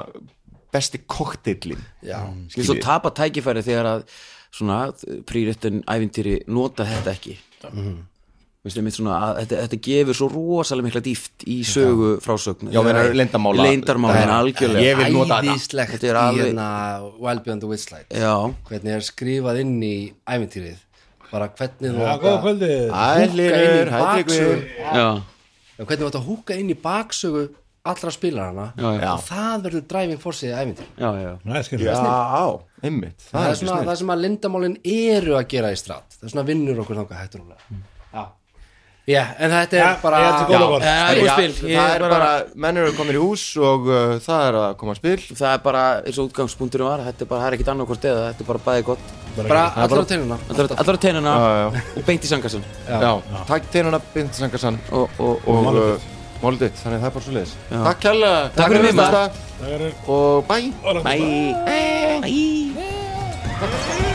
[0.75, 2.19] besti kokteillin Já.
[2.51, 4.09] svo tapa tækifæri þegar að
[4.55, 4.79] svona
[5.27, 7.39] príréttin ævintýri nota þetta ekki.
[7.65, 8.14] Einmitt
[8.95, 12.71] svona að þetta, þetta gefur svo rosalega mikla dýft í sögu frásögn.
[12.73, 13.63] Já, meina leyndarmála.
[13.67, 14.37] leyndarmálin, Já.
[14.39, 14.85] algjörlega.
[14.85, 15.53] Ég vil nota þetta.
[15.55, 16.69] æðislegt í hérna
[17.19, 18.33] Wild Beyond the Witchlight já,
[18.69, 20.77] hvernig er skrifað inn í æventýrið
[21.31, 22.41] bara hvernig þú Já, átt að-
[26.25, 27.49] húka inn í baksögu
[27.85, 31.31] allra spilarana og það verður driving force í æventýr já, já.
[31.45, 31.91] Það er skemmt Já,
[32.81, 33.19] einmitt.
[33.29, 36.15] Það, Það svona það sem að lindamálin eru að gera í strat.
[36.17, 37.83] Það er svona vinnur okkur þangað hættur Mm.
[38.15, 38.25] hún
[39.07, 39.21] já.
[39.37, 40.21] en þetta er Ja, bara.
[40.25, 41.69] Það er bara spil.
[41.69, 42.31] Ég það bara,
[42.65, 45.19] menn eru komin í hús og uh, það er að koma að spil.
[45.33, 48.09] Það er bara, eins og útgangspunkturinn var þetta er bara, það er ekkit annað hvort
[48.11, 49.13] eða þetta er bara bæði gott.
[49.35, 51.67] Bara allar á teinuna á teinuna Já, já.
[51.99, 53.11] og beint í sangasinn Já,
[53.49, 56.11] takk teinuna Bindasangarsan og, og, og og,
[56.43, 57.53] Mólditt, þannig að það er bara svo leiðis.
[57.71, 58.39] Takk kærlega.
[58.57, 58.91] Takk fyrir.
[59.55, 60.57] Það er Og bæ
[61.05, 61.15] bæ
[63.63, 64.14] bæ